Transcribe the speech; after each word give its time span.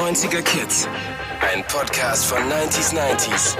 90er 0.00 0.40
Kids. 0.40 0.88
Ein 1.52 1.62
Podcast 1.68 2.24
von 2.24 2.38
90s 2.38 2.94
90s. 2.94 3.54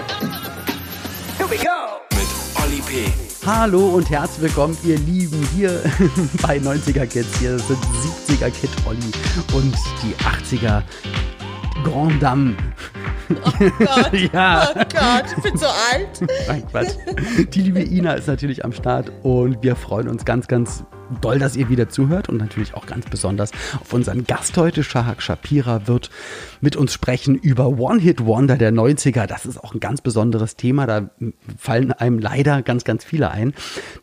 Here 1.37 1.51
we 1.51 1.57
go! 1.57 2.01
Mit 2.17 2.27
Olli 2.65 2.81
P. 2.81 3.13
Hallo 3.45 3.91
und 3.91 4.09
herzlich 4.09 4.41
willkommen, 4.45 4.75
ihr 4.83 4.97
Lieben, 5.01 5.47
hier 5.55 5.83
bei 6.43 6.57
90er 6.57 7.05
Kids. 7.07 7.39
Hier 7.41 7.59
sind 7.59 7.79
70er 8.27 8.49
Kid 8.51 8.71
Olli 8.87 9.13
und 9.53 9.75
die 10.03 10.15
80er 10.57 10.83
Grand 11.85 12.23
Dame. 12.23 12.57
Oh 13.45 13.51
Gott, 13.79 14.13
Ja. 14.33 14.71
oh 14.75 14.79
Gott, 14.79 15.25
ich 15.37 15.43
bin 15.43 15.57
so 15.59 15.67
alt. 15.67 16.23
Nein, 16.49 16.67
Quatsch. 16.71 16.95
Die 17.53 17.61
liebe 17.61 17.81
Ina 17.83 18.15
ist 18.15 18.29
natürlich 18.29 18.65
am 18.65 18.73
Start 18.73 19.13
und 19.23 19.63
wir 19.63 19.77
freuen 19.77 20.09
uns 20.09 20.25
ganz, 20.25 20.49
ganz 20.49 20.85
doll, 21.21 21.39
dass 21.39 21.57
ihr 21.57 21.69
wieder 21.69 21.89
zuhört 21.89 22.29
und 22.29 22.37
natürlich 22.37 22.75
auch 22.75 22.87
ganz 22.87 23.07
besonders 23.07 23.53
auf 23.81 23.93
unseren 23.93 24.25
Gast 24.25 24.57
heute. 24.57 24.85
Shahak 24.85 25.23
Shapira 25.23 25.87
wird 25.87 26.11
mit 26.61 26.77
uns 26.77 26.93
sprechen 26.93 27.35
über 27.35 27.69
One-Hit-Wonder 27.69 28.57
der 28.57 28.73
90er. 28.73 29.27
Das 29.27 29.47
ist 29.47 29.63
auch 29.63 29.75
ein 29.75 29.81
ganz 29.81 30.01
besonderes 30.01 30.57
Thema. 30.57 30.87
Da 30.87 31.11
fallen 31.59 31.93
einem 31.93 32.19
leider 32.19 32.63
ganz, 32.63 32.85
ganz 32.85 33.05
viele 33.05 33.31
ein. 33.31 33.55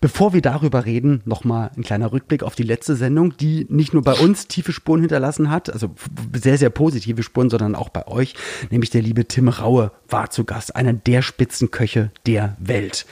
Bevor 0.02 0.34
wir 0.34 0.42
darüber 0.42 0.86
reden, 0.86 1.22
nochmal 1.26 1.72
ein 1.76 1.84
kleiner 1.84 2.12
Rückblick 2.12 2.44
auf 2.44 2.56
die 2.56 2.64
letzte 2.64 2.96
Sendung, 2.96 3.36
die 3.38 3.66
nicht 3.70 3.94
nur 3.94 4.04
bei 4.04 4.14
uns 4.14 4.48
tiefe 4.48 4.74
Spuren 4.74 5.02
hinterlassen 5.02 5.50
hat, 5.50 5.72
also 5.72 5.96
sehr, 6.34 6.58
sehr 6.58 6.70
positive 6.70 7.24
Spuren, 7.24 7.50
sondern 7.50 7.76
auch 7.76 7.90
bei 7.90 8.08
euch. 8.08 8.36
Nämlich 8.70 8.90
der 8.90 9.02
liebe 9.02 9.26
Tim 9.26 9.48
Raue 9.48 9.92
war 10.10 10.30
zu 10.30 10.44
Gast, 10.44 10.76
einer 10.76 10.94
der 10.94 11.22
Spitzenköche 11.22 12.12
der 12.26 12.56
Welt. 12.60 13.06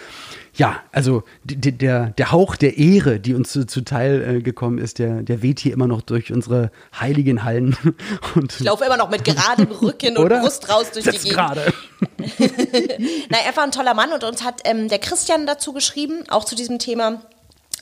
Ja, 0.58 0.82
also 0.94 1.24
die- 1.44 1.58
die- 1.58 1.78
der, 1.78 2.12
der 2.12 2.32
Hauch 2.32 2.56
der 2.56 2.78
Ehre, 2.78 3.20
die 3.20 3.34
uns 3.34 3.52
zu, 3.52 3.66
zuteil 3.68 4.38
äh, 4.38 4.42
gekommen 4.42 4.78
ist, 4.78 5.00
der, 5.00 5.22
der 5.22 5.42
weht 5.42 5.60
hier 5.60 5.74
immer 5.74 5.88
noch 5.88 6.02
durch 6.02 6.32
unsere 6.32 6.72
heiligen 7.00 7.44
Hallen. 7.44 7.76
Und 8.36 8.54
Ich 8.54 8.62
laufe 8.62 8.86
immer 8.86 8.96
noch 8.98 9.10
mit 9.10 9.26
geradem 9.26 9.68
Rücken 9.68 10.18
und 10.18 10.24
Oder? 10.26 10.40
Brust 10.42 10.70
raus 10.70 10.92
durch 10.92 11.04
die 11.06 11.12
Jetzt 11.12 11.24
Gegend. 11.24 11.38
gerade. 11.38 11.74
Nein, 12.40 13.42
er 13.46 13.56
war 13.56 13.64
ein 13.64 13.72
toller 13.72 13.94
Mann 13.94 14.12
und 14.14 14.24
uns 14.24 14.44
hat 14.44 14.62
ähm, 14.66 14.88
der 14.88 15.00
Christian 15.00 15.46
dazu 15.46 15.74
geschrieben, 15.74 16.24
auch 16.30 16.46
zu 16.46 16.56
diesem 16.56 16.80
Thema. 16.80 17.22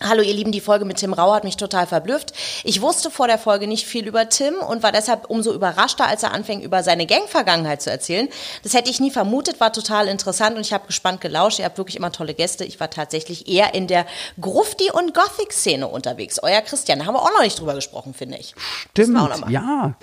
Hallo 0.06 0.22
ihr 0.22 0.34
Lieben, 0.34 0.52
die 0.52 0.60
Folge 0.60 0.84
mit 0.84 0.98
Tim 0.98 1.14
Rau 1.14 1.34
hat 1.34 1.46
mich 1.46 1.56
total 1.56 1.88
verblüfft. 1.88 2.34
Ich 2.66 2.82
wusste 2.82 3.10
vor 3.10 3.28
der 3.28 3.38
Folge 3.38 3.68
nicht 3.68 3.86
viel 3.86 4.06
über 4.06 4.28
Tim 4.28 4.56
und 4.56 4.84
war 4.84 4.92
deshalb 4.92 5.30
umso 5.30 5.54
überraschter, 5.54 6.06
als 6.06 6.24
er 6.24 6.34
anfing, 6.34 6.60
über 6.62 6.84
seine 6.84 7.06
Gang-Vergangenheit 7.06 7.82
zu 7.82 7.90
erzählen. 7.90 8.28
Das 8.64 8.74
hätte 8.74 8.90
ich 8.90 9.00
nie 9.00 9.12
vermutet, 9.12 9.62
war 9.62 9.72
total 9.72 10.10
interessant 10.10 10.58
und 10.58 10.62
ich 10.62 10.74
habe 10.74 10.88
gespannt 10.88 11.22
gelauscht. 11.22 11.60
Ihr 11.60 11.66
habt 11.66 11.78
wirklich 11.78 11.96
immer 11.96 12.12
tolle 12.12 12.34
Gäste. 12.34 12.66
Ich 12.66 12.82
war 12.82 12.90
tatsächlich 12.90 13.48
eher 13.48 13.74
in 13.76 13.88
der 13.88 14.06
Grufti- 14.42 14.92
und 14.92 15.14
Gothic-Szene 15.14 15.88
unterwegs. 15.88 16.38
Euer 16.44 16.60
Christian, 16.60 17.00
da 17.00 17.06
haben 17.06 17.16
wir 17.16 17.22
auch 17.22 17.34
noch 17.34 17.44
nicht 17.44 17.58
drüber 17.58 17.74
gesprochen, 17.74 18.14
finde 18.14 18.38
ich. 18.38 18.54
Stimmt, 18.92 19.18
ja. 19.48 19.96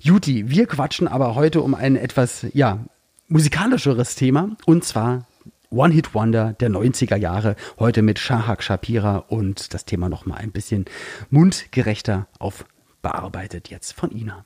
Juti, 0.00 0.50
wir 0.50 0.66
quatschen 0.66 1.08
aber 1.08 1.34
heute 1.34 1.62
um 1.62 1.74
ein 1.74 1.96
etwas, 1.96 2.44
ja, 2.52 2.80
musikalischeres 3.28 4.16
Thema 4.16 4.50
und 4.66 4.84
zwar 4.84 5.24
One-Hit-Wonder 5.70 6.54
der 6.58 6.70
90er 6.70 7.16
Jahre. 7.16 7.56
Heute 7.78 8.02
mit 8.02 8.18
Shahak 8.18 8.62
Shapira 8.62 9.18
und 9.28 9.74
das 9.74 9.84
Thema 9.84 10.08
nochmal 10.08 10.38
ein 10.38 10.52
bisschen 10.52 10.84
mundgerechter 11.30 12.26
aufbearbeitet 12.38 13.68
jetzt 13.68 13.92
von 13.92 14.10
Ina. 14.10 14.44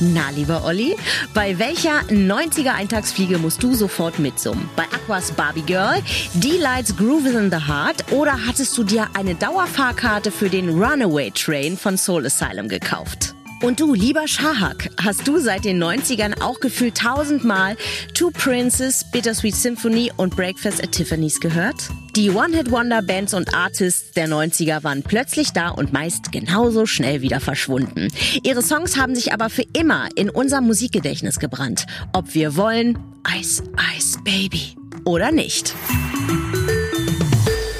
Na, 0.00 0.30
lieber 0.34 0.64
Olli, 0.64 0.96
bei 1.34 1.58
welcher 1.58 2.00
90er 2.08 2.74
Eintagsfliege 2.74 3.38
musst 3.38 3.62
du 3.62 3.74
sofort 3.74 4.18
mitsummen? 4.18 4.68
Bei 4.74 4.84
Aquas 4.84 5.30
Barbie 5.30 5.62
Girl, 5.62 6.02
D-Lights 6.34 6.96
Groove 6.96 7.26
in 7.26 7.50
the 7.50 7.68
Heart 7.68 8.10
oder 8.10 8.46
hattest 8.46 8.76
du 8.76 8.82
dir 8.82 9.08
eine 9.14 9.34
Dauerfahrkarte 9.34 10.32
für 10.32 10.48
den 10.48 10.70
Runaway 10.70 11.30
Train 11.30 11.76
von 11.76 11.96
Soul 11.96 12.26
Asylum 12.26 12.68
gekauft? 12.68 13.34
Und 13.62 13.78
du, 13.78 13.94
lieber 13.94 14.26
Shahak, 14.26 14.90
hast 15.00 15.28
du 15.28 15.38
seit 15.38 15.64
den 15.64 15.80
90ern 15.80 16.42
auch 16.42 16.58
gefühlt 16.58 16.96
tausendmal 16.96 17.76
Two 18.12 18.32
Princes, 18.32 19.04
Bittersweet 19.12 19.54
Symphony 19.54 20.10
und 20.16 20.34
Breakfast 20.34 20.82
at 20.82 20.90
Tiffany's 20.90 21.38
gehört? 21.38 21.76
Die 22.16 22.30
One-Hit-Wonder-Bands 22.30 23.34
und 23.34 23.54
Artists 23.54 24.10
der 24.14 24.26
90er 24.26 24.82
waren 24.82 25.04
plötzlich 25.04 25.52
da 25.52 25.68
und 25.68 25.92
meist 25.92 26.32
genauso 26.32 26.86
schnell 26.86 27.22
wieder 27.22 27.38
verschwunden. 27.38 28.08
Ihre 28.42 28.62
Songs 28.62 28.96
haben 28.96 29.14
sich 29.14 29.32
aber 29.32 29.48
für 29.48 29.64
immer 29.74 30.08
in 30.16 30.28
unser 30.28 30.60
Musikgedächtnis 30.60 31.38
gebrannt. 31.38 31.86
Ob 32.12 32.34
wir 32.34 32.56
wollen, 32.56 32.98
Ice 33.38 33.62
Ice 33.96 34.18
Baby 34.24 34.74
oder 35.04 35.30
nicht. 35.30 35.72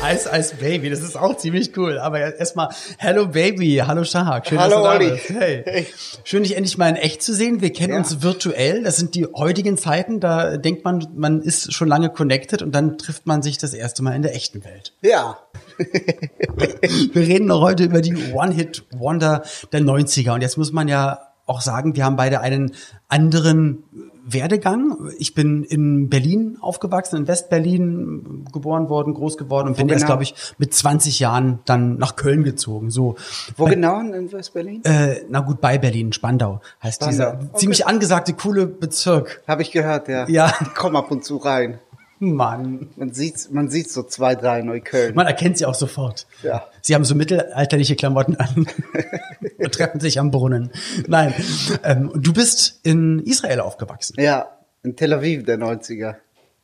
Ice 0.05 0.29
Ice 0.33 0.57
Baby, 0.57 0.91
das 0.91 1.01
ist 1.01 1.17
auch 1.17 1.37
ziemlich 1.37 1.77
cool. 1.77 1.99
Aber 1.99 2.19
erstmal, 2.37 2.71
Hello 2.99 3.29
Baby, 3.29 3.83
hallo 3.87 4.03
Shahak, 4.03 4.49
schön, 4.49 4.59
Hallo, 4.59 4.83
dass 4.83 4.99
du 4.99 5.05
da 5.07 5.11
bist. 5.15 5.31
Hey. 5.31 5.87
Schön, 6.25 6.43
dich 6.43 6.57
endlich 6.57 6.77
mal 6.77 6.89
in 6.89 6.97
echt 6.97 7.23
zu 7.23 7.33
sehen. 7.33 7.61
Wir 7.61 7.73
kennen 7.73 7.93
Ja. 7.93 7.99
uns 7.99 8.21
virtuell. 8.23 8.83
Das 8.83 8.97
sind 8.97 9.15
die 9.15 9.27
heutigen 9.27 9.79
Zeiten. 9.79 10.19
Da 10.19 10.57
denkt 10.57 10.85
man, 10.85 11.07
man 11.15 11.41
ist 11.41 11.73
schon 11.73 11.87
lange 11.87 12.11
connected 12.11 12.63
und 12.63 12.75
dann 12.75 12.99
trifft 12.99 13.27
man 13.27 13.43
sich 13.43 13.59
das 13.59 13.75
erste 13.75 14.03
Mal 14.03 14.17
in 14.17 14.23
der 14.23 14.35
echten 14.35 14.65
Welt. 14.65 14.93
Ja, 15.03 15.39
Wir 15.79 17.23
reden 17.23 17.47
noch 17.47 17.61
heute 17.61 17.85
über 17.85 18.01
die 18.01 18.15
One-Hit-Wonder 18.33 19.43
der 19.73 19.81
90er. 19.81 20.33
Und 20.35 20.43
jetzt 20.43 20.59
muss 20.59 20.73
man 20.73 20.89
ja 20.89 21.21
auch 21.47 21.61
sagen, 21.61 21.95
wir 21.97 22.05
haben 22.05 22.17
beide 22.17 22.41
einen 22.41 22.73
anderen 23.09 23.85
Werdegang. 24.25 25.11
Ich 25.19 25.35
bin 25.35 25.65
in 25.65 26.09
Berlin 26.09 26.59
aufgewachsen, 26.61 27.17
in 27.17 27.29
Westberlin 27.29 28.47
geboren 28.53 28.89
worden, 28.89 29.15
groß 29.15 29.37
geworden 29.37 29.69
und 29.69 29.77
bin 29.77 29.89
erst, 29.89 30.03
genau? 30.03 30.07
glaube 30.07 30.23
ich, 30.23 30.35
mit 30.59 30.73
20 30.75 31.19
Jahren 31.21 31.61
dann 31.65 31.97
nach 31.99 32.17
Köln 32.17 32.45
gezogen. 32.45 32.91
So, 32.91 33.17
wo 33.57 33.65
genau 33.67 34.01
in 34.01 34.33
West-Berlin? 34.33 34.83
äh, 34.85 35.23
na 35.29 35.41
gut, 35.41 35.61
bei 35.61 35.79
Berlin, 35.79 36.13
Spandau 36.13 36.61
heißt 36.83 37.03
Spandau, 37.03 37.11
dieser 37.11 37.35
okay. 37.35 37.59
ziemlich 37.59 37.87
angesagte, 37.87 38.33
coole 38.35 38.67
Bezirk. 38.67 39.43
Habe 39.47 39.63
ich 39.63 39.71
gehört, 39.71 40.09
ja. 40.09 40.29
Ja. 40.29 40.53
Ich 40.63 40.75
komme 40.75 40.99
ab 40.99 41.11
und 41.11 41.25
zu 41.25 41.37
rein. 41.37 41.79
Mann. 42.23 42.91
Man 42.97 43.13
sieht, 43.13 43.51
man 43.51 43.69
sieht 43.69 43.91
so 43.91 44.03
zwei, 44.05 44.35
drei 44.35 44.63
Neukölln. 44.63 45.15
Man 45.15 45.27
erkennt 45.27 45.59
sie 45.59 45.67
auch 45.67 45.75
sofort. 45.75 46.27
Ja. 46.43 46.67
Sie 46.81 46.95
haben 46.95 47.05
so 47.05 47.15
mittelalterliche 47.15 47.97
Klamotten 47.97 48.37
an 48.37 48.67
und 49.59 49.75
treffen 49.75 50.01
sich 50.01 50.19
am 50.21 50.31
Brunnen. 50.31 50.71
Nein, 51.07 51.35
ähm, 51.83 52.13
du 52.15 52.33
bist 52.33 52.81
in 52.85 53.19
Israel 53.21 53.61
aufgewachsen. 53.61 54.15
Ja, 54.19 54.49
in 54.83 54.97
Tel 54.97 55.13
Aviv 55.13 55.45
der 55.45 55.59
90er. 55.59 56.17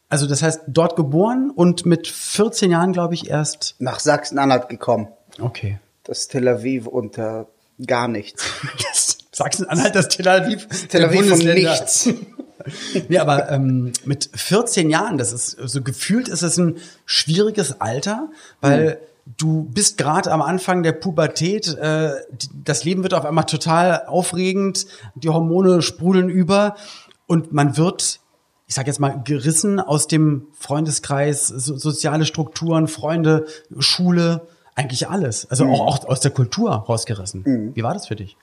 Also 0.09 0.27
das 0.27 0.43
heißt, 0.43 0.63
dort 0.69 0.97
geboren 0.97 1.51
und 1.55 1.85
mit 1.85 2.07
14 2.07 2.71
Jahren, 2.71 2.93
glaube 2.93 3.15
ich, 3.15 3.29
erst. 3.29 3.75
Nach 3.79 4.01
Sachsen-Anhalt 4.01 4.69
gekommen. 4.69 5.09
Okay. 5.41 5.79
Das 6.05 6.29
Tel 6.29 6.49
Aviv 6.49 6.87
unter 6.87 7.49
gar 7.85 8.09
nichts. 8.09 8.45
Sachsen-Anhalt, 9.33 9.95
das 9.95 10.09
Tel 10.09 10.29
Aviv. 10.29 10.67
Tel 10.89 11.01
der 11.01 11.11
Aviv 11.11 11.29
von 11.29 11.39
nichts. 11.39 12.09
Nee, 13.09 13.19
aber 13.19 13.51
ähm, 13.51 13.93
mit 14.05 14.31
14 14.35 14.91
Jahren, 14.91 15.19
das 15.19 15.33
ist 15.33 15.57
so 15.65 15.83
gefühlt 15.83 16.29
ist 16.29 16.43
es 16.43 16.59
ein 16.59 16.77
schwieriges 17.07 17.81
Alter, 17.81 18.29
weil 18.61 18.99
du 19.37 19.65
bist 19.65 19.99
gerade 19.99 20.33
am 20.33 20.43
Anfang 20.43 20.83
der 20.83 20.93
Pubertät, 20.93 21.77
äh, 21.77 22.13
das 22.65 22.85
Leben 22.85 23.03
wird 23.03 23.15
auf 23.15 23.25
einmal 23.25 23.45
total 23.45 24.07
aufregend, 24.07 24.87
die 25.15 25.29
Hormone 25.29 25.83
sprudeln 25.83 26.29
über 26.29 26.77
und 27.27 27.53
man 27.53 27.77
wird 27.77 28.21
ich 28.69 28.75
sag 28.75 28.87
jetzt 28.87 29.01
mal, 29.01 29.23
gerissen 29.25 29.81
aus 29.81 30.09
dem 30.09 30.47
Freundeskreis, 30.53 31.49
so, 31.49 31.79
soziale 31.79 32.27
Strukturen, 32.27 32.87
Freunde, 32.87 33.47
Schule, 33.79 34.43
eigentlich 34.75 35.09
alles. 35.09 35.51
Also 35.51 35.65
auch, 35.65 35.81
auch 35.81 36.05
aus 36.07 36.21
der 36.21 36.31
Kultur 36.33 36.71
rausgerissen. 36.71 37.45
Wie 37.75 37.83
war 37.83 37.95
das 37.95 38.07
für 38.09 38.15
dich? 38.15 38.37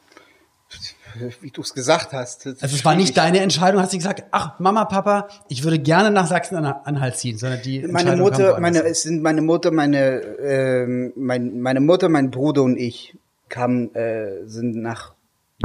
Wie 1.42 1.52
du 1.52 1.62
es 1.62 1.74
gesagt 1.74 2.14
hast. 2.14 2.46
Also 2.46 2.58
es 2.64 2.86
war 2.86 2.94
schwierig. 2.94 2.98
nicht 2.98 3.18
deine 3.18 3.40
Entscheidung, 3.40 3.81
hast 3.81 3.94
du 3.94 3.98
gesagt, 3.98 4.24
ach 4.31 4.59
Mama, 4.59 4.86
Papa, 4.86 5.28
ich 5.50 5.64
würde 5.64 5.80
gerne 5.80 6.12
nach 6.12 6.28
Sachsen-Anhalt 6.28 7.16
ziehen, 7.18 7.38
sondern 7.38 7.62
die 7.62 7.80
Meine 7.88 8.16
Mutter, 8.16 8.59
meine, 8.59 8.84
es 8.84 9.03
sind 9.03 9.22
meine 9.22 9.42
Mutter, 9.42 9.72
meine, 9.72 10.22
ähm, 10.22 11.14
mein, 11.16 11.59
meine 11.62 11.80
Mutter, 11.80 12.09
mein 12.09 12.31
Bruder 12.31 12.64
und 12.64 12.78
ich 12.78 13.18
kamen, 13.50 13.94
äh, 13.96 14.46
sind 14.48 14.75
nach 14.75 15.13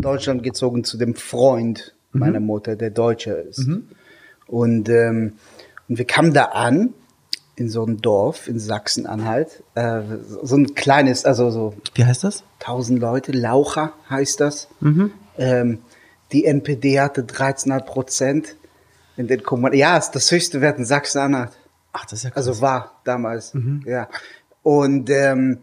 Deutschland 0.00 0.42
gezogen 0.42 0.84
zu 0.84 0.96
dem 0.98 1.14
Freund 1.14 1.94
Mhm. 2.12 2.20
meiner 2.20 2.40
Mutter, 2.40 2.76
der 2.76 2.90
Deutscher 2.90 3.40
ist. 3.40 3.66
Und, 4.46 4.88
ähm, 4.88 5.34
und 5.88 5.98
wir 5.98 6.04
kamen 6.04 6.32
da 6.32 6.46
an 6.46 6.92
in 7.56 7.68
so 7.68 7.84
ein 7.84 7.98
Dorf 7.98 8.48
in 8.48 8.58
Sachsen-Anhalt, 8.58 9.62
äh, 9.74 10.00
so 10.42 10.56
ein 10.56 10.74
kleines, 10.74 11.24
also 11.24 11.50
so 11.50 11.74
Wie 11.94 12.04
heißt 12.04 12.24
das? 12.24 12.42
1000 12.60 12.98
Leute, 12.98 13.32
Laucha 13.32 13.92
heißt 14.08 14.40
das. 14.40 14.68
Ähm, 15.40 15.78
die 16.32 16.44
NPD 16.44 17.00
hatte 17.00 17.22
13,5 17.22 17.80
Prozent 17.80 18.56
in 19.16 19.26
den 19.26 19.42
Kommunen. 19.42 19.74
Ja, 19.74 19.96
ist 19.96 20.12
das 20.12 20.30
höchste 20.30 20.60
Wert 20.60 20.78
in 20.78 20.84
Sachsen-Anhalt. 20.84 21.50
Ach, 21.92 22.04
das 22.04 22.20
ist 22.20 22.22
ja 22.24 22.30
krass. 22.30 22.46
Also 22.46 22.60
war 22.60 23.00
damals, 23.04 23.52
ja. 23.84 24.08
Und 24.62 25.10
ähm, 25.10 25.58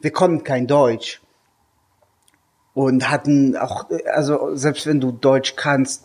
wir 0.00 0.12
konnten 0.12 0.44
kein 0.44 0.66
Deutsch. 0.66 1.20
Und 2.74 3.10
hatten 3.10 3.56
auch, 3.56 3.90
also 4.14 4.54
selbst 4.54 4.86
wenn 4.86 5.00
du 5.00 5.12
Deutsch 5.12 5.56
kannst, 5.56 6.04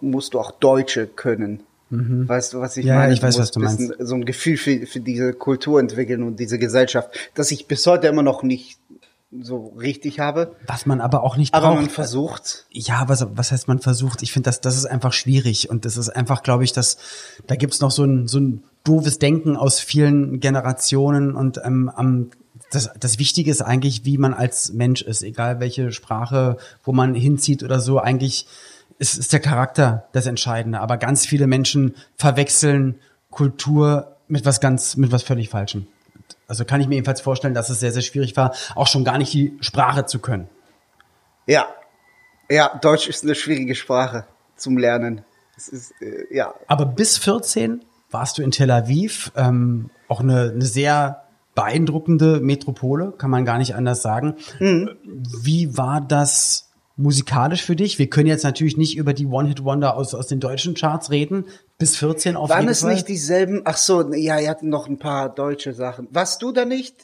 musst 0.00 0.34
du 0.34 0.40
auch 0.40 0.50
Deutsche 0.52 1.06
können. 1.06 1.62
Weißt 1.90 2.52
du, 2.52 2.60
was 2.60 2.76
ich 2.76 2.84
Ja, 2.84 2.94
ja, 2.94 3.00
meine? 3.00 3.14
ich 3.14 3.22
weiß, 3.22 3.38
musst 3.38 3.40
was 3.40 3.50
du 3.52 3.60
bisschen 3.60 3.94
So 4.06 4.14
ein 4.14 4.24
Gefühl 4.26 4.58
für, 4.58 4.86
für 4.86 5.00
diese 5.00 5.32
Kultur 5.32 5.80
entwickeln 5.80 6.22
und 6.22 6.38
diese 6.38 6.58
Gesellschaft, 6.58 7.30
das 7.34 7.50
ich 7.50 7.66
bis 7.66 7.86
heute 7.86 8.08
immer 8.08 8.22
noch 8.22 8.42
nicht 8.42 8.78
so 9.30 9.74
richtig 9.78 10.20
habe. 10.20 10.56
Was 10.66 10.86
man 10.86 11.00
aber 11.00 11.22
auch 11.22 11.36
nicht 11.36 11.54
Aber 11.54 11.68
braucht. 11.68 11.80
man 11.80 11.90
versucht. 11.90 12.66
Ja, 12.70 13.08
was, 13.08 13.26
was 13.34 13.52
heißt 13.52 13.68
man 13.68 13.78
versucht? 13.78 14.22
Ich 14.22 14.32
finde, 14.32 14.48
das, 14.48 14.60
das 14.60 14.76
ist 14.76 14.86
einfach 14.86 15.12
schwierig 15.12 15.68
und 15.68 15.84
das 15.84 15.96
ist 15.96 16.08
einfach, 16.08 16.42
glaube 16.42 16.64
ich, 16.64 16.72
dass 16.72 16.96
da 17.46 17.56
gibt's 17.56 17.80
noch 17.80 17.90
so 17.90 18.04
ein, 18.04 18.26
so 18.26 18.40
ein 18.40 18.64
doofes 18.84 19.18
Denken 19.18 19.56
aus 19.56 19.80
vielen 19.80 20.40
Generationen 20.40 21.34
und 21.34 21.60
ähm, 21.64 21.90
am 21.94 22.30
das, 22.70 22.90
das 22.98 23.18
Wichtige 23.18 23.50
ist 23.50 23.62
eigentlich, 23.62 24.04
wie 24.04 24.18
man 24.18 24.34
als 24.34 24.72
Mensch 24.72 25.00
ist, 25.00 25.22
egal 25.22 25.60
welche 25.60 25.90
Sprache, 25.92 26.58
wo 26.84 26.92
man 26.92 27.14
hinzieht 27.14 27.62
oder 27.62 27.80
so, 27.80 27.98
eigentlich 27.98 28.46
ist, 28.98 29.16
ist 29.16 29.32
der 29.32 29.40
Charakter 29.40 30.06
das 30.12 30.26
Entscheidende. 30.26 30.80
Aber 30.80 30.98
ganz 30.98 31.24
viele 31.24 31.46
Menschen 31.46 31.94
verwechseln 32.16 32.96
Kultur 33.30 34.16
mit 34.26 34.44
was 34.44 34.60
ganz, 34.60 34.96
mit 34.96 35.12
was 35.12 35.22
völlig 35.22 35.48
Falschem. 35.48 35.86
Also 36.48 36.64
kann 36.64 36.80
ich 36.80 36.88
mir 36.88 36.94
jedenfalls 36.94 37.20
vorstellen, 37.20 37.54
dass 37.54 37.68
es 37.70 37.78
sehr, 37.78 37.92
sehr 37.92 38.02
schwierig 38.02 38.36
war, 38.36 38.54
auch 38.74 38.86
schon 38.86 39.04
gar 39.04 39.18
nicht 39.18 39.32
die 39.32 39.56
Sprache 39.60 40.06
zu 40.06 40.18
können. 40.18 40.48
Ja. 41.46 41.66
Ja, 42.50 42.78
Deutsch 42.80 43.06
ist 43.06 43.22
eine 43.22 43.34
schwierige 43.34 43.74
Sprache 43.74 44.24
zum 44.56 44.78
Lernen. 44.78 45.22
Es 45.56 45.68
ist, 45.68 45.92
äh, 46.00 46.34
ja. 46.34 46.54
Aber 46.66 46.86
bis 46.86 47.18
14 47.18 47.84
warst 48.10 48.38
du 48.38 48.42
in 48.42 48.50
Tel 48.50 48.70
Aviv, 48.70 49.30
ähm, 49.36 49.90
auch 50.08 50.20
eine, 50.20 50.52
eine 50.54 50.64
sehr 50.64 51.24
beeindruckende 51.54 52.40
Metropole, 52.40 53.12
kann 53.18 53.30
man 53.30 53.44
gar 53.44 53.58
nicht 53.58 53.74
anders 53.74 54.00
sagen. 54.00 54.36
Wie 55.42 55.76
war 55.76 56.00
das 56.00 56.70
musikalisch 56.96 57.64
für 57.64 57.76
dich? 57.76 57.98
Wir 57.98 58.08
können 58.08 58.28
jetzt 58.28 58.44
natürlich 58.44 58.76
nicht 58.76 58.96
über 58.96 59.12
die 59.12 59.26
One-Hit-Wonder 59.26 59.96
aus, 59.96 60.14
aus 60.14 60.28
den 60.28 60.40
deutschen 60.40 60.74
Charts 60.74 61.10
reden. 61.10 61.46
Bis 61.80 61.96
14 61.96 62.34
auf 62.34 62.50
Waren 62.50 62.62
jeden 62.62 62.72
es 62.72 62.80
Fall. 62.80 62.94
nicht 62.94 63.06
dieselben? 63.06 63.62
Ach 63.64 63.76
so, 63.76 64.12
ja, 64.12 64.40
ihr 64.40 64.50
hattet 64.50 64.64
noch 64.64 64.88
ein 64.88 64.98
paar 64.98 65.32
deutsche 65.32 65.72
Sachen. 65.72 66.08
Warst 66.10 66.42
du 66.42 66.50
da 66.50 66.64
nicht? 66.64 66.96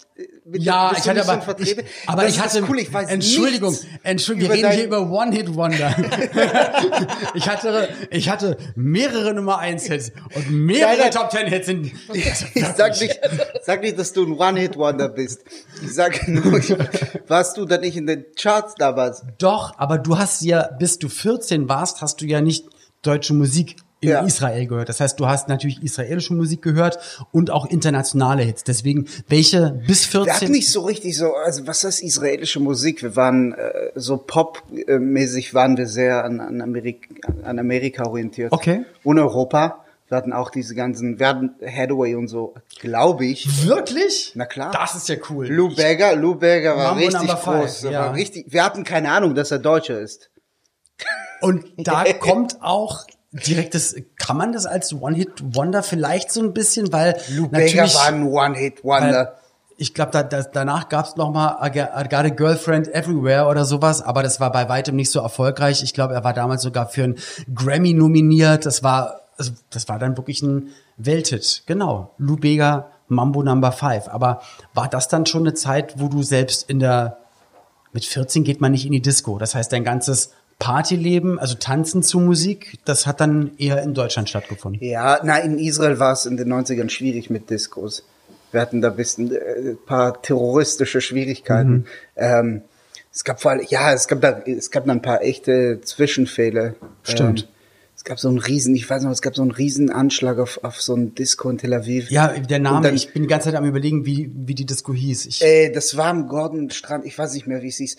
Mit- 0.44 0.62
ja, 0.64 0.90
ich 0.98 1.08
hatte 1.08 1.22
aber, 1.28 1.60
ich, 1.60 1.76
aber 2.08 2.22
Das 2.22 2.32
ich 2.32 2.40
hatte, 2.40 2.64
cool, 2.68 2.80
ich 2.80 2.92
weiß 2.92 3.08
Entschuldigung, 3.08 3.78
Entschuldigung, 4.02 4.50
wir 4.50 4.56
reden 4.56 4.72
hier 4.72 4.86
über 4.86 5.08
One-Hit-Wonder. 5.08 5.94
ich 7.34 7.48
hatte, 7.48 7.88
ich 8.10 8.28
hatte 8.28 8.56
mehrere 8.74 9.32
Nummer 9.34 9.58
1 9.60 9.84
Hits 9.84 10.10
und 10.34 10.50
mehrere 10.50 10.98
nein. 10.98 11.10
Top 11.12 11.30
10 11.30 11.46
Hits 11.46 11.68
in, 11.68 11.92
Ich 12.12 12.24
sag 12.76 13.00
nicht, 13.00 13.20
sag 13.62 13.80
nicht, 13.80 13.96
dass 13.96 14.12
du 14.12 14.24
ein 14.26 14.32
One-Hit-Wonder 14.32 15.08
bist. 15.08 15.42
Ich 15.84 15.94
sag 15.94 16.26
nur, 16.26 16.60
warst 17.28 17.56
du 17.58 17.64
da 17.64 17.78
nicht 17.78 17.96
in 17.96 18.08
den 18.08 18.24
Charts 18.36 18.74
damals? 18.76 19.22
Doch, 19.38 19.78
aber 19.78 19.98
du 19.98 20.18
hast 20.18 20.42
ja, 20.42 20.66
bis 20.80 20.98
du 20.98 21.08
14 21.08 21.68
warst, 21.68 22.00
hast 22.02 22.20
du 22.20 22.26
ja 22.26 22.40
nicht 22.40 22.66
deutsche 23.02 23.34
Musik 23.34 23.76
in 24.04 24.10
Ja. 24.10 24.20
Israel 24.24 24.66
gehört. 24.66 24.88
Das 24.88 25.00
heißt, 25.00 25.18
du 25.18 25.26
hast 25.26 25.48
natürlich 25.48 25.82
israelische 25.82 26.34
Musik 26.34 26.62
gehört 26.62 26.98
und 27.32 27.50
auch 27.50 27.66
internationale 27.66 28.42
Hits. 28.42 28.64
Deswegen, 28.64 29.06
welche 29.28 29.80
bis 29.86 30.12
Wir 30.12 30.20
hatten 30.20 30.30
14? 30.30 30.50
nicht 30.50 30.70
so 30.70 30.82
richtig 30.82 31.16
so, 31.16 31.34
also 31.34 31.66
was 31.66 31.82
heißt 31.84 32.02
israelische 32.02 32.60
Musik? 32.60 33.02
Wir 33.02 33.16
waren 33.16 33.52
äh, 33.54 33.90
so 33.94 34.16
popmäßig 34.18 35.54
waren 35.54 35.76
wir 35.76 35.86
sehr 35.86 36.24
an, 36.24 36.40
an, 36.40 36.60
Amerika, 36.60 37.08
an 37.42 37.58
Amerika 37.58 38.06
orientiert. 38.06 38.52
Okay. 38.52 38.84
Und 39.02 39.18
Europa. 39.18 39.80
Wir 40.08 40.18
hatten 40.18 40.34
auch 40.34 40.50
diese 40.50 40.74
ganzen, 40.74 41.18
wir 41.18 41.26
hatten 41.28 41.54
Hathaway 41.66 42.14
und 42.14 42.28
so, 42.28 42.54
glaube 42.78 43.24
ich. 43.24 43.66
Wirklich? 43.66 44.32
Na 44.34 44.44
klar. 44.44 44.70
Das 44.70 44.94
ist 44.94 45.08
ja 45.08 45.16
cool. 45.30 45.46
Lou 45.48 45.74
Berger, 45.74 46.14
Lou 46.14 46.34
Berger 46.34 46.76
war 46.76 46.94
Mambo 46.94 47.06
richtig 47.06 47.30
Five, 47.30 47.42
groß. 47.42 47.82
Ja. 47.84 47.92
war 47.92 48.14
richtig, 48.14 48.44
wir 48.52 48.62
hatten 48.62 48.84
keine 48.84 49.10
Ahnung, 49.10 49.34
dass 49.34 49.50
er 49.50 49.60
Deutscher 49.60 49.98
ist. 49.98 50.30
Und 51.40 51.64
da 51.78 52.04
kommt 52.20 52.62
auch 52.62 53.06
direkt 53.34 53.74
das, 53.74 53.96
kann 54.16 54.36
man 54.36 54.52
das 54.52 54.64
als 54.64 54.92
One-Hit-Wonder 54.92 55.82
vielleicht 55.82 56.30
so 56.30 56.40
ein 56.40 56.52
bisschen, 56.52 56.92
weil 56.92 57.20
Lou 57.30 57.48
natürlich, 57.50 57.94
war 57.94 58.06
ein 58.06 58.26
One-Hit-Wonder. 58.26 59.34
ich 59.76 59.92
glaube, 59.92 60.12
da, 60.12 60.22
da, 60.22 60.42
danach 60.42 60.88
gab 60.88 61.06
es 61.06 61.16
noch 61.16 61.32
mal 61.32 61.58
I 61.60 61.70
Got 61.70 61.88
I 61.98 62.08
Got 62.08 62.24
a 62.24 62.28
Girlfriend 62.28 62.88
Everywhere 62.94 63.46
oder 63.46 63.64
sowas, 63.64 64.02
aber 64.02 64.22
das 64.22 64.38
war 64.38 64.52
bei 64.52 64.68
weitem 64.68 64.94
nicht 64.94 65.10
so 65.10 65.20
erfolgreich. 65.20 65.82
Ich 65.82 65.94
glaube, 65.94 66.14
er 66.14 66.22
war 66.22 66.32
damals 66.32 66.62
sogar 66.62 66.88
für 66.88 67.04
einen 67.04 67.18
Grammy 67.52 67.92
nominiert. 67.92 68.66
Das 68.66 68.84
war, 68.84 69.22
also 69.36 69.50
das 69.70 69.88
war 69.88 69.98
dann 69.98 70.16
wirklich 70.16 70.42
ein 70.42 70.68
Welthit. 70.96 71.64
Genau, 71.66 72.12
Lou 72.18 72.36
Bega, 72.36 72.90
Mambo 73.08 73.42
Number 73.42 73.72
Five. 73.72 74.08
Aber 74.08 74.42
war 74.74 74.88
das 74.88 75.08
dann 75.08 75.26
schon 75.26 75.42
eine 75.42 75.54
Zeit, 75.54 75.94
wo 75.98 76.06
du 76.06 76.22
selbst 76.22 76.70
in 76.70 76.78
der 76.78 77.18
mit 77.92 78.04
14 78.04 78.42
geht 78.42 78.60
man 78.60 78.72
nicht 78.72 78.84
in 78.86 78.92
die 78.92 79.00
Disco. 79.00 79.38
Das 79.38 79.54
heißt, 79.54 79.72
dein 79.72 79.84
ganzes 79.84 80.32
Partyleben, 80.64 81.38
also 81.38 81.54
Tanzen 81.56 82.02
zu 82.02 82.18
Musik, 82.20 82.78
das 82.86 83.06
hat 83.06 83.20
dann 83.20 83.50
eher 83.58 83.82
in 83.82 83.92
Deutschland 83.92 84.30
stattgefunden. 84.30 84.82
Ja, 84.82 85.20
na, 85.22 85.36
in 85.38 85.58
Israel 85.58 85.98
war 85.98 86.12
es 86.14 86.24
in 86.24 86.38
den 86.38 86.50
90ern 86.50 86.88
schwierig 86.88 87.28
mit 87.28 87.50
Diskos. 87.50 88.02
Wir 88.50 88.62
hatten 88.62 88.80
da 88.80 88.88
ein 88.90 88.96
bisschen 88.96 89.30
äh, 89.34 89.38
ein 89.72 89.78
paar 89.84 90.22
terroristische 90.22 91.02
Schwierigkeiten. 91.02 91.70
Mhm. 91.70 91.84
Ähm, 92.16 92.62
es 93.12 93.24
gab 93.24 93.42
vor 93.42 93.50
allem, 93.50 93.66
ja, 93.68 93.92
es 93.92 94.08
gab 94.08 94.22
da, 94.22 94.40
es 94.46 94.70
gab 94.70 94.86
da 94.86 94.92
ein 94.92 95.02
paar 95.02 95.20
echte 95.22 95.80
Zwischenfälle. 95.82 96.76
Stimmt. 97.02 97.40
Ähm, 97.42 97.48
es 97.96 98.04
gab 98.04 98.18
so 98.18 98.28
einen 98.28 98.38
riesen, 98.38 98.74
ich 98.74 98.88
weiß 98.88 99.02
noch, 99.02 99.10
es 99.12 99.20
gab 99.22 99.36
so 99.36 99.42
einen 99.42 99.50
riesen 99.50 99.90
Anschlag 99.90 100.38
auf, 100.38 100.60
auf 100.64 100.80
so 100.80 100.94
ein 100.96 101.14
Disco 101.14 101.50
in 101.50 101.58
Tel 101.58 101.74
Aviv. 101.74 102.10
Ja, 102.10 102.28
der 102.28 102.58
Name, 102.58 102.80
dann- 102.88 102.94
ich 102.94 103.12
bin 103.12 103.22
die 103.22 103.28
ganze 103.28 103.50
Zeit 103.50 103.54
am 103.56 103.66
überlegen, 103.66 104.06
wie, 104.06 104.30
wie 104.34 104.54
die 104.54 104.64
Disco 104.66 104.94
hieß. 104.94 105.26
Ich, 105.26 105.42
Äh, 105.42 105.70
das 105.70 105.96
war 105.98 106.06
am 106.06 106.26
Gordonstrand, 106.26 107.04
ich 107.04 107.18
weiß 107.18 107.34
nicht 107.34 107.46
mehr, 107.46 107.60
wie 107.62 107.68
es 107.68 107.76
hieß. 107.76 107.96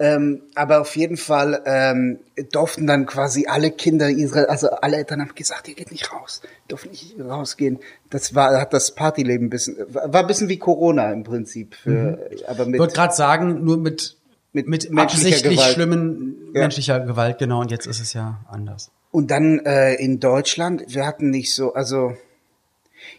Ähm, 0.00 0.42
aber 0.54 0.80
auf 0.80 0.94
jeden 0.94 1.16
Fall 1.16 1.60
ähm, 1.66 2.20
durften 2.52 2.86
dann 2.86 3.04
quasi 3.06 3.46
alle 3.48 3.72
Kinder 3.72 4.08
Israel, 4.08 4.46
also 4.46 4.70
alle 4.70 4.96
Eltern 4.96 5.20
haben 5.20 5.34
gesagt, 5.34 5.66
ihr 5.68 5.74
geht 5.74 5.90
nicht 5.90 6.12
raus, 6.12 6.40
dürft 6.70 6.88
nicht 6.88 7.16
rausgehen. 7.18 7.80
Das 8.08 8.32
war, 8.34 8.60
hat 8.60 8.72
das 8.72 8.94
Partyleben 8.94 9.48
ein 9.48 9.50
bisschen, 9.50 9.76
war 9.92 10.20
ein 10.20 10.26
bisschen 10.28 10.48
wie 10.48 10.58
Corona 10.58 11.12
im 11.12 11.24
Prinzip, 11.24 11.74
für, 11.74 12.30
aber 12.46 12.62
ich 12.62 12.68
mit, 12.68 12.80
wollte 12.80 12.94
gerade 12.94 13.14
sagen, 13.14 13.64
nur 13.64 13.76
mit, 13.76 14.16
Mit 14.52 14.68
mit, 14.68 14.90
menschlicher 14.90 15.26
absichtlich 15.26 15.58
Gewalt. 15.58 15.74
schlimmen 15.74 16.36
Ja. 16.54 16.60
menschlicher 16.60 17.00
Gewalt, 17.00 17.38
genau, 17.38 17.60
und 17.60 17.72
jetzt 17.72 17.86
ist 17.86 18.00
es 18.00 18.12
ja 18.12 18.38
anders. 18.48 18.92
Und 19.10 19.32
dann 19.32 19.58
äh, 19.66 19.94
in 19.94 20.20
Deutschland, 20.20 20.84
wir 20.86 21.06
hatten 21.06 21.30
nicht 21.30 21.52
so, 21.54 21.74
also 21.74 22.16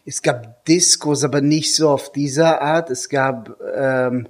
es 0.05 0.21
gab 0.21 0.63
Diskos, 0.65 1.23
aber 1.23 1.41
nicht 1.41 1.75
so 1.75 1.89
auf 1.89 2.11
dieser 2.11 2.61
Art. 2.61 2.89
Es 2.89 3.09
gab 3.09 3.57
ähm, 3.75 4.27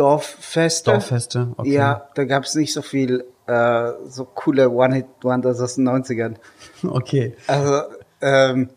Dorffeste. 0.00 0.92
Dorffeste, 0.92 1.52
okay. 1.58 1.72
Ja, 1.72 2.08
da 2.14 2.24
gab 2.24 2.44
es 2.44 2.54
nicht 2.54 2.72
so 2.72 2.80
viel 2.80 3.26
äh, 3.46 3.92
so 4.08 4.24
coole 4.24 4.70
One-Hit-Wonders 4.70 5.60
aus 5.60 5.74
den 5.74 5.88
90ern. 5.88 6.36
Okay. 6.82 7.36
Also 7.46 7.82
ähm, 8.22 8.70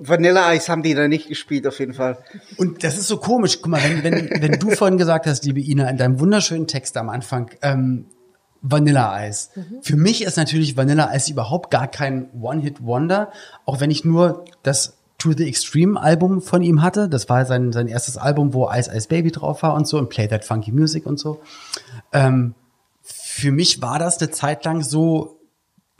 Vanilla 0.00 0.52
Ice 0.52 0.72
haben 0.72 0.82
die 0.82 0.94
da 0.94 1.06
nicht 1.06 1.28
gespielt, 1.28 1.68
auf 1.68 1.78
jeden 1.78 1.94
Fall. 1.94 2.18
Und 2.56 2.82
das 2.82 2.98
ist 2.98 3.06
so 3.06 3.18
komisch. 3.18 3.62
Guck 3.62 3.70
mal, 3.70 3.80
wenn, 3.82 4.02
wenn, 4.02 4.42
wenn 4.42 4.58
du 4.58 4.70
vorhin 4.70 4.98
gesagt 4.98 5.26
hast, 5.26 5.44
liebe 5.44 5.60
Ina, 5.60 5.88
in 5.88 5.96
deinem 5.96 6.18
wunderschönen 6.18 6.66
Text 6.66 6.96
am 6.96 7.08
Anfang, 7.08 7.50
ähm, 7.62 8.06
Vanilla 8.60 9.12
Eis. 9.12 9.50
Für 9.82 9.96
mich 9.96 10.24
ist 10.24 10.36
natürlich 10.36 10.76
Vanilla 10.76 11.08
Eis 11.08 11.28
überhaupt 11.28 11.70
gar 11.70 11.86
kein 11.86 12.30
One-Hit-Wonder, 12.40 13.30
auch 13.66 13.78
wenn 13.80 13.92
ich 13.92 14.04
nur 14.04 14.44
das 14.64 14.96
To 15.24 15.32
the 15.32 15.48
Extreme 15.48 15.98
Album 15.98 16.42
von 16.42 16.62
ihm 16.62 16.82
hatte. 16.82 17.08
Das 17.08 17.30
war 17.30 17.46
sein, 17.46 17.72
sein 17.72 17.88
erstes 17.88 18.18
Album, 18.18 18.52
wo 18.52 18.70
Ice 18.70 18.90
Ice 18.94 19.08
Baby 19.08 19.32
drauf 19.32 19.62
war 19.62 19.72
und 19.72 19.88
so 19.88 19.96
und 19.96 20.10
Play 20.10 20.28
That 20.28 20.44
Funky 20.44 20.70
Music 20.70 21.06
und 21.06 21.18
so. 21.18 21.40
Ähm, 22.12 22.54
für 23.02 23.50
mich 23.50 23.80
war 23.80 23.98
das 23.98 24.18
eine 24.18 24.30
Zeit 24.30 24.66
lang 24.66 24.82
so 24.82 25.40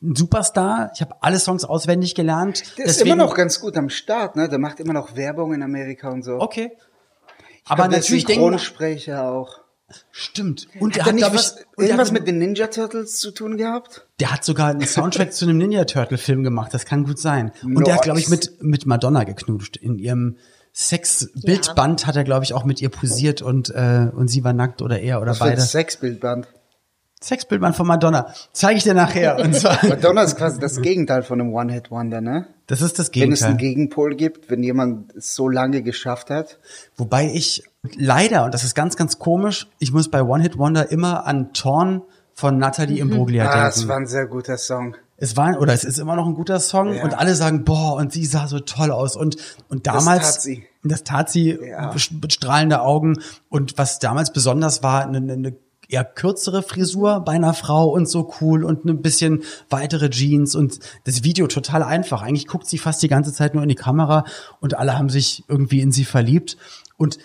ein 0.03 0.15
Superstar. 0.15 0.91
Ich 0.95 1.01
habe 1.01 1.17
alle 1.23 1.39
Songs 1.39 1.65
auswendig 1.65 2.15
gelernt. 2.15 2.77
Der 2.77 2.85
ist 2.85 3.01
immer 3.01 3.17
noch 3.17 3.35
ganz 3.35 3.61
gut 3.61 3.79
am 3.79 3.89
Start, 3.89 4.37
ne? 4.37 4.47
Der 4.51 4.59
macht 4.59 4.79
immer 4.79 4.93
noch 4.93 5.17
Werbung 5.17 5.55
in 5.55 5.63
Amerika 5.63 6.11
und 6.11 6.23
so. 6.23 6.39
okay. 6.41 6.73
Ich 7.65 7.71
Aber 7.71 7.85
glaub, 7.85 7.91
der 7.93 8.01
natürlich 8.01 8.27
denken 8.27 8.43
Synchronsprecher 8.43 9.27
auch. 9.27 9.64
Stimmt. 10.11 10.69
Und 10.81 10.97
der 10.97 11.05
Hat 11.05 11.17
er 11.19 11.27
hat, 11.27 11.33
nicht 11.33 11.45
was, 11.45 11.57
irgendwas 11.77 12.13
mit 12.13 12.27
den 12.27 12.39
Ninja 12.39 12.67
Turtles 12.69 13.19
zu 13.19 13.31
tun 13.31 13.57
gehabt? 13.57 14.07
der 14.21 14.33
hat 14.33 14.45
sogar 14.45 14.69
einen 14.69 14.87
Soundtrack 14.87 15.33
zu 15.33 15.45
einem 15.45 15.59
Ninja 15.59 15.85
Turtle 15.85 16.19
Film 16.19 16.43
gemacht. 16.45 16.73
Das 16.73 16.85
kann 16.85 17.05
gut 17.05 17.19
sein. 17.19 17.53
Und 17.63 17.87
der 17.87 17.95
hat, 17.97 18.03
glaube 18.03 18.21
ich, 18.21 18.29
Nice. 18.29 18.51
mit, 18.53 18.63
mit 18.63 18.87
Madonna 18.87 19.25
geknutscht. 19.25 19.77
In 19.77 19.99
ihrem 19.99 20.37
Sex-Bildband 20.73 22.07
hat 22.07 22.17
er, 22.17 22.25
glaube 22.25 22.45
ich, 22.45 22.53
auch 22.55 22.65
mit 22.65 22.81
ihr 22.83 22.89
posiert 22.89 23.43
und, 23.43 23.71
äh, 23.71 24.09
und 24.15 24.29
sie 24.29 24.45
war 24.45 24.53
nackt 24.53 24.83
oder 24.83 25.01
er 25.01 25.21
oder 25.21 25.33
Was 25.33 25.39
beide. 25.39 25.61
Sexbildband. 25.61 26.47
Sexbildband 27.21 27.75
von 27.75 27.87
Madonna. 27.87 28.35
Zeige 28.53 28.77
ich 28.77 28.85
dir 28.85 28.93
nachher. 28.93 29.39
Und 29.43 29.55
zwar, 29.55 29.79
Madonna 29.87 30.25
ist 30.25 30.37
quasi 30.37 30.61
das 30.61 30.83
Gegenteil 30.83 31.23
von 31.23 31.41
einem 31.41 31.55
One-Hit-Wonder, 31.55 32.21
ne? 32.21 32.49
das 32.67 32.83
ist 32.83 32.99
das 32.99 33.11
Wenn 33.15 33.33
es 33.33 33.43
einen 33.43 33.57
Gegenteil. 33.57 33.75
Gegenpol 33.75 34.15
gibt, 34.15 34.51
wenn 34.51 34.63
jemand 34.63 35.15
es 35.17 35.35
so 35.35 35.49
lange 35.49 35.81
geschafft 35.83 36.29
hat. 36.29 36.59
Wobei 36.97 37.31
ich 37.33 37.63
leider, 37.97 38.45
und 38.45 38.55
das 38.55 38.65
ist 38.65 38.75
ganz, 38.75 38.97
ganz 38.97 39.19
komisch, 39.19 39.69
ich 39.79 39.93
muss 39.93 40.11
bei 40.11 40.23
One 40.23 40.43
Hit 40.43 40.59
Wonder 40.59 40.91
immer 40.91 41.27
an 41.27 41.53
Torn 41.53 42.03
von 42.35 42.59
Natalie 42.59 42.99
Imbruglia 43.01 43.49
Ah, 43.49 43.69
es 43.69 43.75
denken. 43.77 43.89
war 43.91 43.97
ein 43.99 44.07
sehr 44.07 44.27
guter 44.27 44.59
Song. 44.59 44.97
Es 45.17 45.37
war 45.37 45.61
oder 45.61 45.73
es 45.73 45.85
ist 45.85 45.99
immer 45.99 46.17
noch 46.17 46.27
ein 46.27 46.35
guter 46.35 46.59
Song 46.59 46.93
Ja. 46.95 47.05
und 47.05 47.17
alle 47.17 47.35
sagen, 47.37 47.65
boah, 47.65 47.95
und 47.95 48.13
sie 48.13 48.27
sah 48.27 48.49
so 48.49 48.59
toll 48.59 48.91
aus 48.91 49.17
und 49.17 49.37
und 49.69 49.87
damals 49.87 50.33
tat 50.35 50.43
sie. 50.43 50.65
das 50.83 51.05
tat 51.05 51.31
sie 51.31 51.51
Ja. 51.63 51.93
mit 52.21 52.33
strahlende 52.33 52.81
Augen 52.83 53.19
und 53.49 53.79
was 53.79 54.01
damals 54.01 54.33
besonders 54.33 54.83
war, 54.83 55.07
eine, 55.07 55.19
eine 55.33 55.55
eher 55.89 56.03
kürzere 56.05 56.63
Frisur 56.63 57.21
bei 57.21 57.33
einer 57.33 57.55
Frau 57.55 57.89
und 57.91 58.09
so 58.09 58.33
cool 58.41 58.65
und 58.65 58.85
ein 58.87 59.03
bisschen 59.03 59.43
weitere 59.71 60.11
Jeans 60.11 60.57
und 60.57 60.81
das 61.05 61.23
Video 61.23 61.47
total 61.47 61.83
einfach. 61.85 62.23
Eigentlich 62.23 62.49
guckt 62.49 62.67
sie 62.67 62.79
fast 62.79 63.01
die 63.03 63.09
ganze 63.09 63.33
Zeit 63.33 63.55
nur 63.55 63.63
in 63.63 63.69
die 63.69 63.75
Kamera 63.77 64.25
und 64.61 64.77
alle 64.77 64.99
haben 64.99 65.11
sich 65.11 65.45
irgendwie 65.47 65.81
in 65.83 65.93
sie 65.93 66.05
verliebt 66.07 66.57
und 66.97 67.19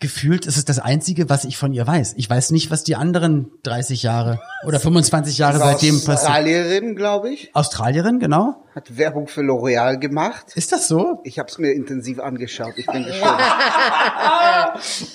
gefühlt 0.00 0.46
ist 0.46 0.56
es 0.56 0.64
das 0.64 0.78
Einzige, 0.78 1.28
was 1.28 1.44
ich 1.44 1.56
von 1.56 1.72
ihr 1.72 1.86
weiß. 1.86 2.14
Ich 2.16 2.30
weiß 2.30 2.52
nicht, 2.52 2.70
was 2.70 2.84
die 2.84 2.96
anderen 2.96 3.50
30 3.64 4.02
Jahre 4.02 4.40
oder 4.64 4.78
25 4.78 5.38
Jahre 5.38 5.58
seitdem 5.58 5.96
passiert. 5.96 6.18
Australierin, 6.18 6.94
glaube 6.94 7.30
ich. 7.30 7.54
Australierin, 7.54 8.20
genau. 8.20 8.64
Hat 8.78 8.96
Werbung 8.96 9.26
für 9.26 9.40
L'Oreal 9.40 9.98
gemacht. 9.98 10.52
Ist 10.54 10.70
das 10.70 10.86
so? 10.86 11.18
Ich 11.24 11.40
habe 11.40 11.48
es 11.48 11.58
mir 11.58 11.72
intensiv 11.72 12.20
angeschaut. 12.20 12.74
Ich 12.76 12.86
bin 12.86 13.02
gespannt. 13.06 13.42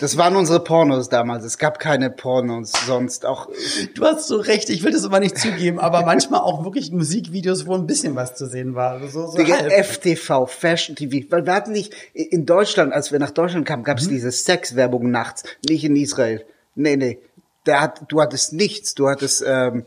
das 0.01 0.17
waren 0.17 0.35
unsere 0.35 0.61
Pornos 0.61 1.07
damals. 1.07 1.45
Es 1.45 1.57
gab 1.57 1.79
keine 1.79 2.09
Pornos 2.09 2.73
sonst 2.85 3.25
auch. 3.25 3.47
Du 3.95 4.03
hast 4.03 4.27
so 4.27 4.35
recht. 4.35 4.69
Ich 4.69 4.83
will 4.83 4.91
das 4.91 5.05
immer 5.05 5.21
nicht 5.21 5.37
zugeben, 5.37 5.79
aber 5.79 6.01
manchmal 6.05 6.41
auch 6.41 6.65
wirklich 6.65 6.91
Musikvideos, 6.91 7.65
wo 7.65 7.73
ein 7.75 7.87
bisschen 7.87 8.17
was 8.17 8.35
zu 8.35 8.47
sehen 8.47 8.75
war. 8.75 8.99
So, 9.07 9.27
so 9.27 9.37
Digga. 9.37 9.55
FTV, 9.81 10.45
Fashion 10.45 10.97
TV. 10.97 11.25
Weil 11.29 11.45
wir 11.45 11.53
hatten 11.53 11.71
nicht, 11.71 11.93
in 12.13 12.45
Deutschland, 12.45 12.91
als 12.91 13.13
wir 13.13 13.19
nach 13.19 13.31
Deutschland 13.31 13.65
kamen, 13.65 13.85
gab 13.85 13.97
es 13.97 14.09
diese 14.09 14.33
Sexwerbung 14.33 15.09
nachts. 15.09 15.43
Nicht 15.69 15.85
in 15.85 15.95
Israel. 15.95 16.45
Nee, 16.75 16.97
nee. 16.97 17.19
Der 17.65 17.79
hat, 17.79 18.01
du 18.09 18.19
hattest 18.19 18.51
nichts. 18.51 18.93
Du 18.93 19.07
hattest, 19.07 19.41
ähm, 19.47 19.85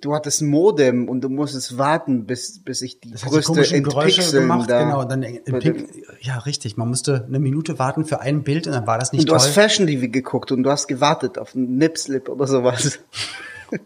du 0.00 0.14
hattest 0.14 0.40
ein 0.42 0.48
Modem 0.48 1.08
und 1.08 1.20
du 1.22 1.28
musstest 1.28 1.78
warten, 1.78 2.26
bis, 2.26 2.60
bis 2.64 2.82
ich 2.82 3.00
die 3.00 3.10
Das 3.10 3.24
hat 3.24 3.30
größte 3.32 3.52
komischen 3.52 3.82
Geräusche 3.82 4.30
gemacht, 4.32 4.70
da. 4.70 4.82
genau. 4.82 5.04
Dann 5.04 5.20
Pink, 5.60 5.88
ja, 6.20 6.38
richtig. 6.38 6.76
Man 6.76 6.88
musste 6.88 7.24
eine 7.26 7.38
Minute 7.38 7.78
warten 7.78 8.04
für 8.04 8.20
ein 8.20 8.42
Bild 8.42 8.66
und 8.66 8.72
dann 8.72 8.86
war 8.86 8.98
das 8.98 9.12
nicht 9.12 9.20
Und 9.20 9.26
du 9.28 9.32
toll. 9.32 9.38
hast 9.40 9.48
Fashion 9.48 9.86
TV 9.86 10.10
geguckt 10.10 10.52
und 10.52 10.62
du 10.62 10.70
hast 10.70 10.86
gewartet 10.88 11.38
auf 11.38 11.54
einen 11.54 11.76
Nipslip 11.76 12.28
oder 12.28 12.46
sowas. 12.46 12.98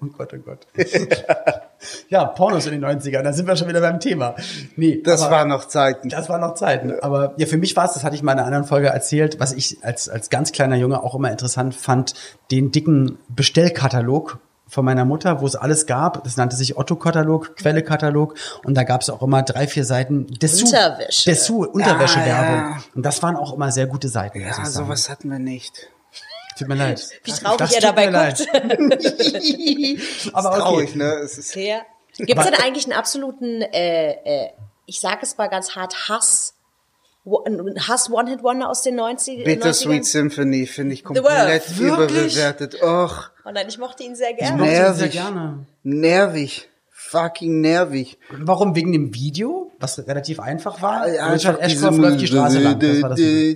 Oh 0.02 0.06
Gott, 0.18 0.34
oh 0.34 0.38
Gott. 0.38 0.66
ja, 2.08 2.24
Pornos 2.24 2.66
in 2.66 2.72
den 2.72 2.84
90ern, 2.84 3.22
da 3.22 3.32
sind 3.32 3.46
wir 3.46 3.54
schon 3.54 3.68
wieder 3.68 3.80
beim 3.80 4.00
Thema. 4.00 4.34
Nee, 4.74 5.00
Das 5.00 5.22
aber- 5.22 5.36
war 5.36 5.44
noch 5.44 5.66
Zeiten. 5.68 6.08
Das 6.08 6.28
war 6.28 6.38
noch 6.40 6.54
Zeiten. 6.54 6.92
Aber 7.02 7.34
ja, 7.36 7.46
für 7.46 7.56
mich 7.56 7.76
war 7.76 7.84
es, 7.84 7.92
das 7.94 8.02
hatte 8.02 8.16
ich 8.16 8.22
mal 8.24 8.32
in 8.32 8.38
einer 8.38 8.46
anderen 8.48 8.64
Folge 8.64 8.88
erzählt, 8.88 9.38
was 9.38 9.52
ich 9.52 9.78
als, 9.82 10.08
als 10.08 10.28
ganz 10.28 10.50
kleiner 10.50 10.74
Junge 10.74 11.04
auch 11.04 11.14
immer 11.14 11.30
interessant 11.30 11.72
fand, 11.72 12.14
den 12.50 12.72
dicken 12.72 13.18
Bestellkatalog 13.28 14.40
von 14.68 14.84
meiner 14.84 15.04
Mutter, 15.04 15.40
wo 15.40 15.46
es 15.46 15.54
alles 15.56 15.86
gab. 15.86 16.24
Das 16.24 16.36
nannte 16.36 16.56
sich 16.56 16.76
Otto-Katalog, 16.76 17.56
Quelle-Katalog. 17.56 18.34
Und 18.64 18.74
da 18.74 18.82
gab 18.82 19.02
es 19.02 19.10
auch 19.10 19.22
immer 19.22 19.42
drei, 19.42 19.66
vier 19.68 19.84
Seiten 19.84 20.26
Dessous. 20.26 20.64
Unterwäsche. 20.64 21.30
Dessous, 21.30 21.66
Unterwäschewerbung. 21.68 22.60
Ah, 22.60 22.70
ja. 22.76 22.82
Und 22.94 23.02
das 23.04 23.22
waren 23.22 23.36
auch 23.36 23.52
immer 23.54 23.70
sehr 23.70 23.86
gute 23.86 24.08
Seiten. 24.08 24.40
Ja, 24.40 24.64
sowas 24.66 25.08
hatten 25.08 25.30
wir 25.30 25.38
nicht. 25.38 25.88
Tut 26.58 26.68
mir 26.68 26.74
leid. 26.74 27.06
Wie 27.24 27.32
traurig 27.32 27.58
Das 27.58 27.72
er 27.72 27.80
tut 27.80 27.88
dabei 27.90 28.06
mir 28.06 28.12
leid. 28.12 28.46
Aber 30.32 30.50
okay. 30.50 30.58
Traurig, 30.60 30.94
ne? 30.96 31.12
Es 31.22 31.38
ist, 31.38 31.54
Ja. 31.54 31.80
Gibt 32.18 32.38
es 32.40 32.46
denn 32.46 32.54
eigentlich 32.54 32.84
einen 32.86 32.94
absoluten, 32.94 33.60
äh, 33.60 34.12
äh, 34.46 34.50
ich 34.86 35.00
sage 35.00 35.18
es 35.22 35.36
mal 35.36 35.48
ganz 35.48 35.76
hart, 35.76 36.08
Hass, 36.08 36.54
Wo- 37.24 37.44
einen 37.44 37.86
Hass 37.88 38.10
One-Hit-Wonder 38.10 38.70
aus 38.70 38.80
den 38.82 38.94
90 38.94 39.44
Bittersweet 39.44 40.02
90ern? 40.02 40.04
Symphony 40.04 40.66
finde 40.66 40.94
ich 40.94 41.04
komplett 41.04 41.62
überbewertet. 41.78 42.82
Och, 42.82 43.30
Oh 43.46 43.50
nein, 43.52 43.66
ich 43.68 43.78
mochte 43.78 44.02
ihn 44.02 44.16
sehr 44.16 44.30
Ich 44.32 44.38
gerne. 44.38 44.56
mochte 44.58 44.72
ihn 44.72 44.78
nervig. 44.78 44.98
sehr 44.98 45.08
gerne. 45.08 45.66
Nervig. 45.84 46.68
Fucking 46.90 47.60
nervig. 47.60 48.18
Warum? 48.30 48.74
Wegen 48.74 48.90
dem 48.92 49.14
Video, 49.14 49.70
was 49.78 49.98
relativ 50.08 50.40
einfach 50.40 50.82
war? 50.82 51.08
Ja, 51.08 51.28
Richard 51.28 51.60
Ashcroft 51.60 51.98
läuft 51.98 52.20
die 52.20 52.26
Straße 52.26 52.58
lang. 52.58 52.80
Das 52.80 53.02
war 53.02 53.10
das 53.10 53.18
Video. 53.20 53.54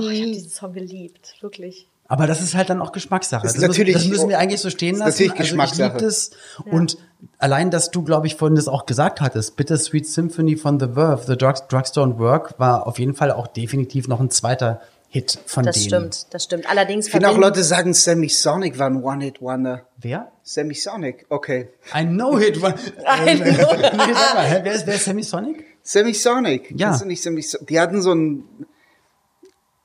Oh, 0.00 0.08
ich 0.10 0.20
habe 0.22 0.30
diesen 0.32 0.50
Song 0.50 0.72
geliebt, 0.72 1.34
wirklich. 1.40 1.88
Aber 2.10 2.26
das 2.26 2.40
ist 2.40 2.54
halt 2.54 2.70
dann 2.70 2.80
auch 2.80 2.92
Geschmackssache. 2.92 3.46
Ist 3.46 3.56
das, 3.56 3.62
natürlich- 3.62 3.94
müssen, 3.96 4.08
das 4.10 4.16
müssen 4.18 4.28
wir 4.30 4.38
eigentlich 4.38 4.60
so 4.60 4.70
stehen 4.70 4.96
lassen. 4.96 5.10
natürlich 5.10 5.32
also 5.32 5.42
ich 5.42 5.48
Geschmackssache. 5.50 5.88
liebe 5.96 6.04
das. 6.04 6.30
Und 6.70 6.96
allein, 7.38 7.70
dass 7.70 7.90
du, 7.90 8.02
glaube 8.02 8.26
ich, 8.28 8.36
vorhin 8.36 8.54
das 8.54 8.66
auch 8.68 8.86
gesagt 8.86 9.20
hattest, 9.20 9.56
Bittersweet 9.56 10.06
Symphony 10.06 10.56
von 10.56 10.78
The 10.80 10.86
Verve, 10.94 11.24
The 11.26 11.36
Drug, 11.36 11.54
Drugstore 11.68 12.06
and 12.06 12.18
Work, 12.18 12.54
war 12.58 12.86
auf 12.86 12.98
jeden 12.98 13.14
Fall 13.14 13.30
auch 13.32 13.46
definitiv 13.48 14.08
noch 14.08 14.20
ein 14.20 14.30
zweiter 14.30 14.80
Hit 15.10 15.38
von 15.46 15.64
Das 15.64 15.76
denen. 15.76 15.86
stimmt, 15.86 16.26
das 16.34 16.44
stimmt. 16.44 16.68
Allerdings 16.68 17.06
Ich 17.06 17.12
finde 17.12 17.30
auch 17.30 17.38
Leute 17.38 17.64
sagen, 17.64 17.94
Sammy 17.94 18.28
Sonic 18.28 18.78
war 18.78 18.88
ein 18.90 19.02
One-Hit-Wonder. 19.02 19.86
Wer? 19.96 20.30
Sammy 20.42 20.74
Sonic, 20.74 21.24
okay. 21.30 21.70
Ein 21.92 22.14
No-Hit. 22.16 22.62
One- 22.62 22.74
Ein 23.06 23.24
nee, 23.38 23.42
hä, 23.52 24.60
wer 24.62 24.72
ist, 24.74 24.86
wer 24.86 24.94
ist 24.94 25.04
Sammy 25.06 25.22
Sonic? 25.22 25.64
Sammy 25.82 26.12
Sonic. 26.12 26.70
Ja. 26.78 26.88
Kennst 26.88 27.02
du 27.02 27.06
nicht 27.06 27.22
Sammy 27.22 27.40
Sonic? 27.40 27.66
Die 27.68 27.80
hatten 27.80 28.02
so 28.02 28.14
ein, 28.14 28.44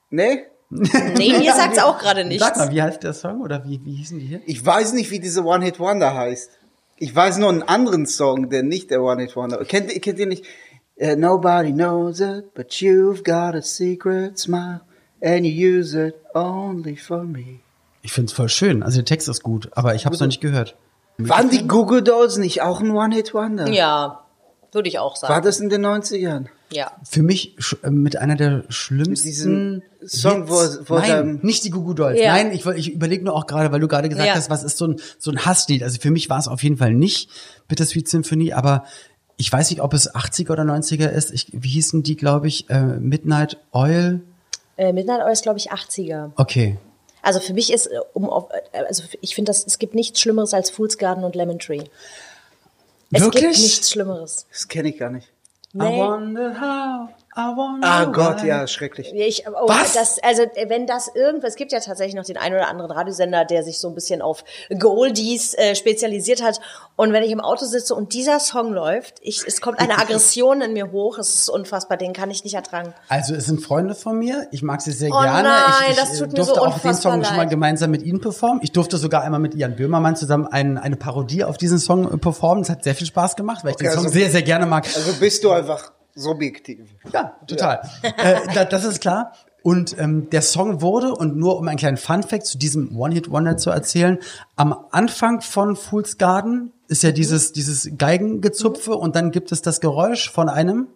ne? 0.10 0.46
Nee, 0.70 1.38
mir 1.38 1.53
sagt's 1.53 1.77
auch 1.80 2.00
gerade 2.00 2.25
nichts. 2.25 2.44
Sag 2.44 2.58
mal, 2.58 2.72
wie 2.72 2.82
heißt 2.82 3.03
der 3.03 3.13
Song 3.13 3.42
oder 3.42 3.63
wie, 3.63 3.80
wie 3.86 3.94
hießen 3.96 4.18
die 4.20 4.25
hier? 4.25 4.42
Ich 4.46 4.65
weiß 4.65 4.94
nicht, 4.94 5.12
wie 5.12 5.20
diese 5.20 5.44
One-Hit-Wonder 5.46 6.15
heißt. 6.15 6.50
Ich 6.98 7.15
weiß 7.15 7.38
nur 7.38 7.50
einen 7.50 7.63
anderen 7.63 8.06
Song, 8.08 8.50
der 8.50 8.63
nicht 8.63 8.89
der 8.92 9.01
One-Hit-Wonder. 9.03 9.63
Kennt, 9.65 9.94
ihr- 9.94 10.01
kennt 10.01 10.20
ihr 10.20 10.25
nicht? 10.25 10.44
Uh, 11.00 11.15
nobody 11.15 11.72
knows 11.72 12.20
it, 12.20 12.53
but 12.56 12.72
you've 12.74 13.24
got 13.24 13.56
a 13.56 13.62
secret 13.62 14.38
smile, 14.38 14.82
and 15.24 15.46
you 15.46 15.77
use 15.80 15.98
it 15.98 16.15
only 16.34 16.96
for 16.98 17.24
me. 17.24 17.60
Ich 18.01 18.12
find's 18.12 18.34
voll 18.34 18.50
schön. 18.50 18.84
Also 18.84 18.98
der 18.98 19.06
Text 19.06 19.30
ist 19.30 19.44
gut, 19.44 19.70
aber 19.74 19.96
ich 19.96 20.06
habe 20.06 20.13
es 20.13 20.20
noch 20.20 20.27
nicht 20.27 20.42
gehört. 20.42 20.75
Waren 21.18 21.50
die 21.50 21.68
Google 21.68 22.01
Dolls 22.03 22.38
nicht 22.38 22.62
auch 22.62 22.82
ein 22.82 22.89
One-Hit-Wonder? 22.92 23.70
Ja, 23.70 24.25
würde 24.72 24.89
ich 24.89 24.98
auch 25.00 25.13
War 25.22 25.30
sagen. 25.30 25.46
das 25.46 25.60
in 25.60 25.70
den 25.70 25.86
90ern? 25.86 26.48
Ja. 26.72 26.92
Für 27.08 27.22
mich 27.22 27.56
äh, 27.84 27.92
mit 27.92 28.18
einer 28.18 28.36
der 28.36 28.63
schlimmsten 28.70 29.27
diesem 29.27 29.82
Song, 30.03 30.50
wo- 30.50 30.56
wo 30.88 30.98
Nein, 30.98 31.39
nicht 31.44 31.63
die 31.63 31.70
Gugu 31.70 31.94
Dolls. 31.94 32.20
Ja. 32.20 32.34
Nein, 32.34 32.51
ich, 32.51 32.65
ich 32.65 32.92
überlege 32.94 33.24
nur 33.24 33.36
auch 33.36 33.46
gerade, 33.46 33.72
weil 33.72 33.80
du 33.80 33.88
gerade 33.88 34.10
gesagt 34.10 34.27
Ja. 34.27 34.34
hast, 34.34 34.50
was 34.50 34.63
ist 34.63 34.77
so 34.80 34.88
ein 34.88 34.96
so 35.20 35.30
ein 35.30 35.46
Hasslied. 35.46 35.84
Also 35.84 36.00
für 36.01 36.10
mich 36.10 36.32
war 36.32 36.39
es 36.39 36.48
auf 36.48 36.63
jeden 36.63 36.77
Fall 36.77 36.94
nicht 36.96 37.30
Bittersweet 37.68 38.10
Symphony, 38.10 38.53
aber 38.53 38.86
ich 39.38 39.51
weiß 39.53 39.70
nicht, 39.70 39.82
ob 39.82 39.94
es 39.94 40.13
80er 40.13 40.51
oder 40.51 40.63
90er 40.63 41.08
ist. 41.10 41.32
Ich, 41.32 41.48
wie 41.53 41.68
hießen 41.70 42.01
die, 42.01 42.15
glaube 42.15 42.48
ich, 42.48 42.70
äh, 42.72 42.82
Midnight 43.00 43.58
Oil? 43.72 44.22
Äh, 44.77 44.92
Midnight 44.94 45.22
Oil 45.24 45.32
ist, 45.34 45.44
glaube 45.44 45.60
ich, 45.60 45.72
80er. 45.72 46.32
Okay. 46.36 46.77
Also 47.22 47.39
für 47.39 47.53
mich 47.53 47.72
ist, 47.72 47.88
äh, 47.88 48.00
um 48.13 48.30
auf, 48.30 48.50
äh, 48.72 48.80
also 48.86 49.03
ich 49.22 49.36
finde, 49.36 49.50
das- 49.50 49.65
es 49.65 49.80
gibt 49.80 49.94
nichts 49.96 50.20
Schlimmeres 50.20 50.53
als 50.53 50.70
Fool's 50.70 50.98
Garden 50.98 51.24
und 51.24 51.36
Lemon 51.36 51.60
Tree. 51.60 51.84
Es 53.12 53.22
Wirklich? 53.22 53.44
gibt 53.44 53.58
nichts 53.60 53.92
Schlimmeres. 53.92 54.46
Das 54.51 54.68
kenne 54.68 54.89
ich 54.89 54.98
gar 54.98 55.10
nicht. 55.12 55.27
I 55.74 55.77
Nee. 55.77 56.00
wonder 56.00 56.60
how, 56.60 57.10
Ah 57.36 58.06
Gott, 58.06 58.44
why. 58.44 58.48
ja, 58.48 58.68
schrecklich. 58.68 59.12
Ich, 59.13 59.46
oh, 59.48 59.68
Was? 59.68 59.94
Das, 59.94 60.20
also 60.24 60.44
äh, 60.44 60.70
wenn 60.70 60.86
das 60.88 61.10
irgendwas, 61.13 61.52
es 61.52 61.56
gibt 61.56 61.72
ja 61.72 61.80
tatsächlich 61.80 62.16
noch 62.16 62.25
den 62.25 62.38
einen 62.38 62.56
oder 62.56 62.68
anderen 62.68 62.92
Radiosender, 62.92 63.46
der 63.46 63.63
sich 63.63 63.80
so 63.80 63.88
ein 63.90 63.96
bisschen 63.96 64.22
auf 64.22 64.44
Goldies 64.80 65.54
äh, 65.56 65.75
spezialisiert 65.75 66.42
hat. 66.44 66.60
Und 66.96 67.12
wenn 67.13 67.24
ich 67.24 67.32
im 67.32 67.40
Auto 67.40 67.66
sitze 67.66 67.96
und 67.96 68.13
dieser 68.13 68.40
Song 68.40 68.72
läuft, 68.74 69.16
ich, 69.22 69.44
es 69.48 69.62
kommt 69.62 69.80
eine 69.80 69.98
Aggression 70.00 70.62
in 70.62 70.74
mir 70.74 70.92
hoch. 70.92 71.18
Es 71.18 71.34
ist 71.34 71.50
unfassbar, 71.50 71.98
den 71.98 72.13
kann 72.13 72.30
ich 72.32 72.44
nicht 72.44 72.54
ertragen. 72.54 72.94
Also 73.10 73.34
es 73.36 73.46
sind 73.46 73.62
Freunde 73.62 73.96
von 73.96 74.18
mir. 74.20 74.48
Ich 74.52 74.62
mag 74.62 74.82
sie 74.82 74.92
sehr 74.92 75.10
Oh 75.12 75.22
gerne. 75.22 75.50
nein, 75.50 75.62
ich, 75.86 75.90
ich 75.92 75.96
das 75.98 76.18
tut 76.20 76.28
mir 76.32 76.36
durfte 76.36 76.56
so 76.56 76.62
auch 76.62 76.80
den 76.80 76.94
Song 76.94 77.24
schon 77.24 77.36
mal 77.36 77.44
leid. 77.44 77.50
gemeinsam 77.50 77.92
mit 77.92 78.04
ihnen 78.04 78.22
performen. 78.22 78.60
Ich 78.63 78.72
durfte 78.72 78.98
sogar 78.98 79.24
einmal 79.24 79.40
mit 79.40 79.56
Ian 79.56 79.75
Böhmermann 79.75 80.16
zusammen 80.16 80.48
ein, 80.48 80.78
eine 80.78 80.96
Parodie 80.96 81.44
auf 81.44 81.58
diesen 81.58 81.80
Song 81.80 82.12
äh, 82.12 82.18
performen. 82.18 82.63
Das 82.63 82.70
hat 82.70 82.84
sehr 82.84 82.96
viel 82.96 83.08
Spaß 83.08 83.36
gemacht, 83.36 83.63
weil 83.63 83.72
ich 83.72 83.75
Okay, 83.78 83.86
den 83.86 83.94
Song 83.94 84.04
also- 84.06 84.13
sehr, 84.18 84.30
sehr 84.30 84.42
gerne 84.44 84.66
mag. 84.66 84.86
Also 84.96 85.13
bist 85.20 85.44
du 85.44 85.52
einfach 85.52 85.92
subjektiv. 86.15 86.89
Ja, 87.12 87.38
total. 87.48 87.89
Äh, 88.01 88.36
da, 88.53 88.65
das 88.65 88.86
ist 88.86 89.01
klar. 89.01 89.34
Und 89.63 89.98
ähm, 89.98 90.29
der 90.29 90.41
Song 90.41 90.82
wurde, 90.82 91.13
und 91.13 91.38
nur 91.38 91.58
um 91.58 91.67
einen 91.67 91.77
kleinen 91.77 91.98
Fun-Fact 91.98 92.46
zu 92.46 92.58
diesem 92.58 92.98
One-Hit-Wonder 92.98 93.55
zu 93.55 93.70
erzählen, 93.70 94.20
am 94.58 94.75
Anfang 94.91 95.41
von 95.41 95.77
Fool's 95.77 96.17
Garden 96.17 96.74
ist 96.89 97.01
ja 97.01 97.12
dieses, 97.12 97.53
dieses 97.53 97.89
Geigengezupfe 97.98 98.96
und 98.96 99.15
dann 99.15 99.32
gibt 99.32 99.53
es 99.53 99.62
das 99.62 99.79
Geräusch 99.79 100.29
von 100.29 100.50
einem 100.50 100.88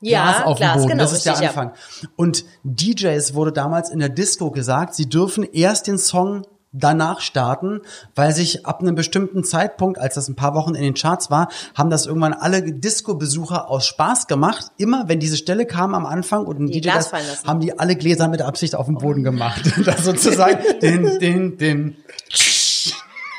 Glas 0.00 0.42
auf 0.44 0.58
dem 0.58 0.62
Glas, 0.62 0.76
Boden. 0.76 0.88
genau, 0.88 1.02
das 1.02 1.12
ist 1.12 1.26
der 1.26 1.38
Anfang. 1.38 1.72
Und 2.16 2.44
DJs 2.64 3.34
wurde 3.34 3.52
damals 3.52 3.90
in 3.90 3.98
der 3.98 4.08
Disco 4.08 4.50
gesagt, 4.50 4.94
sie 4.94 5.08
dürfen 5.08 5.44
erst 5.44 5.86
den 5.86 5.98
Song 5.98 6.46
danach 6.72 7.20
starten, 7.20 7.80
weil 8.14 8.32
sich 8.32 8.66
ab 8.66 8.80
einem 8.80 8.94
bestimmten 8.94 9.44
Zeitpunkt, 9.44 9.98
als 9.98 10.14
das 10.14 10.28
ein 10.28 10.34
paar 10.34 10.54
Wochen 10.54 10.74
in 10.74 10.82
den 10.82 10.94
Charts 10.94 11.30
war, 11.30 11.48
haben 11.74 11.90
das 11.90 12.06
irgendwann 12.06 12.32
alle 12.32 12.62
Disco-Besucher 12.62 13.68
aus 13.68 13.86
Spaß 13.86 14.26
gemacht. 14.26 14.66
Immer, 14.78 15.08
wenn 15.08 15.20
diese 15.20 15.36
Stelle 15.36 15.66
kam 15.66 15.94
am 15.94 16.06
Anfang 16.06 16.46
und 16.46 16.60
ein 16.60 16.66
Die 16.68 16.80
DJ 16.80 16.90
das, 16.94 17.12
haben 17.46 17.60
die 17.60 17.78
alle 17.78 17.96
Gläser 17.96 18.28
mit 18.28 18.42
Absicht 18.42 18.74
auf 18.74 18.86
den 18.86 18.96
Boden 18.96 19.22
gemacht. 19.22 19.62
das 19.84 20.04
sozusagen 20.04 20.58
den, 20.80 21.18
den, 21.18 21.58
den 21.58 21.96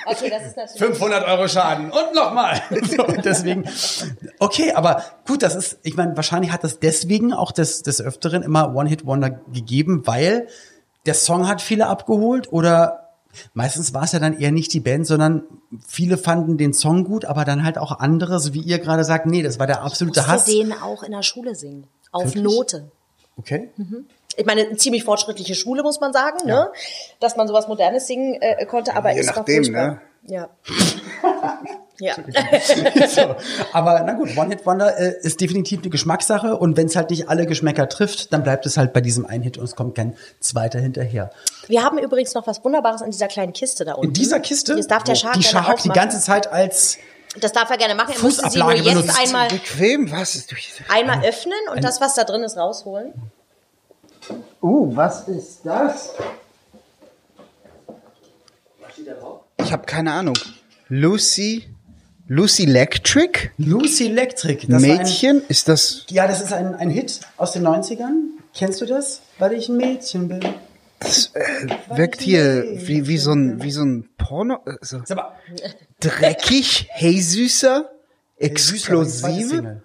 Okay, 0.06 0.30
das 0.30 0.48
ist 0.48 0.58
natürlich. 0.58 0.98
500 0.98 1.26
Euro 1.28 1.48
Schaden 1.48 1.86
und 1.86 2.14
nochmal. 2.14 2.62
So, 2.84 3.06
deswegen, 3.24 3.64
okay, 4.40 4.74
aber 4.74 5.02
gut, 5.26 5.42
das 5.42 5.56
ist, 5.56 5.80
ich 5.84 5.96
meine, 5.96 6.16
wahrscheinlich 6.16 6.52
hat 6.52 6.64
das 6.64 6.80
deswegen 6.80 7.34
auch 7.34 7.52
des, 7.52 7.82
des 7.82 8.02
Öfteren 8.02 8.44
immer 8.44 8.76
One-Hit-Wonder 8.76 9.30
gegeben, 9.30 10.06
weil 10.06 10.48
der 11.06 11.14
Song 11.14 11.48
hat 11.48 11.62
viele 11.62 11.88
abgeholt 11.88 12.52
oder 12.52 13.03
meistens 13.54 13.94
war 13.94 14.04
es 14.04 14.12
ja 14.12 14.20
dann 14.20 14.40
eher 14.40 14.52
nicht 14.52 14.74
die 14.74 14.80
Band, 14.80 15.08
sondern 15.08 15.44
viele 15.88 16.18
fanden 16.18 16.58
den 16.58 16.74
Song 16.74 17.04
gut, 17.04 17.26
aber 17.26 17.46
dann 17.46 17.64
halt 17.64 17.78
auch 17.78 18.00
andere, 18.00 18.40
so 18.40 18.54
wie 18.54 18.62
ihr 18.62 18.80
gerade 18.80 19.04
sagt, 19.04 19.26
nee, 19.26 19.42
das 19.44 19.60
war 19.60 19.68
der 19.68 19.82
absolute 19.82 20.20
musste 20.20 20.32
Hass. 20.32 20.46
den 20.46 20.74
auch 20.74 21.04
in 21.04 21.12
der 21.12 21.24
Schule 21.24 21.56
singen. 21.56 21.88
Auf 22.12 22.26
Wirklich? 22.36 22.44
Note. 22.44 22.92
Okay. 23.38 23.70
Ich 24.36 24.46
meine, 24.46 24.62
eine 24.68 24.78
ziemlich 24.78 25.04
fortschrittliche 25.04 25.56
Schule, 25.56 25.84
muss 25.84 26.00
man 26.00 26.14
sagen, 26.14 26.46
ne? 26.46 26.70
Dass 27.20 27.36
man 27.36 27.48
sowas 27.48 27.68
Modernes 27.68 28.08
singen 28.08 28.36
äh, 28.42 28.66
konnte, 28.66 28.96
aber 28.96 29.12
Je 29.12 29.26
war 29.28 29.36
nachdem, 29.38 29.64
furchtbar. 29.64 29.88
ne? 29.88 30.02
Ja. 30.26 30.50
ja. 32.00 32.16
so. 33.08 33.36
Aber 33.74 34.04
na 34.06 34.14
gut, 34.14 34.38
One 34.38 34.50
Hit 34.50 34.66
Wonder 34.66 34.98
äh, 34.98 35.16
ist 35.22 35.42
definitiv 35.42 35.82
eine 35.82 35.90
Geschmackssache 35.90 36.56
und 36.58 36.78
wenn 36.78 36.88
es 36.88 36.96
halt 36.96 37.10
nicht 37.10 37.30
alle 37.30 37.46
Geschmäcker 37.46 37.90
trifft, 37.90 38.32
dann 38.32 38.44
bleibt 38.44 38.66
es 38.66 38.78
halt 38.78 38.94
bei 38.94 39.02
diesem 39.02 39.26
einen 39.26 39.44
Hit 39.44 39.58
und 39.58 39.66
es 39.66 39.76
kommt 39.76 39.96
kein 39.96 40.16
zweiter 40.40 40.80
hinterher. 40.80 41.32
Wir 41.68 41.84
haben 41.84 41.98
übrigens 41.98 42.34
noch 42.34 42.48
was 42.48 42.64
Wunderbares 42.64 43.02
in 43.02 43.12
dieser 43.12 43.28
kleinen 43.28 43.54
Kiste 43.54 43.84
da 43.86 43.94
unten. 43.94 44.08
In 44.08 44.14
dieser 44.14 44.40
Kiste, 44.40 44.76
Das 44.76 44.88
darf 44.88 45.04
der 45.04 45.16
Shark 45.16 45.34
die 45.34 45.42
gerne 45.42 45.66
Shark 45.66 45.82
die 45.82 45.90
ganze 45.90 46.20
Zeit 46.22 46.52
als 46.52 46.98
Das 47.40 47.52
darf 47.52 47.70
er 47.70 47.78
gerne 47.78 47.96
machen. 47.96 48.14
Er 48.16 48.24
müsste 48.24 48.50
sie 48.50 48.60
nur 48.60 48.72
Fußablage 48.72 48.90
jetzt 48.90 49.02
benutzt. 49.02 49.20
einmal, 49.20 49.48
Bequem, 49.50 50.12
was 50.12 50.36
ist 50.36 50.52
durch? 50.52 50.72
einmal 50.90 51.26
öffnen 51.26 51.54
und 51.74 51.84
das, 51.84 52.00
was 52.00 52.16
da 52.16 52.24
drin 52.24 52.44
ist, 52.44 52.58
rausholen. 52.58 53.14
Uh, 54.62 54.96
was 54.96 55.28
ist 55.28 55.60
das? 55.66 56.14
Ich 59.58 59.72
habe 59.72 59.86
keine 59.86 60.12
Ahnung. 60.14 60.38
Lucy, 60.90 61.66
Lucy 62.28 62.64
Electric? 62.64 63.52
Lucy 63.58 64.08
Electric. 64.08 64.68
Das 64.68 64.82
war 64.82 64.90
ein, 64.90 64.98
Mädchen? 64.98 65.42
Ist 65.48 65.68
das, 65.68 66.06
ja, 66.10 66.28
das 66.28 66.42
ist 66.42 66.54
ein, 66.54 66.76
ein 66.76 66.90
Hit 66.90 67.22
aus 67.38 67.54
den 67.54 67.66
90ern. 67.66 68.14
Kennst 68.54 68.82
du 68.82 68.86
das? 68.86 69.22
Weil 69.40 69.54
ich 69.54 69.70
ein 69.70 69.78
Mädchen 69.78 70.28
bin. 70.28 70.42
das 71.00 71.32
äh, 71.34 71.98
wirkt 71.98 72.22
hier 72.22 72.66
wie, 72.88 73.08
wie 73.08 73.18
so 73.18 73.32
ein, 73.32 73.62
wie 73.64 73.72
so 73.72 73.84
ein 73.84 74.10
Porno, 74.18 74.60
äh, 74.66 74.74
so 74.82 75.00
Ist 75.00 75.12
aber 75.12 75.36
dreckig, 76.00 76.88
hey 76.92 77.20
süßer, 77.20 77.90
explosive. 78.38 79.50
Single. 79.50 79.84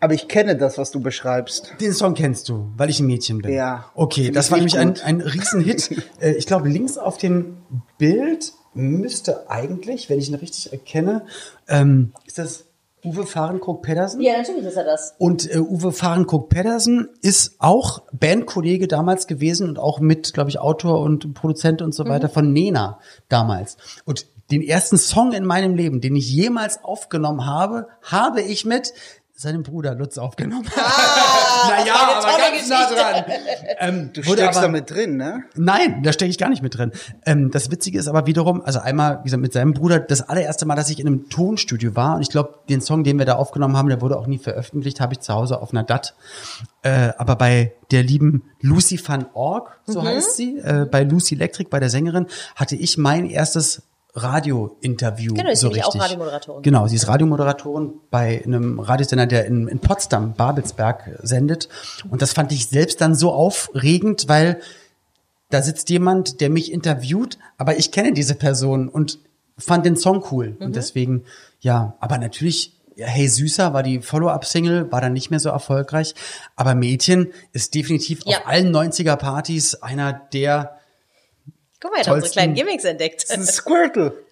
Aber 0.00 0.14
ich 0.14 0.28
kenne 0.28 0.56
das, 0.56 0.78
was 0.78 0.90
du 0.90 1.00
beschreibst. 1.00 1.74
Den 1.80 1.92
Song 1.92 2.14
kennst 2.14 2.48
du, 2.48 2.72
weil 2.76 2.88
ich 2.88 3.00
ein 3.00 3.06
Mädchen 3.06 3.42
bin. 3.42 3.52
Ja. 3.52 3.90
Okay, 3.94 4.30
das 4.30 4.50
war 4.50 4.58
nämlich 4.58 4.78
ein, 4.78 4.98
ein 5.00 5.20
Riesenhit. 5.20 5.90
Äh, 6.20 6.32
ich 6.32 6.46
glaube, 6.46 6.68
links 6.68 6.98
auf 6.98 7.16
dem 7.16 7.58
Bild 7.96 8.52
müsste 8.74 9.48
eigentlich, 9.50 10.10
wenn 10.10 10.18
ich 10.18 10.28
ihn 10.28 10.34
richtig 10.34 10.72
erkenne, 10.72 11.24
ähm, 11.68 12.12
ist 12.26 12.38
das 12.38 12.66
Uwe 13.04 13.24
Fahrenkrog 13.24 13.82
Pedersen? 13.82 14.20
Ja, 14.20 14.36
natürlich 14.36 14.64
ist 14.64 14.76
er 14.76 14.84
das. 14.84 15.14
Und 15.18 15.50
äh, 15.50 15.58
Uwe 15.58 15.92
Fahrenkrog 15.92 16.50
Pedersen 16.50 17.08
ist 17.22 17.54
auch 17.58 18.02
Bandkollege 18.12 18.88
damals 18.88 19.26
gewesen 19.26 19.68
und 19.68 19.78
auch 19.78 20.00
mit, 20.00 20.34
glaube 20.34 20.50
ich, 20.50 20.58
Autor 20.58 21.00
und 21.00 21.32
Produzent 21.32 21.80
und 21.80 21.94
so 21.94 22.06
weiter 22.06 22.28
von 22.28 22.52
Nena 22.52 23.00
damals. 23.28 23.78
Und 24.04 24.26
den 24.50 24.62
ersten 24.62 24.98
Song 24.98 25.32
in 25.32 25.44
meinem 25.46 25.74
Leben, 25.74 26.00
den 26.00 26.16
ich 26.16 26.30
jemals 26.30 26.82
aufgenommen 26.82 27.46
habe, 27.46 27.86
habe 28.02 28.42
ich 28.42 28.64
mit 28.64 28.92
seinem 29.40 29.62
Bruder 29.62 29.94
Lutz 29.94 30.18
aufgenommen. 30.18 30.66
naja, 31.68 31.94
eine 31.94 32.16
aber 32.16 32.38
ganz 32.38 32.68
nah 32.68 32.90
dran. 32.90 33.24
Ähm, 33.78 34.10
Du 34.12 34.22
steckst 34.22 34.58
aber- 34.58 34.66
da 34.66 34.68
mit 34.68 34.90
drin, 34.90 35.16
ne? 35.16 35.44
Nein, 35.56 36.02
da 36.02 36.12
stecke 36.12 36.30
ich 36.30 36.36
gar 36.36 36.50
nicht 36.50 36.62
mit 36.62 36.76
drin. 36.76 36.92
Ähm, 37.24 37.50
das 37.50 37.70
Witzige 37.70 37.98
ist 37.98 38.06
aber 38.06 38.26
wiederum, 38.26 38.60
also 38.60 38.80
einmal, 38.80 39.20
wie 39.20 39.24
gesagt, 39.24 39.40
mit 39.40 39.54
seinem 39.54 39.72
Bruder, 39.72 39.98
das 39.98 40.20
allererste 40.28 40.66
Mal, 40.66 40.74
dass 40.76 40.90
ich 40.90 41.00
in 41.00 41.06
einem 41.06 41.30
Tonstudio 41.30 41.96
war 41.96 42.16
und 42.16 42.22
ich 42.22 42.28
glaube, 42.28 42.58
den 42.68 42.82
Song, 42.82 43.02
den 43.02 43.18
wir 43.18 43.24
da 43.24 43.36
aufgenommen 43.36 43.78
haben, 43.78 43.88
der 43.88 44.02
wurde 44.02 44.18
auch 44.18 44.26
nie 44.26 44.38
veröffentlicht, 44.38 45.00
habe 45.00 45.14
ich 45.14 45.20
zu 45.20 45.32
Hause 45.32 45.62
auf 45.62 45.72
einer 45.72 45.84
DAT. 45.84 46.14
Äh, 46.82 47.12
aber 47.16 47.36
bei 47.36 47.72
der 47.92 48.02
lieben 48.02 48.42
Lucy 48.60 49.00
van 49.02 49.24
Org, 49.32 49.80
so 49.86 50.02
heißt 50.02 50.36
sie, 50.36 50.58
äh, 50.58 50.84
bei 50.90 51.02
Lucy 51.02 51.34
Electric, 51.34 51.70
bei 51.70 51.80
der 51.80 51.88
Sängerin, 51.88 52.26
hatte 52.56 52.76
ich 52.76 52.98
mein 52.98 53.24
erstes 53.24 53.82
Radio-Interview. 54.14 55.34
Genau, 55.34 55.50
ist 55.50 55.60
so 55.60 55.68
nämlich 55.68 55.84
auch 55.84 55.88
richtig. 55.88 56.02
Radiomoderatorin. 56.02 56.62
Genau, 56.62 56.86
sie 56.86 56.96
ist 56.96 57.08
Radiomoderatorin 57.08 57.92
bei 58.10 58.42
einem 58.44 58.80
Radiosender, 58.80 59.26
der 59.26 59.46
in, 59.46 59.68
in 59.68 59.78
Potsdam, 59.78 60.34
Babelsberg, 60.34 61.18
sendet. 61.22 61.68
Und 62.10 62.22
das 62.22 62.32
fand 62.32 62.52
ich 62.52 62.68
selbst 62.68 63.00
dann 63.00 63.14
so 63.14 63.32
aufregend, 63.32 64.28
weil 64.28 64.60
da 65.50 65.62
sitzt 65.62 65.90
jemand, 65.90 66.40
der 66.40 66.50
mich 66.50 66.72
interviewt, 66.72 67.38
aber 67.58 67.76
ich 67.78 67.90
kenne 67.92 68.12
diese 68.12 68.34
Person 68.34 68.88
und 68.88 69.18
fand 69.58 69.84
den 69.84 69.96
Song 69.96 70.24
cool. 70.30 70.56
Mhm. 70.58 70.66
Und 70.66 70.76
deswegen, 70.76 71.24
ja, 71.60 71.96
aber 72.00 72.18
natürlich, 72.18 72.76
Hey 72.96 73.28
Süßer 73.28 73.72
war 73.72 73.82
die 73.82 74.02
Follow-up-Single, 74.02 74.92
war 74.92 75.00
dann 75.00 75.12
nicht 75.14 75.30
mehr 75.30 75.40
so 75.40 75.48
erfolgreich. 75.48 76.14
Aber 76.54 76.74
Mädchen 76.74 77.32
ist 77.52 77.74
definitiv 77.74 78.20
Ja. 78.26 78.38
auf 78.38 78.46
allen 78.46 78.74
90er-Partys 78.74 79.76
einer 79.76 80.12
der, 80.12 80.76
Guck 81.80 81.92
mal, 81.92 81.98
er 82.00 82.06
hat 82.06 82.14
unsere 82.14 82.32
kleinen 82.32 82.54
Gimmicks 82.54 82.84
entdeckt. 82.84 83.22
Das 83.22 83.30
ist 83.30 83.36
ein 83.36 83.46
Squirtle. 83.46 84.24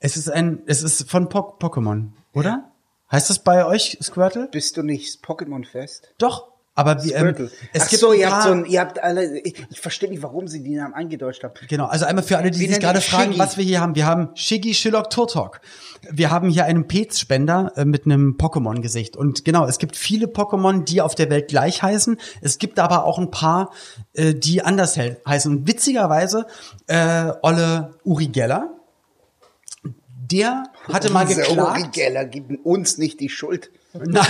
es 0.00 0.16
ist 0.16 0.28
ein, 0.28 0.62
es 0.66 0.82
ist 0.82 1.08
von 1.08 1.28
po 1.28 1.56
Pokémon, 1.58 2.08
oder? 2.34 2.72
Heißt 3.10 3.30
das 3.30 3.38
bei 3.38 3.64
euch 3.64 3.98
Squirtle? 4.02 4.48
Bist 4.50 4.76
du 4.76 4.82
nicht 4.82 5.24
Pokémon-Fest? 5.24 6.14
Doch. 6.18 6.48
Aber 6.78 7.02
wie, 7.02 7.10
ähm, 7.10 7.34
es 7.72 7.82
Ach 7.82 7.88
gibt 7.88 8.00
so, 8.00 8.12
ihr 8.12 8.30
habt 8.30 8.44
so 8.44 8.52
ein, 8.52 8.64
ihr 8.64 8.78
habt 8.78 9.02
alle, 9.02 9.40
ich, 9.40 9.66
ich 9.68 9.80
verstehe 9.80 10.08
nicht, 10.08 10.22
warum 10.22 10.46
sie 10.46 10.62
die 10.62 10.76
Namen 10.76 10.94
eingedeutscht 10.94 11.42
haben. 11.42 11.54
Genau, 11.68 11.86
also 11.86 12.04
einmal 12.04 12.22
für 12.22 12.38
alle, 12.38 12.52
die 12.52 12.60
Wie 12.60 12.68
sich 12.68 12.78
gerade 12.78 13.00
fragen, 13.00 13.36
was 13.36 13.56
wir 13.56 13.64
hier 13.64 13.80
haben. 13.80 13.96
Wir 13.96 14.06
haben 14.06 14.28
Shiggy 14.34 14.74
Shillock 14.74 15.10
Turtok. 15.10 15.60
Wir 16.08 16.30
haben 16.30 16.48
hier 16.50 16.66
einen 16.66 16.86
Pez-Spender 16.86 17.72
äh, 17.74 17.84
mit 17.84 18.04
einem 18.04 18.36
Pokémon-Gesicht. 18.38 19.16
Und 19.16 19.44
genau, 19.44 19.66
es 19.66 19.78
gibt 19.78 19.96
viele 19.96 20.26
Pokémon, 20.26 20.84
die 20.84 21.00
auf 21.02 21.16
der 21.16 21.28
Welt 21.30 21.48
gleich 21.48 21.82
heißen. 21.82 22.16
Es 22.42 22.58
gibt 22.58 22.78
aber 22.78 23.02
auch 23.06 23.18
ein 23.18 23.32
paar, 23.32 23.72
äh, 24.12 24.34
die 24.34 24.62
anders 24.62 24.94
he- 24.94 25.16
heißen. 25.26 25.52
Und 25.52 25.66
witzigerweise, 25.66 26.46
äh, 26.86 27.32
Olle 27.42 27.96
Uri 28.04 28.28
Geller, 28.28 28.76
der 30.30 30.62
hatte 30.92 31.10
mal 31.10 31.26
geklagt. 31.26 31.50
Uri 31.58 31.88
Geller 31.90 32.24
gibt 32.24 32.52
uns 32.64 32.98
nicht 32.98 33.18
die 33.18 33.30
Schuld. 33.30 33.72
Nein, 34.06 34.24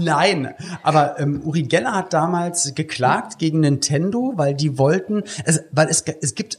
nein. 0.00 0.54
Aber 0.82 1.18
ähm, 1.18 1.40
Uri 1.44 1.64
Geller 1.64 1.92
hat 1.92 2.12
damals 2.12 2.74
geklagt 2.74 3.38
gegen 3.38 3.60
Nintendo, 3.60 4.32
weil 4.36 4.54
die 4.54 4.78
wollten, 4.78 5.22
es, 5.44 5.62
weil 5.72 5.88
es, 5.88 6.04
es 6.20 6.34
gibt, 6.34 6.58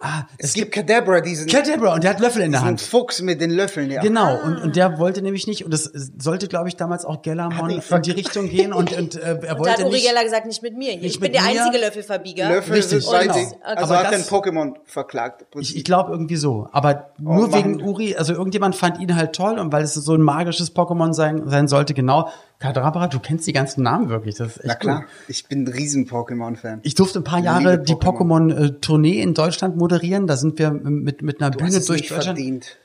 ah, 0.00 0.24
Es 0.38 0.54
gibt 0.54 0.72
Kadabra, 0.72 1.20
diesen, 1.20 1.46
Cadabra 1.48 1.94
und 1.94 2.04
der 2.04 2.10
hat 2.10 2.20
Löffel 2.20 2.42
in 2.42 2.52
der 2.52 2.62
Hand. 2.64 2.80
Fuchs 2.80 3.22
mit 3.22 3.40
den 3.40 3.50
Löffeln, 3.50 3.90
ja. 3.90 4.02
Genau, 4.02 4.38
und, 4.42 4.58
und 4.62 4.76
der 4.76 4.98
wollte 4.98 5.22
nämlich 5.22 5.46
nicht, 5.46 5.64
und 5.64 5.72
das 5.72 5.84
sollte, 6.18 6.48
glaube 6.48 6.68
ich, 6.68 6.76
damals 6.76 7.04
auch 7.04 7.22
ihn 7.70 7.82
in 7.96 8.02
die 8.02 8.10
Richtung 8.10 8.48
gehen 8.48 8.72
und, 8.72 8.92
und 8.96 9.16
äh, 9.16 9.38
er 9.42 9.56
Und 9.58 9.66
da 9.66 9.72
hat 9.72 9.78
wollte 9.80 9.86
Uri. 9.86 10.00
Geller 10.00 10.22
gesagt, 10.24 10.46
nicht 10.46 10.62
mit 10.62 10.76
mir. 10.76 10.92
Ich 10.94 11.00
Nicht 11.02 11.20
bin 11.20 11.32
mit 11.32 11.34
der 11.34 11.42
mir. 11.50 11.62
einzige 11.62 11.84
Löffelverbieger. 11.84 12.48
Löffel 12.48 12.74
Richtig, 12.74 13.04
sind 13.04 13.20
genau. 13.20 13.34
sich. 13.34 13.46
Also 13.62 13.84
Aber 13.94 13.98
hat 14.04 14.12
das- 14.12 14.26
den 14.28 14.36
Pokémon 14.38 14.74
verklagt. 14.84 15.46
Ich, 15.58 15.76
ich 15.76 15.84
glaube 15.84 16.12
irgendwie 16.12 16.36
so. 16.36 16.68
Aber 16.72 17.10
nur 17.18 17.48
machen- 17.48 17.52
wegen 17.78 17.82
Uri, 17.82 18.16
also 18.16 18.32
irgendjemand 18.34 18.76
fand 18.76 19.00
ihn 19.00 19.16
halt 19.16 19.34
toll 19.34 19.58
und 19.58 19.72
weil 19.72 19.82
es 19.82 19.94
so 19.94 20.14
ein 20.14 20.20
magisches 20.22 20.74
Pokémon 20.74 21.12
sein, 21.14 21.48
sein 21.48 21.68
sollte, 21.68 21.94
genau. 21.94 22.28
Kadabra, 22.58 23.06
du 23.08 23.18
kennst 23.20 23.46
die 23.46 23.52
ganzen 23.52 23.82
Namen 23.82 24.08
wirklich. 24.08 24.36
Das 24.36 24.48
ist 24.48 24.56
echt 24.58 24.66
Na 24.66 24.74
klar, 24.76 24.98
Cool. 25.00 25.06
ich 25.28 25.46
bin 25.46 25.64
ein 25.64 25.68
riesen 25.68 26.08
Pokémon-Fan. 26.08 26.80
Ich 26.84 26.94
durfte 26.94 27.20
ein 27.20 27.24
paar 27.24 27.40
Ich 27.40 27.44
Jahre 27.44 27.72
liebe 27.72 27.82
die 27.84 27.94
Pokémon. 27.94 28.50
Pokémon-Tournee 28.54 29.20
in 29.20 29.34
Deutschland 29.34 29.76
moderieren. 29.76 30.26
Da 30.26 30.36
sind 30.36 30.58
wir 30.58 30.70
mit, 30.70 31.20
mit 31.22 31.40
einer 31.40 31.50
Du 31.50 31.58
Bühne 31.58 31.68
hast 31.70 31.76
es 31.80 31.86
durch 31.86 32.00
nicht 32.00 32.10
Deutschland. 32.12 32.38
verdient. 32.38 32.76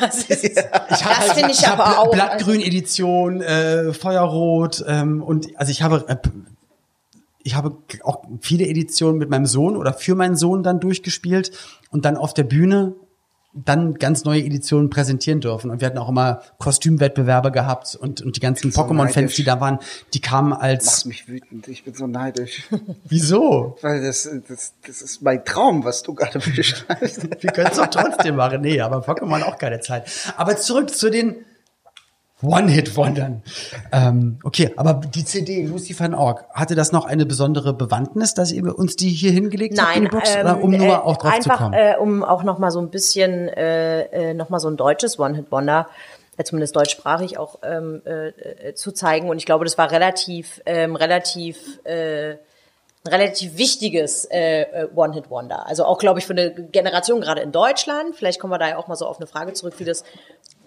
Das, 0.00 0.24
ist, 0.24 0.44
Ich 0.44 0.56
hab 0.58 0.90
das 0.90 1.02
halt- 1.02 1.32
finde 1.32 1.50
ich, 1.52 1.66
hab 1.66 1.78
aber 1.78 1.98
auch. 2.00 2.10
Blattgrün-Edition, 2.10 3.40
äh, 3.40 3.92
Feuerrot 3.94 4.84
ähm, 4.86 5.22
und 5.22 5.48
also 5.58 5.70
ich 5.70 5.82
habe 5.82 6.04
äh, 6.08 6.16
ich 7.44 7.54
habe 7.56 7.76
auch 8.04 8.22
viele 8.40 8.66
Editionen 8.66 9.18
mit 9.18 9.30
meinem 9.30 9.46
Sohn 9.46 9.76
oder 9.76 9.94
für 9.94 10.14
meinen 10.14 10.36
Sohn 10.36 10.62
dann 10.62 10.78
durchgespielt 10.78 11.50
und 11.90 12.04
dann 12.04 12.16
auf 12.18 12.34
der 12.34 12.44
Bühne 12.44 12.94
dann 13.54 13.94
ganz 13.94 14.24
neue 14.24 14.42
Editionen 14.42 14.88
präsentieren 14.88 15.40
dürfen. 15.40 15.70
Und 15.70 15.80
wir 15.80 15.86
hatten 15.86 15.98
auch 15.98 16.08
immer 16.08 16.42
Kostümwettbewerbe 16.58 17.52
gehabt 17.52 17.94
und, 17.94 18.22
und 18.22 18.36
die 18.36 18.40
ganzen 18.40 18.70
Pokémon-Fans, 18.70 19.34
die 19.34 19.44
da 19.44 19.60
waren, 19.60 19.78
die 20.14 20.20
kamen 20.20 20.54
als, 20.54 21.04
mich 21.04 21.28
wütend. 21.28 21.68
Ich 21.68 21.84
bin 21.84 21.94
so 21.94 22.06
neidisch. 22.06 22.68
wieso? 23.04 23.76
Weil 23.82 24.02
das, 24.02 24.28
das, 24.48 24.72
das 24.86 25.02
ist 25.02 25.22
mein 25.22 25.44
Traum, 25.44 25.84
was 25.84 26.02
du 26.02 26.14
gerade 26.14 26.38
beschreibst. 26.38 27.42
Wir 27.42 27.52
können 27.52 27.68
es 27.70 27.76
doch 27.76 27.88
trotzdem 27.88 28.36
machen. 28.36 28.62
Nee, 28.62 28.80
aber 28.80 29.00
Pokémon 29.00 29.42
auch 29.42 29.58
keine 29.58 29.80
Zeit. 29.80 30.10
Aber 30.36 30.56
zurück 30.56 30.90
zu 30.90 31.10
den 31.10 31.36
One-Hit-Wondern. 32.42 33.42
Ähm, 33.92 34.38
okay, 34.42 34.72
aber 34.76 34.94
die 34.94 35.24
CD 35.24 35.64
Lucy 35.64 35.98
van 35.98 36.14
Org, 36.14 36.44
hatte 36.52 36.74
das 36.74 36.92
noch 36.92 37.04
eine 37.04 37.26
besondere 37.26 37.72
Bewandtnis, 37.72 38.34
dass 38.34 38.52
ihr 38.52 38.76
uns 38.76 38.96
die 38.96 39.10
hier 39.10 39.30
hingelegt 39.30 39.78
habt 39.80 39.96
in 39.96 40.02
Nein, 40.04 40.10
die 40.10 40.16
Box? 40.16 40.34
ähm, 40.34 40.40
oder 40.40 40.62
um 40.62 40.70
nur 40.70 40.86
äh, 40.86 40.92
auch 40.92 41.16
drauf 41.16 41.32
einfach, 41.32 41.56
zu 41.56 41.62
kommen? 41.62 41.74
Äh, 41.74 41.96
um 41.98 42.24
auch 42.24 42.42
noch 42.42 42.58
mal 42.58 42.70
so 42.70 42.80
ein 42.80 42.90
bisschen, 42.90 43.48
äh, 43.48 44.30
äh, 44.30 44.34
noch 44.34 44.48
mal 44.48 44.58
so 44.58 44.68
ein 44.68 44.76
deutsches 44.76 45.18
One-Hit-Wonder, 45.18 45.88
äh, 46.36 46.44
zumindest 46.44 46.74
deutschsprachig 46.76 47.38
auch 47.38 47.58
ähm, 47.62 48.02
äh, 48.04 48.28
äh, 48.28 48.74
zu 48.74 48.92
zeigen. 48.92 49.28
Und 49.28 49.38
ich 49.38 49.46
glaube, 49.46 49.64
das 49.64 49.78
war 49.78 49.90
relativ, 49.90 50.60
ähm, 50.66 50.96
relativ, 50.96 51.80
äh, 51.84 52.36
ein 53.04 53.10
relativ 53.10 53.56
wichtiges 53.58 54.26
äh, 54.30 54.86
One-Hit-Wonder. 54.94 55.66
Also 55.66 55.84
auch, 55.84 55.98
glaube 55.98 56.20
ich, 56.20 56.26
für 56.26 56.34
eine 56.34 56.52
Generation 56.52 57.20
gerade 57.20 57.40
in 57.40 57.50
Deutschland. 57.50 58.14
Vielleicht 58.14 58.38
kommen 58.38 58.52
wir 58.52 58.58
da 58.58 58.68
ja 58.68 58.76
auch 58.76 58.86
mal 58.86 58.94
so 58.94 59.06
auf 59.06 59.16
eine 59.16 59.26
Frage 59.26 59.54
zurück, 59.54 59.74
wie 59.78 59.84
das 59.84 60.04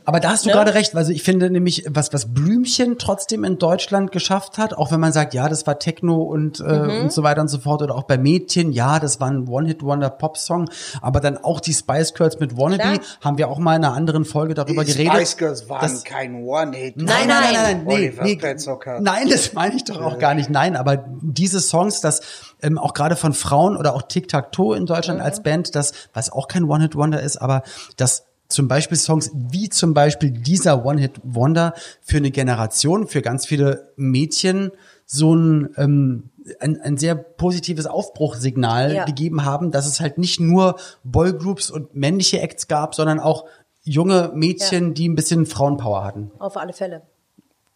Aber 0.05 0.19
da 0.19 0.29
hast 0.29 0.45
du 0.45 0.49
Ne? 0.49 0.53
gerade 0.55 0.73
recht, 0.75 0.95
also 0.95 1.11
ich 1.11 1.23
finde 1.23 1.49
nämlich, 1.49 1.85
was, 1.89 2.13
was 2.13 2.33
Blümchen 2.33 2.97
trotzdem 2.99 3.43
in 3.43 3.57
Deutschland 3.57 4.11
geschafft 4.11 4.57
hat, 4.57 4.73
auch 4.75 4.91
wenn 4.91 4.99
man 4.99 5.11
sagt, 5.11 5.33
ja, 5.33 5.49
das 5.49 5.65
war 5.65 5.79
Techno 5.79 6.21
und, 6.21 6.59
äh, 6.59 6.63
Mhm. 6.63 7.01
und 7.05 7.11
so 7.11 7.23
weiter 7.23 7.41
und 7.41 7.47
so 7.47 7.57
fort, 7.59 7.81
oder 7.81 7.95
auch 7.95 8.03
bei 8.03 8.17
Mädchen, 8.17 8.71
ja, 8.71 8.99
das 8.99 9.19
war 9.19 9.29
ein 9.29 9.47
One-Hit-Wonder-Pop-Song, 9.47 10.69
aber 11.01 11.19
dann 11.19 11.37
auch 11.37 11.59
die 11.59 11.73
Spice 11.73 12.13
Girls 12.13 12.39
mit 12.39 12.57
Wannabe, 12.57 12.81
Klar. 12.83 12.99
haben 13.21 13.37
wir 13.37 13.49
auch 13.49 13.57
mal 13.59 13.75
in 13.75 13.83
einer 13.83 13.93
anderen 13.95 14.25
Folge 14.25 14.53
darüber 14.53 14.83
Die 14.83 14.91
geredet. 14.93 15.13
Spice 15.13 15.37
Girls 15.37 15.69
waren 15.69 15.81
dass- 15.81 16.03
kein 16.03 16.43
One-Hit. 16.43 16.97
Nein, 16.97 17.27
nein. 17.27 17.83
nee, 17.85 17.93
Oliver 17.95 18.23
nee, 18.23 18.35
Petzold 18.35 18.85
hat- 18.85 19.01
nein, 19.01 19.27
das 19.29 19.53
meine 19.53 19.75
ich 19.75 19.83
doch 19.85 20.01
auch 20.01 20.19
gar 20.19 20.33
nicht. 20.33 20.49
Nein, 20.49 20.75
aber 20.75 21.05
diese 21.21 21.59
Songs, 21.59 22.01
das 22.01 22.21
ähm, 22.61 22.77
auch 22.77 22.93
gerade 22.93 23.15
von 23.15 23.33
Frauen 23.33 23.75
oder 23.77 23.93
auch 23.95 24.03
Tic 24.03 24.27
Tac 24.27 24.51
Toe 24.51 24.77
in 24.77 24.85
Deutschland 24.85 25.21
als 25.21 25.41
Band, 25.43 25.75
das 25.75 25.93
was 26.13 26.31
auch 26.31 26.47
kein 26.47 26.63
One 26.65 26.83
Hit 26.83 26.95
Wonder 26.95 27.21
ist, 27.21 27.37
aber 27.37 27.63
das 27.97 28.25
zum 28.47 28.67
Beispiel 28.67 28.97
Songs 28.97 29.31
wie 29.33 29.69
zum 29.69 29.93
Beispiel 29.93 30.31
dieser 30.31 30.85
One 30.85 30.99
Hit 31.01 31.19
Wonder 31.23 31.73
für 32.01 32.17
eine 32.17 32.31
Generation, 32.31 33.07
für 33.07 33.21
ganz 33.21 33.45
viele 33.45 33.91
Mädchen 33.95 34.71
so 35.05 35.35
ein 35.35 35.69
ähm, 35.77 36.29
ein, 36.59 36.79
ein 36.79 36.97
sehr 36.97 37.15
positives 37.15 37.87
Aufbruchsignal 37.87 38.93
Ja. 38.93 39.05
gegeben 39.05 39.45
haben, 39.45 39.71
dass 39.71 39.87
es 39.87 39.99
halt 39.99 40.17
nicht 40.19 40.39
nur 40.39 40.75
Boygroups 41.03 41.71
und 41.71 41.95
männliche 41.95 42.39
Acts 42.39 42.67
gab, 42.67 42.93
sondern 42.93 43.19
auch 43.19 43.45
junge 43.83 44.31
Mädchen, 44.35 44.93
die 44.93 45.09
ein 45.09 45.15
bisschen 45.15 45.45
Frauenpower 45.47 46.03
hatten. 46.03 46.31
Auf 46.39 46.57
alle 46.57 46.73
Fälle. 46.73 47.01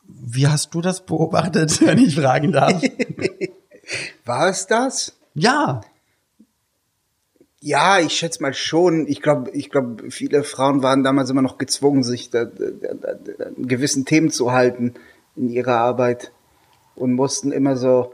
Wie 0.04 0.48
hast 0.48 0.74
du 0.76 0.82
das 0.82 1.02
beobachtet, 1.02 1.82
wenn 1.86 1.98
ich 1.98 2.16
fragen 2.16 2.52
darf? 2.52 2.80
War 4.26 4.50
es 4.50 4.68
das? 4.68 5.14
ja, 5.34 5.82
Ja, 7.62 8.00
ich 8.00 8.14
schätze 8.14 8.42
mal 8.42 8.54
schon. 8.54 9.06
Ich 9.08 9.22
glaube, 9.22 9.52
ich 9.52 9.70
glaube, 9.70 10.12
viele 10.12 10.44
Frauen 10.44 10.82
waren 10.82 11.04
damals 11.04 11.30
immer 11.30 11.42
noch 11.42 11.58
gezwungen, 11.58 12.04
sich 12.04 12.30
da, 12.30 12.46
da, 12.46 12.70
da, 12.94 13.14
da, 13.14 13.46
gewissen 13.58 14.06
Themen 14.06 14.32
zu 14.32 14.54
halten 14.54 14.94
in 15.36 15.50
ihrer 15.50 15.76
Arbeit 15.76 16.32
und 16.96 17.14
mussten 17.14 17.52
immer 17.52 17.76
so, 17.76 18.14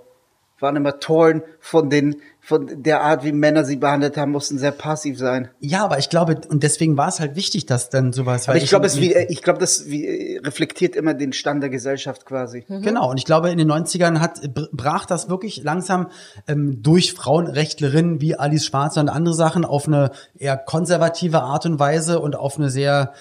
waren 0.59 0.75
immer 0.75 0.99
torn 0.99 1.43
von 1.59 1.91
den, 1.91 2.21
von 2.45 2.83
der 2.83 3.01
Art, 3.01 3.23
wie 3.23 3.31
Männer 3.31 3.65
sie 3.65 3.75
behandelt 3.75 4.17
haben, 4.17 4.31
mussten 4.31 4.59
sehr 4.59 4.71
passiv 4.71 5.17
sein. 5.17 5.49
ja, 5.59 5.83
aber 5.83 5.97
ich 5.97 6.09
glaube, 6.09 6.39
und 6.47 6.61
deswegen 6.61 6.95
war 6.95 7.07
es 7.07 7.19
halt 7.19 7.35
wichtig, 7.35 7.65
dass 7.65 7.89
dann 7.89 8.13
sowas. 8.13 8.47
Aber 8.47 8.57
ich 8.57 8.69
glaube, 8.69 8.85
es 8.85 8.99
wie, 8.99 9.13
ich 9.15 9.41
glaube, 9.41 9.57
das 9.59 9.87
wie, 9.87 10.39
reflektiert 10.43 10.95
immer 10.95 11.15
den 11.15 11.33
Stand 11.33 11.63
der 11.63 11.71
Gesellschaft 11.71 12.25
quasi. 12.25 12.63
Genau, 12.69 13.09
und 13.09 13.17
ich 13.17 13.25
glaube, 13.25 13.49
in 13.49 13.57
den 13.57 13.71
90ern 13.71 14.19
hat, 14.19 14.53
br- 14.53 14.69
brach 14.71 15.05
das 15.05 15.27
wirklich 15.27 15.63
langsam 15.63 16.07
ähm, 16.47 16.83
durch 16.83 17.13
Frauenrechtlerinnen 17.13 18.21
wie 18.21 18.35
Alice 18.35 18.65
Schwarzer 18.65 19.01
und 19.01 19.09
andere 19.09 19.33
Sachen 19.33 19.65
auf 19.65 19.87
eine 19.87 20.11
eher 20.37 20.55
konservative 20.57 21.41
Art 21.41 21.65
und 21.65 21.79
Weise 21.79 22.19
und 22.19 22.35
auf 22.35 22.57
eine 22.57 22.69
sehr 22.69 23.13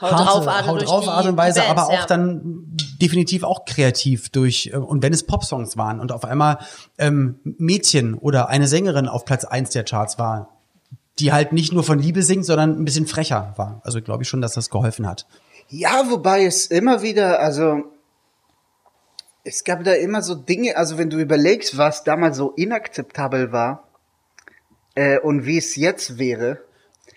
Haut 0.00 0.12
harte, 0.12 0.24
drauf 0.24 0.48
Art 0.48 0.66
Haut 0.66 0.86
drauf 0.86 1.08
Art 1.08 1.26
und 1.26 1.36
Weise, 1.36 1.60
Bands, 1.60 1.70
aber 1.70 1.86
auch 1.88 2.00
ja. 2.00 2.06
dann 2.06 2.76
definitiv 3.00 3.42
auch 3.44 3.64
kreativ 3.64 4.28
durch, 4.30 4.70
äh, 4.72 4.76
und 4.76 5.02
wenn 5.02 5.12
es 5.12 5.24
Popsongs 5.24 5.76
waren 5.76 6.00
und 6.00 6.12
auf 6.12 6.24
einmal 6.24 6.58
ähm, 6.98 7.40
Mädchen 7.44 8.14
oder 8.14 8.48
eine 8.48 8.68
Sängerin 8.68 9.08
auf 9.08 9.24
Platz 9.24 9.44
eins 9.44 9.70
der 9.70 9.84
Charts 9.84 10.18
war, 10.18 10.56
die 11.18 11.32
halt 11.32 11.52
nicht 11.52 11.72
nur 11.72 11.82
von 11.82 11.98
Liebe 11.98 12.22
singt, 12.22 12.44
sondern 12.44 12.78
ein 12.78 12.84
bisschen 12.84 13.06
frecher 13.06 13.54
war. 13.56 13.80
Also 13.84 14.02
glaube 14.02 14.22
ich 14.22 14.28
schon, 14.28 14.42
dass 14.42 14.54
das 14.54 14.70
geholfen 14.70 15.06
hat. 15.06 15.26
Ja, 15.68 16.04
wobei 16.10 16.44
es 16.44 16.66
immer 16.66 17.02
wieder, 17.02 17.40
also 17.40 17.82
es 19.44 19.64
gab 19.64 19.84
da 19.84 19.92
immer 19.92 20.22
so 20.22 20.34
Dinge, 20.34 20.76
also 20.76 20.98
wenn 20.98 21.10
du 21.10 21.18
überlegst, 21.18 21.78
was 21.78 22.04
damals 22.04 22.36
so 22.36 22.50
inakzeptabel 22.50 23.52
war 23.52 23.84
äh, 24.94 25.18
und 25.20 25.46
wie 25.46 25.58
es 25.58 25.76
jetzt 25.76 26.18
wäre. 26.18 26.58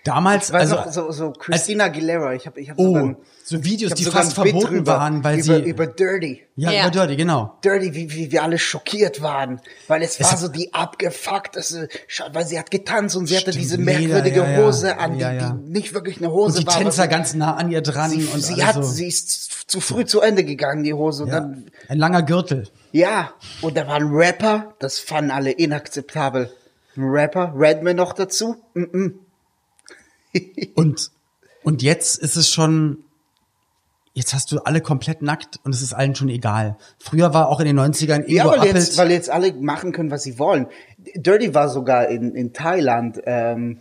Damals, 0.04 0.48
Ich 0.48 0.52
weiß 0.54 0.72
also 0.72 0.76
noch, 0.76 0.92
so, 0.92 1.12
so 1.12 1.32
Christina 1.32 1.84
Aguilera, 1.84 2.32
ich 2.32 2.46
habe 2.46 2.58
ich 2.58 2.70
hab 2.70 2.78
oh, 2.78 3.14
so 3.44 3.62
Videos, 3.64 3.92
die 3.94 4.04
fast 4.04 4.32
verboten 4.32 4.66
drüber, 4.66 4.92
waren, 4.98 5.22
weil 5.22 5.34
über, 5.40 5.56
sie 5.56 5.62
über 5.68 5.86
Dirty. 5.86 6.42
ja, 6.56 6.70
Ja. 6.70 6.82
über 6.82 6.90
Dirty, 6.90 7.16
genau. 7.16 7.58
Dirty, 7.62 7.94
wie, 7.94 8.10
wie 8.14 8.32
wir 8.32 8.42
alle 8.42 8.58
schockiert 8.58 9.20
waren, 9.20 9.60
weil 9.88 10.02
es, 10.02 10.18
war 10.18 10.30
hat- 10.32 10.38
so 10.38 10.48
die 10.48 10.72
abgefuckteste, 10.72 11.88
weil 12.32 12.46
sie 12.46 12.58
hat 12.58 12.70
getanzt 12.70 13.14
und 13.16 13.26
sie 13.26 13.36
hatte 13.36 13.50
diese 13.50 13.76
merkwürdige 13.76 14.40
ja, 14.40 14.50
ja. 14.50 14.64
Hose 14.66 14.98
an, 14.98 15.14
die, 15.14 15.20
Ja, 15.20 15.32
ja. 15.32 15.50
die 15.50 15.70
nicht 15.70 15.92
wirklich 15.92 16.16
eine 16.18 16.30
Hose 16.32 16.58
Und 16.58 16.62
die 16.62 16.66
war. 16.66 16.74
aber 16.76 16.84
Tänzer 16.84 17.02
sie- 17.02 17.08
ganz 17.08 17.34
nah 17.34 17.54
an 17.56 17.70
ihr 17.70 17.82
dran 17.82 18.10
Sie, 18.10 18.24
und 18.24 18.40
sie 18.42 18.64
hat, 18.64 18.76
so. 18.76 18.82
sie 18.82 19.06
ist 19.08 19.68
zu 19.70 19.80
früh 19.80 20.04
zu 20.06 20.20
Ende 20.22 20.44
gegangen, 20.44 20.82
die 20.82 20.94
Hose. 20.94 21.24
Und 21.24 21.28
ja. 21.28 21.40
dann, 21.40 21.66
Ein 21.88 21.98
langer 21.98 22.22
Gürtel. 22.22 22.68
ja, 22.92 23.32
und 23.60 23.76
da 23.76 23.86
war 23.86 23.96
ein 23.96 24.08
Rapper, 24.10 24.74
das 24.78 24.98
fanden 24.98 25.30
alle 25.30 25.50
inakzeptabel. 25.50 26.50
Ein 26.96 27.02
Rapper, 27.04 27.52
Redman 27.54 27.96
noch 27.96 28.14
dazu. 28.14 28.56
Mm 28.74 29.08
Und, 30.74 31.10
und 31.62 31.82
jetzt 31.82 32.18
ist 32.18 32.36
es 32.36 32.50
schon, 32.50 33.04
jetzt 34.14 34.34
hast 34.34 34.52
du 34.52 34.58
alle 34.60 34.80
komplett 34.80 35.22
nackt 35.22 35.58
und 35.64 35.74
es 35.74 35.82
ist 35.82 35.92
allen 35.92 36.14
schon 36.14 36.28
egal. 36.28 36.76
Früher 36.98 37.34
war 37.34 37.48
auch 37.48 37.60
in 37.60 37.66
den 37.66 37.78
90ern 37.78 38.22
Ingo 38.24 38.30
Ja, 38.30 38.44
weil 38.46 38.60
Appelt, 38.60 38.74
jetzt, 38.76 38.98
weil 38.98 39.10
jetzt 39.10 39.30
alle 39.30 39.52
machen 39.54 39.92
können, 39.92 40.10
was 40.10 40.22
sie 40.22 40.38
wollen. 40.38 40.66
Dirty 41.16 41.54
war 41.54 41.68
sogar 41.68 42.08
in, 42.08 42.34
in 42.34 42.52
Thailand, 42.52 43.20
ähm, 43.24 43.78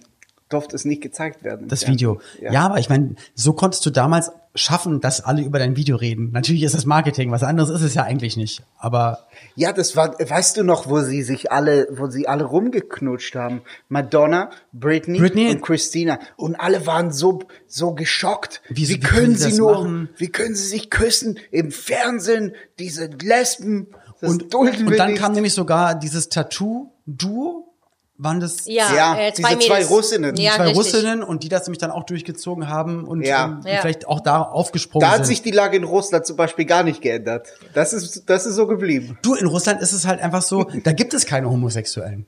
durfte 0.49 0.75
es 0.75 0.83
nicht 0.83 1.01
gezeigt 1.01 1.43
werden. 1.43 1.67
das. 1.67 1.87
Video. 1.87 2.19
Ja. 2.41 2.61
aber 2.65 2.79
ich 2.79 2.89
meine, 2.89 3.15
so 3.35 3.53
konntest 3.53 3.85
du 3.85 3.89
damals 3.91 4.31
schaffen, 4.55 4.99
dass 4.99 5.21
alle 5.21 5.43
über 5.43 5.59
dein 5.59 5.75
Video 5.75 5.95
reden. 5.95 6.31
Natürlich 6.31 6.63
ist 6.63 6.73
das 6.73 6.85
Marketing, 6.85 7.29
was 7.31 7.43
anderes 7.43 7.69
ist 7.69 7.83
es 7.83 7.93
ja 7.93 8.03
eigentlich 8.03 8.35
nicht. 8.35 8.63
Aber 8.79 9.27
Ja, 9.55 9.71
das 9.73 9.95
war, 9.95 10.19
weißt 10.19 10.57
du 10.57 10.63
noch, 10.63 10.89
wo 10.89 11.01
sie 11.01 11.21
sich 11.21 11.51
alle, 11.51 11.87
wo 11.91 12.07
sie 12.07 12.27
alle 12.27 12.45
rumgeknutscht 12.45 13.35
haben? 13.35 13.61
Madonna, 13.89 14.49
Britney, 14.73 15.19
Britney- 15.19 15.51
und 15.51 15.61
Christina. 15.61 16.17
Und 16.35 16.55
alle 16.59 16.87
waren 16.87 17.11
so, 17.11 17.39
so 17.67 17.93
geschockt. 17.93 18.61
Wie- 18.69 18.89
wie, 18.89 18.95
wie 18.95 18.99
können 18.99 19.25
können 19.25 19.35
sie 19.35 19.55
nur, 19.57 19.71
machen? 19.73 20.09
wie 20.17 20.29
können 20.29 20.55
sie 20.55 20.67
sich 20.67 20.89
küssen 20.89 21.37
im 21.51 21.71
Fernsehen, 21.71 22.53
diese 22.79 23.05
Lesben, 23.05 23.87
das 24.19 24.31
und, 24.31 24.53
und 24.55 24.97
dann 24.97 25.11
nicht. 25.11 25.21
kam 25.21 25.33
nämlich 25.33 25.53
sogar 25.53 25.93
dieses 25.95 26.27
Tattoo-Duo. 26.29 27.65
Waren 28.21 28.41
das 28.41 28.65
Ja, 28.65 28.93
Ja, 28.93 29.17
äh, 29.17 29.31
diese 29.31 29.43
zwei, 29.43 29.55
zwei 29.55 29.73
Mädels. 29.75 29.89
Russinnen. 29.89 30.35
Ja, 30.35 30.51
zwei 30.55 30.63
richtig. 30.67 30.77
Russinnen 30.77 31.23
und 31.23 31.41
die 31.43 31.47
das 31.49 31.65
nämlich 31.65 31.77
dann 31.79 31.89
auch 31.91 32.03
durchgezogen 32.03 32.67
haben 32.67 33.05
und 33.05 33.21
Ja. 33.25 33.45
ähm, 33.45 33.61
Ja. 33.65 33.79
vielleicht 33.79 34.07
auch 34.07 34.19
da 34.19 34.41
aufgesprungen 34.41 35.05
da 35.07 35.11
hat 35.11 35.17
sind. 35.19 35.27
sich 35.27 35.41
die 35.41 35.51
Lage 35.51 35.77
in 35.77 35.85
Russland 35.85 36.25
zum 36.25 36.35
Beispiel 36.35 36.65
gar 36.65 36.83
nicht 36.83 37.01
geändert. 37.01 37.47
Das 37.73 37.93
ist, 37.93 38.23
das 38.29 38.45
ist 38.45 38.55
so 38.55 38.67
geblieben. 38.67 39.17
Du, 39.21 39.35
in 39.35 39.45
Russland 39.47 39.81
ist 39.81 39.93
es 39.93 40.05
halt 40.05 40.19
einfach 40.21 40.41
so, 40.41 40.65
da 40.83 40.91
gibt 40.91 41.13
es 41.13 41.25
keine 41.25 41.49
Homosexuellen. 41.49 42.25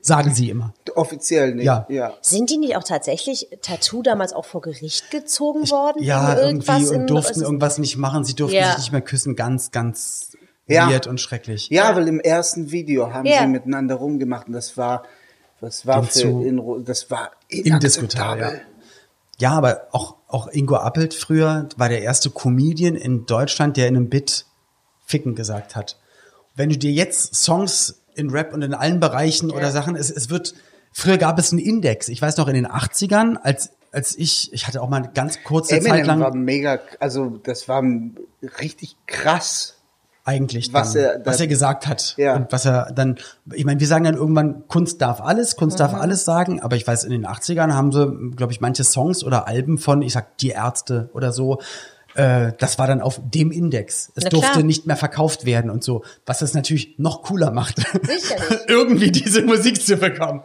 Sagen 0.00 0.34
sie 0.34 0.50
immer. 0.50 0.74
Offiziell 0.96 1.54
nicht. 1.54 1.66
Ja. 1.66 1.86
ja. 1.88 2.12
Sind 2.20 2.50
die 2.50 2.56
nicht 2.56 2.76
auch 2.76 2.82
tatsächlich 2.82 3.46
Tattoo 3.62 4.02
damals 4.02 4.32
auch 4.32 4.44
vor 4.44 4.60
Gericht 4.60 5.12
gezogen 5.12 5.70
worden? 5.70 6.02
Ja, 6.02 6.36
wegen 6.36 6.60
irgendwie 6.62 6.88
und 6.96 7.08
durften 7.10 7.34
es- 7.40 7.42
irgendwas 7.42 7.78
nicht 7.78 7.96
machen. 7.96 8.24
Sie 8.24 8.34
durften 8.34 8.56
Ja. 8.56 8.70
sich 8.70 8.78
nicht 8.78 8.92
mehr 8.92 9.02
küssen. 9.02 9.36
Ganz, 9.36 9.70
ganz 9.70 10.30
Ja. 10.66 10.90
weird 10.90 11.06
und 11.06 11.20
schrecklich. 11.20 11.68
Ja, 11.70 11.94
weil 11.94 12.08
im 12.08 12.20
ersten 12.20 12.70
Video 12.72 13.12
haben 13.12 13.26
Ja. 13.26 13.40
sie 13.42 13.46
miteinander 13.46 13.96
rumgemacht 13.96 14.48
und 14.48 14.52
das 14.52 14.76
war, 14.76 15.04
das 15.60 15.86
war 15.86 16.02
Ging 16.02 16.10
für, 16.10 16.46
in, 16.46 16.84
das 16.84 17.10
war 17.10 17.30
Indiskutabel, 17.48 17.66
inakzeptabel. 18.42 18.60
Ja, 19.38 19.50
aber 19.52 19.88
auch, 19.92 20.16
auch 20.28 20.48
Ingo 20.48 20.76
Appelt 20.76 21.14
früher 21.14 21.68
war 21.76 21.88
der 21.88 22.02
erste 22.02 22.30
Comedian 22.30 22.94
in 22.96 23.26
Deutschland, 23.26 23.76
der 23.76 23.86
in 23.88 23.96
einem 23.96 24.08
Bit 24.08 24.46
Ficken 25.04 25.34
gesagt 25.34 25.76
hat. 25.76 25.98
Wenn 26.56 26.70
du 26.70 26.76
dir 26.78 26.90
jetzt 26.90 27.34
Songs 27.34 28.02
in 28.14 28.30
Rap 28.30 28.52
und 28.52 28.62
in 28.62 28.74
allen 28.74 28.98
Bereichen 28.98 29.50
oder 29.50 29.70
Sachen, 29.70 29.94
es, 29.94 30.10
es 30.10 30.30
wird, 30.30 30.54
früher 30.90 31.18
gab 31.18 31.38
es 31.38 31.52
einen 31.52 31.60
Index. 31.60 32.08
Ich 32.08 32.20
weiß 32.20 32.38
noch 32.38 32.48
in 32.48 32.54
den 32.54 32.66
80ern, 32.66 33.36
als, 33.36 33.70
als 33.92 34.16
ich, 34.16 34.52
ich 34.52 34.66
hatte 34.66 34.80
auch 34.82 34.88
mal 34.88 34.96
eine 35.02 35.12
ganz 35.12 35.44
kurze 35.44 35.78
Zeit 35.78 35.86
Eminem 35.86 36.06
lang 36.06 36.20
war 36.20 36.34
mega, 36.34 36.80
also 36.98 37.28
das 37.42 37.68
war 37.68 37.84
richtig 38.60 38.96
krass. 39.06 39.75
Eigentlich 40.26 40.72
Was 40.74 40.92
dann, 40.92 41.02
er- 41.02 41.20
was 41.24 41.40
er 41.40 41.46
gesagt 41.46 41.86
hat 41.86 42.14
Ja. 42.18 42.34
und 42.36 42.52
was 42.52 42.66
er 42.66 42.92
dann 42.92 43.16
ich 43.54 43.64
meine 43.64 43.80
wir 43.80 43.86
sagen 43.86 44.04
dann 44.04 44.16
irgendwann 44.16 44.66
Kunst 44.68 45.00
darf 45.00 45.20
alles 45.20 45.56
Kunst 45.56 45.78
Mhm. 45.78 45.82
darf 45.84 45.94
alles 45.94 46.24
sagen 46.24 46.60
aber 46.60 46.76
ich 46.76 46.86
weiß 46.86 47.04
in 47.04 47.12
den 47.12 47.26
80ern 47.26 47.72
haben 47.74 47.92
sie 47.92 48.32
glaube 48.36 48.52
ich 48.52 48.60
manche 48.60 48.84
Songs 48.84 49.24
oder 49.24 49.46
Alben 49.46 49.78
von 49.78 50.02
ich 50.02 50.12
sag 50.12 50.36
die 50.38 50.48
Ärzte 50.50 51.08
oder 51.14 51.32
so 51.32 51.60
äh, 52.16 52.52
das 52.58 52.78
war 52.78 52.86
dann 52.86 53.00
auf 53.00 53.20
dem 53.22 53.50
Index 53.52 54.10
es 54.16 54.24
Na 54.24 54.30
durfte 54.30 54.50
klar. 54.52 54.64
nicht 54.64 54.86
mehr 54.86 54.96
verkauft 54.96 55.44
werden 55.46 55.70
und 55.70 55.84
so 55.84 56.02
was 56.26 56.40
das 56.40 56.54
natürlich 56.54 56.98
noch 56.98 57.22
cooler 57.22 57.52
macht 57.52 57.84
irgendwie 58.68 59.10
diese 59.12 59.42
Musik 59.42 59.80
zu 59.80 59.96
bekommen 59.96 60.42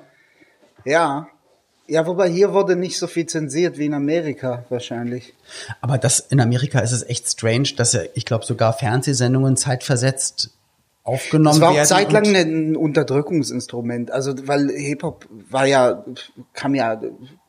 Ja. 0.85 1.27
Ja, 1.91 2.07
wobei 2.07 2.29
hier 2.29 2.53
wurde 2.53 2.77
nicht 2.77 2.97
so 2.97 3.05
viel 3.05 3.25
zensiert 3.25 3.77
wie 3.77 3.85
in 3.85 3.93
Amerika 3.93 4.63
wahrscheinlich. 4.69 5.33
aber 5.81 5.97
das 5.97 6.21
in 6.21 6.39
Amerika 6.39 6.79
ist 6.79 6.93
es 6.93 7.03
echt 7.03 7.27
strange 7.27 7.69
dass 7.75 7.91
ja 7.91 8.01
ich 8.13 8.23
glaube 8.23 8.45
sogar 8.45 8.71
Fernsehsendungen 8.71 9.57
zeitversetzt 9.57 10.51
aufgenommen 11.03 11.59
Das 11.59 11.61
war 11.61 11.71
auch 11.71 11.75
werden 11.75 11.87
zeitlang 11.87 12.35
ein 12.35 12.75
Unterdrückungsinstrument. 12.77 14.09
Also, 14.09 14.47
weil 14.47 14.69
Hip-Hop 14.69 15.25
war 15.49 15.65
ja, 15.65 16.05
kam 16.53 16.75
ja 16.75 17.01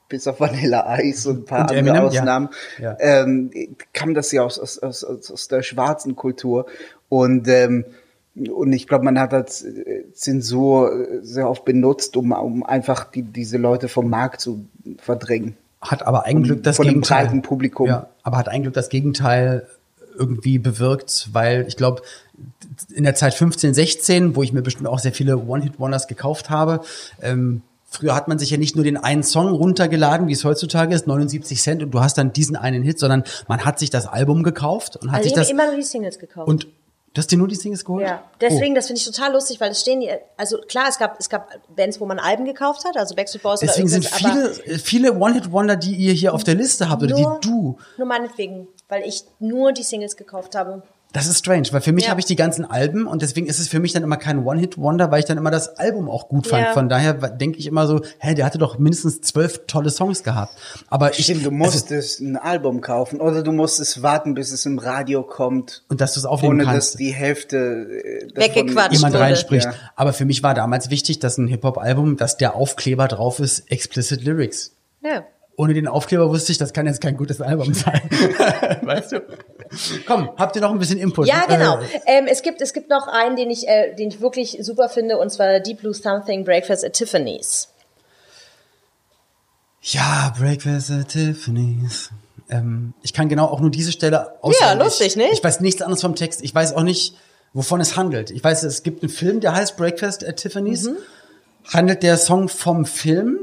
bis 0.08 0.26
auf 0.26 0.40
Vanilla 0.40 0.98
Ice 1.00 1.30
und 1.30 1.40
ein 1.40 1.44
paar 1.44 1.60
Und 1.60 1.70
andere 1.70 1.78
Eminem, 1.78 1.94
ja. 1.94 2.06
Ausnahmen, 2.06 2.48
Ja. 2.78 2.96
Ähm, 2.98 3.50
kam 3.92 4.14
das 4.14 4.32
ja 4.32 4.42
aus, 4.42 4.58
aus, 4.58 4.78
aus, 4.78 5.04
aus 5.04 5.30
aus 5.30 5.48
der 5.48 5.62
schwarzen 5.62 6.16
Kultur. 6.16 6.66
Und, 7.08 7.46
ähm, 7.46 7.84
und 8.34 8.72
ich 8.72 8.86
glaube, 8.86 9.04
man 9.04 9.18
hat 9.18 9.32
halt 9.32 9.50
äh, 9.62 10.10
Zensur 10.12 10.92
äh, 10.92 11.18
sehr 11.22 11.48
oft 11.48 11.64
benutzt, 11.64 12.16
um, 12.16 12.32
um 12.32 12.62
einfach 12.62 13.04
die, 13.04 13.22
diese 13.22 13.58
Leute 13.58 13.88
vom 13.88 14.08
Markt 14.08 14.40
zu 14.40 14.66
verdrängen. 14.98 15.56
hat 15.80 16.06
aber 16.06 16.24
eigentlich 16.24 16.62
das 16.62 16.76
von 16.76 16.86
dem 16.86 16.94
Gegenteil. 16.94 17.26
breiten 17.26 17.42
Publikum. 17.42 17.88
Ja, 17.88 18.08
aber 18.22 18.38
hat 18.38 18.48
eigentlich 18.48 18.72
das 18.72 18.88
Gegenteil 18.88 19.66
irgendwie 20.18 20.58
bewirkt, 20.58 21.28
weil 21.32 21.66
ich 21.68 21.76
glaube, 21.76 22.02
in 22.92 23.04
der 23.04 23.14
Zeit 23.14 23.34
15, 23.34 23.74
16, 23.74 24.36
wo 24.36 24.42
ich 24.42 24.52
mir 24.52 24.62
bestimmt 24.62 24.88
auch 24.88 24.98
sehr 24.98 25.12
viele 25.12 25.38
One-Hit-Wonders 25.38 26.06
gekauft 26.06 26.50
habe, 26.50 26.80
ähm, 27.20 27.62
Früher 27.94 28.14
hat 28.14 28.26
man 28.26 28.38
sich 28.38 28.48
ja 28.48 28.56
nicht 28.56 28.74
nur 28.74 28.86
den 28.86 28.96
einen 28.96 29.22
Song 29.22 29.48
runtergeladen, 29.50 30.26
wie 30.26 30.32
es 30.32 30.46
heutzutage 30.46 30.94
ist, 30.94 31.06
79 31.06 31.60
Cent 31.60 31.82
und 31.82 31.90
du 31.90 32.00
hast 32.00 32.16
dann 32.16 32.32
diesen 32.32 32.56
einen 32.56 32.82
Hit, 32.82 32.98
sondern 32.98 33.22
man 33.48 33.66
hat 33.66 33.78
sich 33.78 33.90
das 33.90 34.06
Album 34.06 34.44
gekauft 34.44 34.96
und 34.96 35.12
hat 35.12 35.18
Also 35.18 35.24
sich 35.24 35.32
ich 35.32 35.36
habe 35.36 35.42
das 35.42 35.50
immer 35.50 35.66
nur 35.66 35.76
die 35.76 35.82
Singles 35.82 36.18
gekauft. 36.18 36.48
und 36.48 36.68
du 37.14 37.18
hast 37.18 37.30
dir 37.30 37.36
nur 37.36 37.48
die 37.48 37.54
Singles 37.54 37.84
geholt? 37.84 38.06
Ja, 38.06 38.22
deswegen, 38.40 38.72
Oh. 38.72 38.76
das 38.76 38.86
finde 38.86 39.00
ich 39.00 39.04
total 39.06 39.32
lustig, 39.32 39.60
weil 39.60 39.70
es 39.70 39.80
stehen 39.80 40.00
die, 40.00 40.10
also 40.36 40.58
klar, 40.68 40.86
es 40.88 40.98
gab, 40.98 41.18
es 41.20 41.28
gab 41.28 41.48
Bands, 41.74 42.00
wo 42.00 42.06
man 42.06 42.18
Alben 42.18 42.44
gekauft 42.44 42.84
hat, 42.84 42.96
also 42.96 43.14
Backstreet 43.14 43.42
Boys 43.42 43.60
Deswegen 43.60 43.88
oder 43.88 44.00
sind 44.00 44.22
irgendwas, 44.22 44.58
viele, 44.60 44.78
viele 44.78 45.12
One-Hit-Wonder, 45.18 45.76
die 45.76 45.94
ihr 45.94 46.12
hier 46.12 46.34
auf 46.34 46.44
der 46.44 46.54
Liste 46.54 46.88
habt 46.88 47.02
oder 47.02 47.18
nur, 47.18 47.38
die 47.42 47.48
du. 47.48 47.78
Nur 47.98 48.06
meinetwegen, 48.06 48.68
weil 48.88 49.02
ich 49.06 49.24
nur 49.38 49.72
die 49.72 49.82
Singles 49.82 50.16
gekauft 50.16 50.54
habe. 50.54 50.82
Das 51.12 51.26
ist 51.26 51.38
strange, 51.40 51.68
weil 51.72 51.82
für 51.82 51.92
mich 51.92 52.04
Ja. 52.04 52.10
habe 52.10 52.20
ich 52.20 52.26
die 52.26 52.36
ganzen 52.36 52.64
Alben 52.64 53.06
und 53.06 53.20
deswegen 53.20 53.46
ist 53.46 53.58
es 53.58 53.68
für 53.68 53.80
mich 53.80 53.92
dann 53.92 54.02
immer 54.02 54.16
kein 54.16 54.46
One-Hit-Wonder, 54.46 55.10
weil 55.10 55.18
ich 55.20 55.26
dann 55.26 55.36
immer 55.36 55.50
das 55.50 55.76
Album 55.76 56.08
auch 56.08 56.28
gut 56.28 56.46
fand. 56.46 56.64
Ja. 56.66 56.72
Von 56.72 56.88
daher 56.88 57.12
denke 57.12 57.58
ich 57.58 57.66
immer 57.66 57.86
so, 57.86 58.00
hä, 58.18 58.34
der 58.34 58.46
hatte 58.46 58.56
doch 58.58 58.78
mindestens 58.78 59.20
zwölf 59.20 59.66
tolle 59.66 59.90
Songs 59.90 60.22
gehabt. 60.22 60.54
Aber 60.88 61.10
ich, 61.10 61.24
Stimmt, 61.24 61.40
du 61.44 61.50
also, 61.50 61.56
musstest 61.56 62.20
ein 62.20 62.36
Album 62.36 62.80
kaufen 62.80 63.20
oder 63.20 63.42
du 63.42 63.52
musstest 63.52 64.02
warten, 64.02 64.32
bis 64.34 64.52
es 64.52 64.64
im 64.64 64.78
Radio 64.78 65.22
kommt, 65.22 65.84
und 65.88 66.00
dass 66.00 66.14
du 66.14 66.20
es 66.20 66.24
aufnehmen 66.24 66.54
ohne 66.60 66.64
kannst. 66.64 66.94
dass 66.94 66.98
die 66.98 67.12
Hälfte 67.12 67.56
äh, 67.56 68.28
Weggequatscht 68.34 68.92
jemand 68.94 69.12
wurde. 69.14 69.24
reinspricht. 69.24 69.66
Ja. 69.66 69.74
Aber 69.96 70.14
für 70.14 70.24
mich 70.24 70.42
war 70.42 70.54
damals 70.54 70.88
wichtig, 70.88 71.18
dass 71.18 71.36
ein 71.36 71.46
Hip-Hop-Album, 71.46 72.16
dass 72.16 72.38
der 72.38 72.54
Aufkleber 72.56 73.06
drauf 73.08 73.38
ist, 73.38 73.70
explicit 73.70 74.24
Lyrics. 74.24 74.72
Ja. 75.04 75.24
Ohne 75.56 75.74
den 75.74 75.86
Aufkleber 75.86 76.30
wusste 76.30 76.50
ich, 76.52 76.58
das 76.58 76.72
kann 76.72 76.86
jetzt 76.86 77.00
kein 77.02 77.16
gutes 77.16 77.40
Album 77.40 77.74
sein. 77.74 78.00
weißt 78.82 79.12
du? 79.12 79.22
Komm, 80.06 80.30
habt 80.36 80.56
ihr 80.56 80.62
noch 80.62 80.70
ein 80.72 80.78
bisschen 80.78 80.98
Input? 80.98 81.26
Ja, 81.26 81.44
genau. 81.46 81.78
Äh, 81.78 82.18
Ähm, 82.18 82.26
es 82.26 82.42
gibt 82.42 82.60
es 82.62 82.72
gibt 82.72 82.88
noch 82.88 83.06
einen, 83.06 83.36
den 83.36 83.50
ich 83.50 83.68
äh, 83.68 83.94
den 83.94 84.08
ich 84.08 84.20
wirklich 84.20 84.58
super 84.62 84.88
finde, 84.88 85.18
und 85.18 85.30
zwar 85.30 85.60
Deep 85.60 85.80
Blue 85.80 85.92
Something 85.94 86.44
Breakfast 86.44 86.84
at 86.84 86.94
Tiffany's. 86.94 87.68
ja, 89.82 90.32
Breakfast 90.38 90.90
at 90.90 91.08
Tiffany's. 91.08 92.10
Ähm, 92.48 92.94
ich 93.02 93.12
kann 93.12 93.28
genau 93.28 93.46
auch 93.46 93.60
nur 93.60 93.70
diese 93.70 93.92
Stelle 93.92 94.42
auswendig. 94.42 94.84
lustig, 94.84 95.16
nicht? 95.16 95.32
Ich 95.32 95.44
weiß 95.44 95.60
nichts 95.60 95.82
anderes 95.82 96.00
vom 96.02 96.14
Text. 96.14 96.42
Ich 96.42 96.54
weiß 96.54 96.74
auch 96.74 96.82
nicht, 96.82 97.16
wovon 97.52 97.80
es 97.80 97.96
handelt. 97.96 98.30
Ich 98.30 98.42
weiß, 98.42 98.62
es 98.62 98.82
gibt 98.82 99.02
einen 99.02 99.10
Film, 99.10 99.40
der 99.40 99.54
heißt 99.54 99.76
Breakfast 99.76 100.24
at 100.26 100.36
Tiffany's. 100.36 100.84
Mhm. 100.84 100.96
Handelt 101.72 102.02
der 102.02 102.16
Song 102.16 102.48
vom 102.48 102.84
Film? 102.84 103.38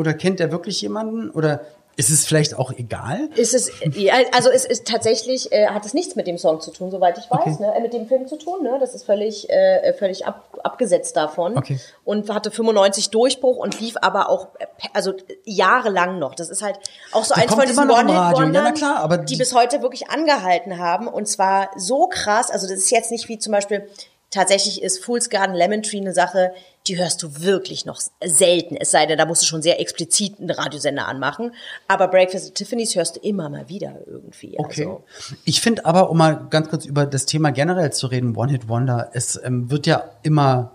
Oder 0.00 0.14
kennt 0.14 0.40
er 0.40 0.50
wirklich 0.50 0.80
jemanden? 0.80 1.30
Oder 1.30 1.60
ist 1.96 2.08
es 2.08 2.24
vielleicht 2.24 2.58
auch 2.58 2.72
egal? 2.72 3.28
Ist 3.36 3.52
es, 3.52 3.70
ja, 3.94 4.14
also 4.34 4.48
es 4.48 4.64
ist 4.64 4.86
tatsächlich, 4.86 5.52
äh, 5.52 5.66
hat 5.66 5.84
es 5.84 5.92
nichts 5.92 6.16
mit 6.16 6.26
dem 6.26 6.38
Song 6.38 6.60
zu 6.62 6.70
tun, 6.70 6.90
soweit 6.90 7.18
ich 7.18 7.30
weiß, 7.30 7.40
Okay. 7.40 7.56
ne? 7.60 7.74
äh, 7.76 7.80
mit 7.80 7.92
dem 7.92 8.06
Film 8.06 8.26
zu 8.26 8.36
tun, 8.36 8.62
ne? 8.62 8.78
Das 8.80 8.94
ist 8.94 9.04
völlig, 9.04 9.50
äh, 9.50 9.92
völlig 9.98 10.24
ab, 10.26 10.44
abgesetzt 10.62 11.14
davon. 11.16 11.58
Okay. 11.58 11.78
Und 12.04 12.32
hatte 12.32 12.50
95 12.50 13.10
Durchbruch 13.10 13.58
und 13.58 13.78
lief 13.80 13.96
aber 14.00 14.30
auch, 14.30 14.48
äh, 14.60 14.66
also 14.94 15.12
jahrelang 15.44 16.18
noch. 16.18 16.34
Das 16.34 16.48
ist 16.48 16.62
halt 16.62 16.78
auch 17.12 17.24
so 17.24 17.34
Der 17.34 17.42
eins 17.44 17.54
von 17.54 17.66
diesen. 17.66 17.90
Ja, 17.90 17.98
One-Hit-Wondern, 17.98 18.64
na 18.64 18.72
klar, 18.72 18.96
aber 19.00 19.18
die 19.18 19.34
die- 19.34 19.36
bis 19.38 19.54
heute 19.54 19.82
wirklich 19.82 20.08
angehalten 20.08 20.78
haben. 20.78 21.06
Und 21.06 21.26
zwar 21.28 21.70
so 21.76 22.06
krass, 22.06 22.50
also 22.50 22.66
das 22.66 22.76
ist 22.78 22.90
jetzt 22.90 23.10
nicht 23.10 23.28
wie 23.28 23.38
zum 23.38 23.52
Beispiel, 23.52 23.86
tatsächlich 24.30 24.82
ist 24.82 25.04
Fool's 25.04 25.28
Garden 25.28 25.54
Lemon 25.54 25.82
Tree 25.82 25.98
eine 25.98 26.14
Sache, 26.14 26.52
die 26.86 26.98
hörst 26.98 27.22
du 27.22 27.40
wirklich 27.40 27.84
noch 27.84 28.00
selten. 28.24 28.76
Es 28.76 28.90
sei 28.90 29.06
denn, 29.06 29.18
da 29.18 29.26
musst 29.26 29.42
du 29.42 29.46
schon 29.46 29.62
sehr 29.62 29.80
explizit 29.80 30.38
einen 30.38 30.50
Radiosender 30.50 31.06
anmachen. 31.06 31.52
Aber 31.88 32.08
Breakfast 32.08 32.48
at 32.48 32.54
Tiffany's 32.54 32.94
hörst 32.94 33.16
du 33.16 33.20
immer 33.20 33.48
mal 33.50 33.68
wieder 33.68 33.98
irgendwie. 34.06 34.58
Okay. 34.58 34.86
Also. 34.86 35.04
Ich 35.44 35.60
finde 35.60 35.84
aber, 35.84 36.10
um 36.10 36.16
mal 36.16 36.46
ganz 36.48 36.68
kurz 36.68 36.86
über 36.86 37.06
das 37.06 37.26
Thema 37.26 37.50
generell 37.50 37.92
zu 37.92 38.06
reden, 38.06 38.36
One-Hit-Wonder, 38.36 39.10
es 39.12 39.38
ähm, 39.42 39.70
wird 39.70 39.86
ja 39.86 40.10
immer, 40.22 40.72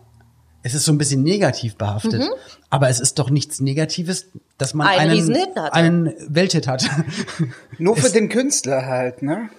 es 0.61 0.73
ist 0.73 0.85
so 0.85 0.91
ein 0.91 0.97
bisschen 0.97 1.23
negativ 1.23 1.75
behaftet. 1.75 2.23
Aber 2.69 2.89
es 2.89 2.99
ist 2.99 3.17
doch 3.19 3.29
nichts 3.29 3.61
Negatives, 3.61 4.27
dass 4.57 4.73
man 4.73 4.87
Mhm. 4.87 4.99
Einen 4.99 5.57
einen, 5.71 6.13
Welthit 6.27 6.67
hat. 6.67 6.85
Nur 7.77 7.95
für 7.95 8.09
den 8.09 8.29
Künstler 8.29 8.85
halt, 8.85 9.21
ne? 9.21 9.49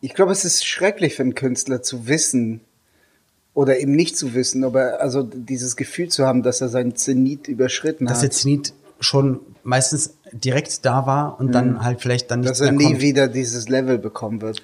Ich 0.00 0.14
glaube, 0.14 0.32
es 0.32 0.44
ist 0.44 0.64
schrecklich 0.64 1.14
für 1.14 1.22
einen 1.22 1.34
Künstler 1.34 1.82
zu 1.82 2.06
wissen 2.06 2.60
oder 3.58 3.80
eben 3.80 3.90
nicht 3.90 4.16
zu 4.16 4.34
wissen, 4.34 4.62
aber 4.62 5.00
also 5.00 5.24
dieses 5.24 5.74
Gefühl 5.74 6.08
zu 6.10 6.24
haben, 6.24 6.44
dass 6.44 6.60
er 6.60 6.68
seinen 6.68 6.94
Zenit 6.94 7.48
überschritten 7.48 8.06
dass 8.06 8.18
hat. 8.18 8.22
jetzt 8.22 8.42
Zenit 8.42 8.72
schon 9.00 9.40
meistens 9.64 10.14
direkt 10.30 10.84
da 10.86 11.06
war 11.06 11.40
und 11.40 11.50
dann 11.50 11.82
halt 11.82 12.00
vielleicht 12.00 12.30
dann 12.30 12.40
nicht 12.40 12.46
Mhm. 12.46 12.50
dass 12.52 12.60
er 12.60 12.70
nie 12.70 12.84
kommt. 12.84 13.00
wieder 13.00 13.26
dieses 13.26 13.68
Level 13.68 13.98
bekommen 13.98 14.42
wird. 14.42 14.62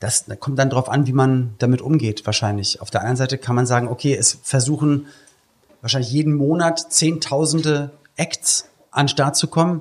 Das 0.00 0.26
kommt 0.38 0.58
dann 0.58 0.68
drauf 0.68 0.90
an, 0.90 1.06
wie 1.06 1.14
man 1.14 1.54
damit 1.60 1.80
umgeht, 1.80 2.26
wahrscheinlich. 2.26 2.82
Auf 2.82 2.90
der 2.90 3.00
einen 3.00 3.16
Seite 3.16 3.38
kann 3.38 3.56
man 3.56 3.64
sagen, 3.64 3.88
okay, 3.88 4.14
es 4.14 4.36
versuchen 4.42 5.06
wahrscheinlich 5.80 6.12
jeden 6.12 6.34
Monat 6.34 6.92
Zehntausende 6.92 7.90
Acts 8.16 8.66
an 8.90 9.04
den 9.06 9.08
Start 9.08 9.34
zu 9.36 9.46
kommen 9.48 9.80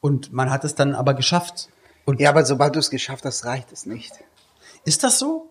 und 0.00 0.32
man 0.32 0.50
hat 0.50 0.64
es 0.64 0.74
dann 0.74 0.94
aber 0.94 1.12
geschafft. 1.12 1.68
Und 2.06 2.20
Ja, 2.22 2.30
aber 2.30 2.46
sobald 2.46 2.74
du 2.74 2.78
es 2.78 2.88
geschafft 2.88 3.26
hast, 3.26 3.44
reicht 3.44 3.70
es 3.70 3.84
nicht. 3.84 4.12
ist 4.86 5.04
das 5.04 5.18
so? 5.18 5.50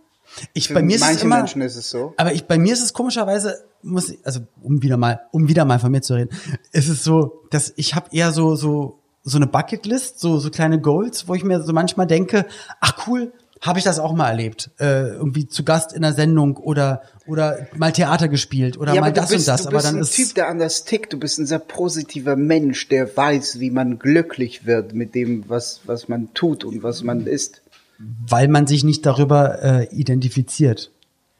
Ich, 0.53 0.67
Für 0.67 0.75
bei 0.75 0.81
mir 0.81 0.95
ist 0.95 1.09
es 1.09 1.23
immer, 1.23 1.37
Menschen 1.37 1.61
ist 1.61 1.75
es 1.75 1.89
so. 1.89 2.13
aber 2.17 2.33
ich, 2.33 2.45
bei 2.45 2.57
mir 2.57 2.73
ist 2.73 2.81
es 2.81 2.93
komischerweise, 2.93 3.63
muss 3.81 4.09
ich, 4.09 4.19
also 4.23 4.41
um 4.61 4.81
wieder 4.81 4.97
mal, 4.97 5.21
um 5.31 5.47
wieder 5.47 5.65
mal 5.65 5.79
von 5.79 5.91
mir 5.91 6.01
zu 6.01 6.13
reden, 6.13 6.29
ist 6.71 6.89
es 6.89 7.03
so, 7.03 7.43
dass 7.49 7.73
ich 7.75 7.95
habe 7.95 8.09
eher 8.11 8.31
so 8.31 8.55
so 8.55 8.99
so 9.23 9.37
eine 9.37 9.47
Bucketlist, 9.47 10.19
so 10.19 10.39
so 10.39 10.49
kleine 10.49 10.79
Goals, 10.79 11.27
wo 11.27 11.35
ich 11.35 11.43
mir 11.43 11.61
so 11.63 11.73
manchmal 11.73 12.07
denke, 12.07 12.45
ach 12.79 13.07
cool, 13.07 13.33
habe 13.61 13.77
ich 13.77 13.85
das 13.85 13.99
auch 13.99 14.13
mal 14.13 14.27
erlebt, 14.27 14.71
äh, 14.79 15.09
irgendwie 15.09 15.47
zu 15.47 15.63
Gast 15.63 15.93
in 15.93 16.03
einer 16.03 16.15
Sendung 16.15 16.57
oder 16.57 17.03
oder 17.27 17.67
mal 17.75 17.91
Theater 17.91 18.27
gespielt 18.27 18.77
oder 18.77 18.93
ja, 18.93 19.01
mal 19.01 19.13
das 19.13 19.29
du 19.29 19.35
bist, 19.35 19.47
und 19.47 19.53
das, 19.53 19.61
du 19.61 19.67
aber 19.67 19.77
bist 19.77 19.87
dann 19.87 19.95
ein 19.97 20.01
ist 20.01 20.15
Typ, 20.15 20.33
der 20.33 20.47
anders 20.49 20.83
tickt. 20.85 21.13
Du 21.13 21.19
bist 21.19 21.37
ein 21.37 21.45
sehr 21.45 21.59
positiver 21.59 22.35
Mensch, 22.35 22.89
der 22.89 23.15
weiß, 23.15 23.59
wie 23.59 23.69
man 23.69 23.99
glücklich 23.99 24.65
wird 24.65 24.93
mit 24.93 25.13
dem, 25.13 25.47
was, 25.47 25.81
was 25.85 26.07
man 26.07 26.33
tut 26.33 26.63
und 26.63 26.81
was 26.81 27.03
man 27.03 27.27
ist. 27.27 27.61
Weil 28.27 28.47
man 28.47 28.67
sich 28.67 28.83
nicht 28.83 29.05
darüber 29.05 29.61
äh, 29.63 29.87
identifiziert, 29.95 30.91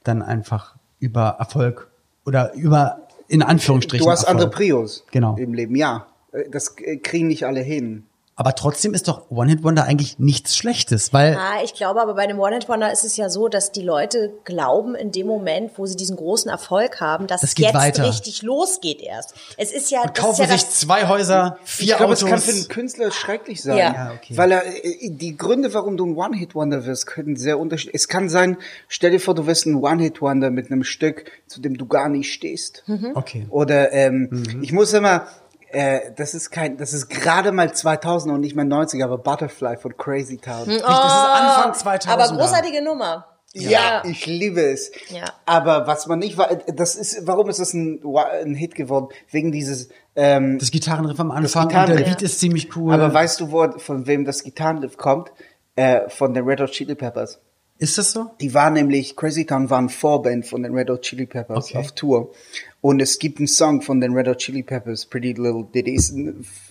dann 0.04 0.21
einfach 0.21 0.76
über 1.00 1.36
Erfolg 1.39 1.89
oder 2.26 2.54
über 2.54 3.08
in 3.28 3.41
Anführungsstrichen 3.41 4.06
Du 4.06 4.12
hast 4.12 4.26
andere 4.26 4.47
Erfolg. 4.47 4.58
Prios 4.58 5.06
Genau. 5.12 5.38
im 5.38 5.54
Leben, 5.54 5.76
ja. 5.76 6.08
Äh, 6.32 6.50
Das 6.50 6.76
äh, 6.78 6.97
kriegen 6.97 7.28
nicht 7.28 7.45
alle 7.45 7.62
hin. 7.62 8.04
Aber 8.41 8.56
trotzdem 8.56 8.95
ist 8.95 9.08
doch 9.08 9.30
One 9.30 9.51
Hit 9.51 9.63
Wonder 9.63 9.84
eigentlich 9.84 10.17
nichts 10.17 10.58
Schlechtes, 10.58 11.13
weil 11.13 11.36
Ah, 11.38 11.62
ich 11.63 11.75
glaube 11.75 12.01
aber 12.01 12.15
bei 12.15 12.25
dem 12.25 12.39
One-Hit-Wonder 12.39 12.91
ist 12.91 13.06
es 13.06 13.15
ja 13.15 13.30
so, 13.30 13.49
dass 13.49 13.71
die 13.71 13.84
Leute 13.84 14.34
glauben 14.45 14.95
in 14.95 15.12
dem 15.12 15.27
Moment, 15.27 15.73
wo 15.77 15.86
sie 15.86 15.95
diesen 15.95 16.15
großen 16.15 16.49
Erfolg 16.49 16.99
haben, 16.99 17.27
dass 17.27 17.41
Das 17.41 17.54
jetzt 17.56 17.75
weiter. 17.75 18.04
richtig 18.04 18.41
losgeht 18.41 18.99
erst. 18.99 19.36
Es 19.58 19.71
ist 19.71 19.91
ja, 19.91 20.01
das 20.01 20.13
ist 20.13 20.17
kaufen 20.23 20.41
ja 20.41 20.47
sich 20.47 20.63
das, 20.63 20.80
zwei 20.80 21.08
Häuser, 21.08 21.60
vier 21.63 21.89
ich 21.91 21.97
glaube, 21.97 22.13
Autos. 22.13 22.23
es 22.23 22.30
kann 22.30 22.39
für 22.39 22.51
einen 22.51 22.67
Künstler 22.67 23.12
schrecklich 23.12 23.62
sein. 23.62 23.77
Ja. 23.77 23.93
Ja, 23.93 24.12
okay. 24.15 24.36
Weil 24.36 24.51
er, 24.54 24.65
äh, 24.65 25.10
die 25.12 25.38
Gründe, 25.38 25.71
warum 25.75 25.95
du 25.95 26.08
ein 26.08 26.15
One-Hit-Wonder 26.17 26.84
wirst, 26.88 27.06
können 27.06 27.36
sehr 27.36 27.60
unterschiedlich. 27.60 27.93
Es 27.93 28.08
kann 28.08 28.27
sein, 28.27 28.58
stell 28.88 29.12
dir 29.12 29.19
vor, 29.19 29.36
du 29.36 29.45
wirst 29.45 29.67
ein 29.67 29.75
One-Hit-Wonder 29.75 30.49
mit 30.49 30.71
einem 30.71 30.84
Stück, 30.84 31.30
zu 31.45 31.62
dem 31.62 31.77
du 31.77 31.86
gar 31.86 32.10
nicht 32.10 32.34
stehst. 32.34 32.84
okay. 33.13 33.45
Oder 33.51 33.93
ähm, 33.93 34.60
ich 34.63 34.71
muss 34.71 34.93
immer, 34.93 35.27
äh, 35.73 36.12
das 36.15 36.34
ist 36.34 36.49
kein, 36.51 36.77
das 36.77 36.93
ist 36.93 37.10
gerade 37.10 37.51
mal 37.51 37.73
2000 37.73 38.34
und 38.34 38.41
nicht 38.41 38.55
mehr 38.55 38.65
90, 38.65 39.03
aber 39.03 39.17
Butterfly 39.17 39.77
von 39.77 39.95
Crazy 39.97 40.38
Town. 40.38 40.63
Richtig, 40.63 40.81
das 40.81 41.05
ist 41.05 41.12
Anfang 41.13 41.73
2000. 41.73 42.07
Oh, 42.07 42.12
aber 42.13 42.38
großartige 42.38 42.84
Nummer. 42.84 43.25
Ja, 43.53 44.01
ich 44.05 44.25
liebe 44.25 44.62
es. 44.62 44.91
Ja. 45.10 45.25
Aber 45.45 45.86
was 45.86 46.07
man 46.07 46.19
nicht 46.19 46.38
war, 46.38 46.55
das 46.67 46.95
ist, 46.95 47.27
warum 47.27 47.49
ist 47.49 47.60
das 47.60 47.73
ein, 47.73 48.01
ein 48.43 48.55
Hit 48.55 48.75
geworden? 48.75 49.10
Wegen 49.29 49.51
dieses, 49.51 49.89
ähm, 50.15 50.57
Das 50.57 50.71
Gitarrenriff 50.71 51.19
am 51.19 51.31
Anfang 51.31 51.63
und 51.63 51.69
Gitarrenriff. 51.69 51.97
der 51.97 52.05
Beat 52.05 52.21
ist 52.21 52.39
ziemlich 52.39 52.75
cool. 52.77 52.93
aber 52.93 53.13
weißt 53.13 53.41
du, 53.41 53.51
wo, 53.51 53.69
von 53.77 54.07
wem 54.07 54.23
das 54.23 54.43
Gitarrenriff 54.43 54.95
kommt? 54.97 55.31
Äh, 55.75 56.10
von 56.10 56.34
den 56.34 56.45
Red 56.45 56.62
Hot 56.62 56.71
Chili 56.71 56.95
Peppers. 56.95 57.39
Ist 57.82 57.98
das 57.98 58.12
so? 58.12 58.32
Die 58.39 58.54
war 58.54 58.70
nämlich, 58.70 59.15
Crazy 59.15 59.46
Town 59.46 59.70
war 59.70 59.80
ein 59.80 59.89
Vorband 59.89 60.46
von 60.46 60.63
den 60.63 60.74
Red 60.74 60.89
Hot 60.89 61.02
Chili 61.02 61.26
Peppers 61.26 61.65
Okay. 61.70 61.78
auf 61.78 61.91
Tour. 61.94 62.32
Und 62.80 63.02
es 63.02 63.20
gibt 63.20 63.39
einen 63.39 63.48
Song 63.48 63.82
von 63.82 64.00
den 64.00 64.13
Red 64.13 64.28
Hot 64.28 64.38
Chili 64.38 64.63
Peppers, 64.63 65.06
Pretty 65.06 65.34
Little 65.34 65.65
Ditty, 65.74 65.94
ist 65.96 66.15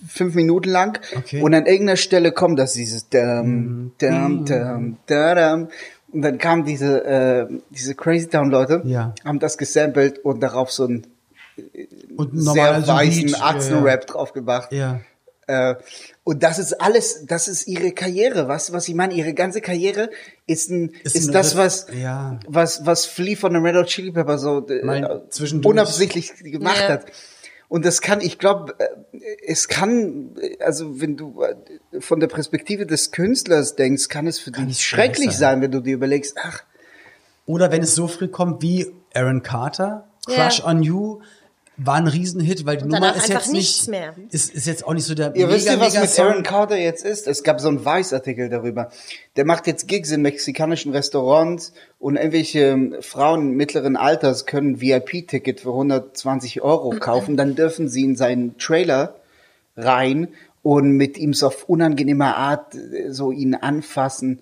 fünf 0.07 0.35
Minuten 0.35 0.69
lang. 0.69 0.99
Okay. 1.15 1.41
Und 1.41 1.53
an 1.53 1.65
irgendeiner 1.65 1.97
Stelle 1.97 2.31
kommt 2.31 2.57
das 2.59 2.73
dieses 2.73 3.07
dum, 3.09 3.91
dum, 3.99 4.45
dum, 4.45 4.97
dum. 5.07 5.67
Und 6.13 6.21
dann 6.23 6.37
kamen 6.37 6.65
diese, 6.65 7.05
äh, 7.05 7.47
diese 7.69 7.95
Crazy 7.95 8.27
Town 8.27 8.49
Leute, 8.49 8.81
Ja. 8.85 9.13
haben 9.23 9.39
das 9.39 9.57
gesampelt 9.57 10.19
und 10.19 10.41
darauf 10.41 10.71
so 10.71 10.85
einen 10.85 11.07
Und 12.17 12.33
ein 12.33 12.39
sehr 12.41 12.87
weißen 12.87 13.25
Beat, 13.27 13.41
Achsenrap 13.41 14.07
drauf 14.07 14.33
gemacht. 14.33 14.71
Ja. 14.73 14.99
Äh, 15.51 15.75
und 16.23 16.43
das 16.43 16.59
ist 16.59 16.73
alles, 16.79 17.25
das 17.25 17.47
ist 17.47 17.67
ihre 17.67 17.91
Karriere. 17.91 18.43
Du, 18.43 18.47
was 18.47 18.87
ich 18.87 18.95
meine? 18.95 19.13
Ihre 19.13 19.33
ganze 19.33 19.59
Karriere 19.59 20.09
ist 20.47 20.69
ein, 20.69 20.91
Ist 21.03 21.15
ist, 21.15 21.27
ein 21.29 21.33
das, 21.33 21.57
was, 21.57 21.87
ja. 21.93 22.39
was, 22.47 22.85
was 22.85 23.05
Flea 23.05 23.35
von 23.35 23.53
den 23.53 23.65
Red 23.65 23.75
Hot 23.75 23.87
Chili 23.87 24.11
Peppers 24.11 24.41
so 24.41 24.65
äh, 24.69 24.81
unabsichtlich 25.65 26.33
gemacht 26.43 26.77
Ja. 26.79 26.87
hat. 26.89 27.05
Und 27.67 27.85
das 27.85 28.01
kann, 28.01 28.19
ich 28.21 28.37
glaube, 28.37 28.75
äh, 28.79 29.17
es 29.47 29.67
kann, 29.67 30.31
also 30.59 30.99
wenn 31.01 31.15
du 31.17 31.41
äh, 31.41 32.01
von 32.01 32.19
der 32.19 32.27
Perspektive 32.27 32.85
des 32.85 33.11
Künstlers 33.11 33.75
denkst, 33.75 34.07
kann 34.09 34.27
es 34.27 34.39
für 34.39 34.51
Kann 34.51 34.67
dich 34.67 34.85
schrecklich 34.85 35.31
sein. 35.31 35.37
sein. 35.39 35.61
wenn 35.61 35.71
du 35.71 35.79
dir 35.81 35.93
überlegst, 35.95 36.35
ach, 36.41 36.63
Oder 37.45 37.71
wenn 37.71 37.81
es 37.81 37.95
so 37.95 38.07
früh 38.07 38.27
kommt 38.27 38.61
wie 38.61 38.87
Aaron 39.13 39.41
Carter, 39.41 40.07
Crush 40.25 40.59
Ja. 40.59 40.65
on 40.67 40.83
You, 40.83 41.21
war 41.85 41.95
ein 41.95 42.07
Riesenhit, 42.07 42.65
weil 42.65 42.77
die 42.77 42.85
Nummer 42.85 43.15
ist 43.15 43.23
einfach 43.23 43.41
jetzt 43.41 43.53
nichts 43.53 43.81
nicht, 43.81 43.89
mehr. 43.89 44.15
Ist, 44.29 44.53
ist 44.53 44.67
jetzt 44.67 44.85
auch 44.85 44.93
nicht 44.93 45.05
so 45.05 45.15
der 45.15 45.35
Ihr 45.35 45.47
mega, 45.47 45.55
wisst 45.55 45.69
ihr, 45.69 45.79
was 45.79 45.99
mit 45.99 46.09
Song. 46.09 46.27
Aaron 46.27 46.43
Carter 46.43 46.77
jetzt 46.77 47.05
ist? 47.05 47.27
Es 47.27 47.43
gab 47.43 47.59
so 47.59 47.69
einen 47.69 47.85
Vice-Artikel 47.85 48.49
darüber. 48.49 48.89
Der 49.35 49.45
macht 49.45 49.67
jetzt 49.67 49.87
Gigs 49.87 50.11
in 50.11 50.21
mexikanischen 50.21 50.91
Restaurants 50.91 51.73
und 51.99 52.17
irgendwelche 52.17 52.59
ähm, 52.59 52.95
Frauen 53.01 53.51
mittleren 53.51 53.95
Alters 53.95 54.45
können 54.45 54.81
VIP-Ticket 54.81 55.61
für 55.61 55.69
120 55.69 56.61
Euro 56.61 56.91
kaufen. 56.91 57.37
Dann 57.37 57.55
dürfen 57.55 57.89
sie 57.89 58.03
in 58.03 58.15
seinen 58.15 58.57
Trailer 58.57 59.15
rein 59.75 60.29
und 60.63 60.91
mit 60.91 61.17
ihm 61.17 61.33
so 61.33 61.47
auf 61.47 61.67
unangenehme 61.67 62.35
Art 62.35 62.75
äh, 62.75 63.11
so 63.11 63.31
ihn 63.31 63.55
anfassen 63.55 64.41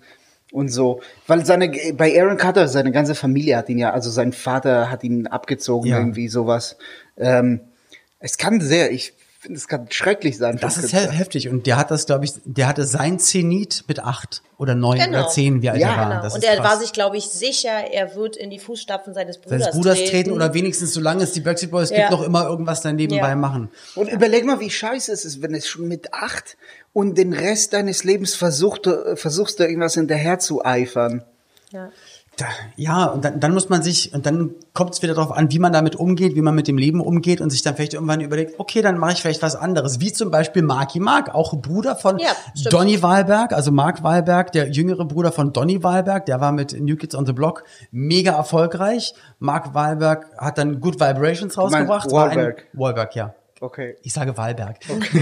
und 0.52 0.68
so. 0.68 1.00
Weil 1.26 1.44
seine, 1.46 1.70
bei 1.94 2.20
Aaron 2.20 2.36
Carter, 2.36 2.68
seine 2.68 2.92
ganze 2.92 3.14
Familie 3.14 3.56
hat 3.56 3.68
ihn 3.68 3.78
ja, 3.78 3.92
also 3.92 4.10
sein 4.10 4.32
Vater 4.32 4.90
hat 4.90 5.04
ihn 5.04 5.26
abgezogen, 5.26 5.88
Ja. 5.88 5.98
irgendwie 5.98 6.28
sowas. 6.28 6.76
Ähm, 7.16 7.60
es 8.18 8.36
kann 8.38 8.60
sehr, 8.60 8.90
ich 8.92 9.14
finde, 9.38 9.56
es 9.56 9.68
kann 9.68 9.86
schrecklich 9.90 10.36
sein. 10.36 10.58
Das 10.60 10.76
ist 10.76 10.90
Künstler. 10.90 11.10
he- 11.12 11.16
heftig 11.16 11.48
und 11.48 11.66
der 11.66 11.78
hat 11.78 11.90
das, 11.90 12.04
glaube 12.04 12.26
ich, 12.26 12.32
der 12.44 12.66
hatte 12.68 12.84
sein 12.84 13.18
Zenit 13.18 13.84
mit 13.88 13.98
acht 14.00 14.42
oder 14.58 14.74
neun 14.74 14.98
Genau. 14.98 15.20
oder 15.20 15.28
zehn, 15.28 15.62
wie 15.62 15.70
alt 15.70 15.80
Ja, 15.80 15.92
er 15.92 15.96
war. 15.96 16.08
Genau. 16.10 16.22
Das 16.22 16.34
Und 16.34 16.44
er 16.44 16.56
krass. 16.56 16.64
war 16.72 16.78
sich, 16.78 16.92
glaube 16.92 17.16
ich, 17.16 17.24
sicher, 17.24 17.70
er 17.90 18.14
wird 18.14 18.36
in 18.36 18.50
die 18.50 18.58
Fußstapfen 18.58 19.14
seines 19.14 19.38
Bruders, 19.38 19.62
seines 19.62 19.76
Bruders 19.76 20.04
treten. 20.04 20.32
oder 20.32 20.52
wenigstens 20.52 20.92
solange 20.92 21.22
es 21.24 21.32
die 21.32 21.40
Backstreet 21.40 21.70
Boys 21.70 21.88
gibt, 21.88 22.00
Ja. 22.02 22.10
noch 22.10 22.20
immer 22.22 22.44
irgendwas 22.46 22.82
dann 22.82 22.96
nebenbei 22.96 23.30
Ja. 23.30 23.34
machen. 23.36 23.70
Und 23.94 24.10
überleg 24.12 24.44
mal, 24.44 24.60
wie 24.60 24.68
scheiße 24.68 25.10
es 25.10 25.24
ist, 25.24 25.40
wenn 25.40 25.54
es 25.54 25.66
schon 25.66 25.88
mit 25.88 26.12
acht 26.12 26.58
und 26.92 27.16
den 27.18 27.32
Rest 27.32 27.72
deines 27.72 28.04
Lebens 28.04 28.34
versucht, 28.34 28.88
versuchst 29.14 29.60
du 29.60 29.64
irgendwas 29.64 29.94
hinterher 29.94 30.38
zu 30.38 30.64
eifern. 30.64 31.24
Ja. 31.70 31.90
Da, 32.36 32.46
ja, 32.76 33.04
und 33.06 33.24
dann, 33.24 33.38
dann 33.38 33.52
muss 33.52 33.68
man 33.68 33.82
sich, 33.82 34.14
und 34.14 34.24
dann 34.24 34.54
kommt 34.72 34.94
es 34.94 35.02
wieder 35.02 35.14
darauf 35.14 35.32
an, 35.32 35.50
wie 35.50 35.58
man 35.58 35.72
damit 35.72 35.96
umgeht, 35.96 36.36
wie 36.36 36.40
man 36.40 36.54
mit 36.54 36.68
dem 36.68 36.78
Leben 36.78 37.00
umgeht 37.00 37.40
und 37.40 37.50
sich 37.50 37.60
dann 37.62 37.74
vielleicht 37.76 37.92
irgendwann 37.92 38.20
überlegt, 38.20 38.58
okay, 38.58 38.80
dann 38.80 38.96
mache 38.98 39.12
ich 39.12 39.20
vielleicht 39.20 39.42
was 39.42 39.56
anderes. 39.56 40.00
Wie 40.00 40.12
zum 40.12 40.30
Beispiel 40.30 40.62
Marky 40.62 41.00
Mark, 41.00 41.34
auch 41.34 41.54
Bruder 41.60 41.96
von 41.96 42.18
Ja, 42.18 42.28
stimmt. 42.54 42.72
Donny 42.72 43.02
Wahlberg, 43.02 43.52
also 43.52 43.72
Mark 43.72 44.02
Wahlberg, 44.02 44.52
der 44.52 44.70
jüngere 44.70 45.04
Bruder 45.04 45.32
von 45.32 45.52
Donny 45.52 45.82
Wahlberg, 45.82 46.24
der 46.26 46.40
war 46.40 46.52
mit 46.52 46.80
New 46.80 46.96
Kids 46.96 47.14
on 47.14 47.26
the 47.26 47.32
Block 47.32 47.64
mega 47.90 48.32
erfolgreich. 48.32 49.12
Mark 49.38 49.74
Wahlberg 49.74 50.30
hat 50.38 50.56
dann 50.56 50.80
Good 50.80 50.94
Vibrations 50.94 51.58
rausgebracht. 51.58 52.10
Wahlberg? 52.10 52.68
Wahlberg, 52.72 53.14
ja. 53.16 53.34
Okay. 53.60 53.96
Ich 54.02 54.12
sage 54.14 54.36
Wahlberg. 54.36 54.78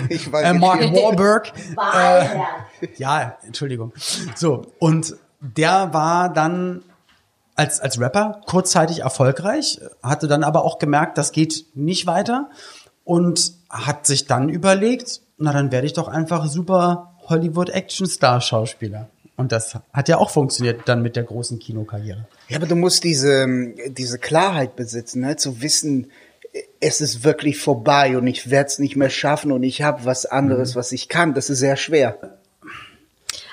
Ich 0.09 0.31
weiß 0.33 0.45
Äh, 0.47 0.53
nicht. 0.53 0.61
Mark 0.61 0.81
Wahlberg. 0.81 1.53
Äh, 1.95 2.89
ja, 2.97 3.37
Entschuldigung. 3.45 3.93
So, 4.37 4.67
und 4.79 5.17
der 5.41 5.93
war 5.93 6.33
dann 6.33 6.83
als, 7.57 7.81
als 7.81 8.01
Rapper 8.01 8.41
kurzzeitig 8.47 9.01
erfolgreich, 9.01 9.81
hatte 10.03 10.29
dann 10.29 10.45
aber 10.45 10.65
auch 10.65 10.79
gemerkt, 10.79 11.19
das 11.19 11.33
geht 11.33 11.67
nicht 11.75 12.07
weiter 12.07 12.49
und 13.05 13.53
hat 13.69 14.07
sich 14.07 14.27
dann 14.27 14.49
überlegt, 14.49 15.21
na 15.39 15.53
dann 15.53 15.73
werde 15.73 15.87
ich 15.89 15.93
doch 15.93 16.07
einfach 16.07 16.47
super 16.47 17.17
Hollywood-Action-Star-Schauspieler. 17.29 19.09
Und 19.37 19.53
das 19.53 19.79
hat 19.93 20.09
ja 20.09 20.19
auch 20.19 20.31
funktioniert 20.31 20.83
dann 20.89 21.03
mit 21.03 21.15
der 21.17 21.23
großen 21.23 21.59
Kinokarriere. 21.59 22.27
Ja, 22.49 22.57
aber 22.59 22.67
du 22.67 22.75
musst 22.75 23.05
diese, 23.05 23.47
diese 23.89 24.19
Klarheit 24.19 24.75
besitzen, 24.77 25.21
ne? 25.21 25.37
zu 25.37 25.61
wissen, 25.63 26.11
es 26.81 27.01
ist 27.01 27.25
wirklich 27.25 27.59
vorbei 27.59 28.17
und 28.17 28.27
ich 28.27 28.51
werde 28.51 28.69
es 28.69 28.79
nicht 28.79 28.97
mehr 28.97 29.11
schaffen 29.11 29.53
und 29.53 29.63
ich 29.63 29.83
habe 29.83 30.05
was 30.05 30.27
anderes, 30.27 30.77
was 30.77 30.93
ich 30.93 31.09
kann. 31.09 31.35
Das 31.35 31.51
ist 31.51 31.59
sehr 31.59 31.77
schwer. 31.77 32.39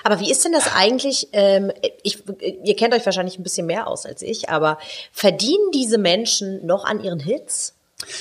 Aber 0.04 0.20
wie 0.20 0.30
ist 0.30 0.44
denn 0.44 0.52
das 0.52 0.72
eigentlich? 0.72 1.28
Ähm, 1.32 1.72
ich, 2.04 2.22
ihr 2.64 2.76
kennt 2.76 2.94
euch 2.94 3.04
wahrscheinlich 3.04 3.38
ein 3.38 3.42
bisschen 3.42 3.66
mehr 3.66 3.88
aus 3.88 4.06
als 4.06 4.22
ich, 4.22 4.48
aber 4.48 4.78
verdienen 5.10 5.72
diese 5.74 5.98
Menschen 5.98 6.64
noch 6.64 6.84
an 6.84 7.02
ihren 7.02 7.18
Hits? 7.18 7.74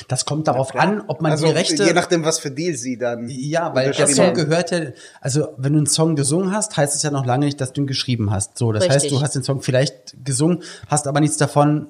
Das 0.08 0.26
kommt 0.26 0.48
darauf 0.48 0.74
an, 0.74 1.04
ob 1.08 1.22
man 1.22 1.34
Also 1.34 1.48
die 1.48 1.52
Rechte... 1.52 1.84
je 1.84 1.94
nachdem, 1.94 2.24
was 2.24 2.40
für 2.40 2.50
Deal 2.50 2.76
sie 2.76 2.98
dann. 2.98 3.28
Ja, 3.30 3.76
weil 3.76 3.92
der 3.92 4.08
Song 4.08 4.34
gehört 4.34 4.72
ja, 4.72 4.80
also 5.20 5.50
wenn 5.58 5.74
du 5.74 5.80
einen 5.80 5.88
Song 5.88 6.16
gesungen 6.16 6.54
hast, 6.54 6.76
heißt 6.78 6.96
es 6.96 7.04
ja 7.04 7.12
noch 7.12 7.26
lange 7.26 7.46
nicht, 7.46 7.60
dass 7.60 7.74
du 7.74 7.82
ihn 7.82 7.88
geschrieben 7.88 8.32
hast. 8.32 8.58
So, 8.58 8.72
das 8.72 8.86
heißt, 8.86 9.06
Richtig. 9.06 9.12
du 9.12 9.22
hast 9.22 9.36
den 9.36 9.44
Song 9.44 9.62
vielleicht 9.62 10.16
gesungen, 10.24 10.64
hast 10.88 11.08
aber 11.08 11.20
nichts 11.20 11.38
davon, 11.38 11.88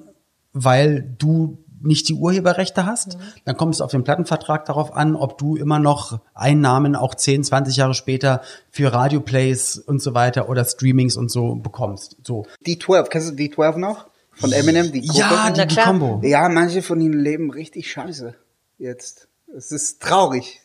weil 0.51 1.03
du 1.17 1.59
nicht 1.85 2.09
die 2.09 2.13
Urheberrechte 2.13 2.85
hast. 2.85 3.17
Dann 3.45 3.57
kommt 3.57 3.75
es 3.75 3.81
auf 3.81 3.91
den 3.91 4.03
Plattenvertrag 4.03 4.65
darauf 4.65 4.93
an, 4.93 5.15
ob 5.15 5.37
du 5.37 5.55
immer 5.55 5.79
noch 5.79 6.19
Einnahmen 6.33 6.95
auch 6.95 7.15
10, 7.15 7.43
20 7.43 7.77
Jahre 7.77 7.93
später 7.93 8.41
für 8.69 8.91
Radioplays 8.93 9.77
und 9.77 10.01
so 10.01 10.13
weiter 10.13 10.49
oder 10.49 10.65
Streamings 10.65 11.15
und 11.17 11.29
so 11.29 11.55
bekommst. 11.55 12.17
So. 12.23 12.45
D12, 12.65 13.07
kennst 13.09 13.29
du 13.31 13.33
D12 13.33 13.77
noch? 13.77 14.07
Von 14.31 14.51
Eminem, 14.51 14.91
die 14.91 15.01
Gruppe? 15.01 15.19
Ja, 15.19 15.49
die, 15.49 15.65
die. 15.67 15.75
Combo. 15.75 16.19
Ja, 16.23 16.49
manche 16.49 16.81
von 16.81 16.99
ihnen 16.99 17.17
leben 17.17 17.51
richtig 17.51 17.89
scheiße 17.89 18.35
jetzt. 18.77 19.27
Es 19.55 19.71
ist 19.71 20.01
traurig. 20.01 20.61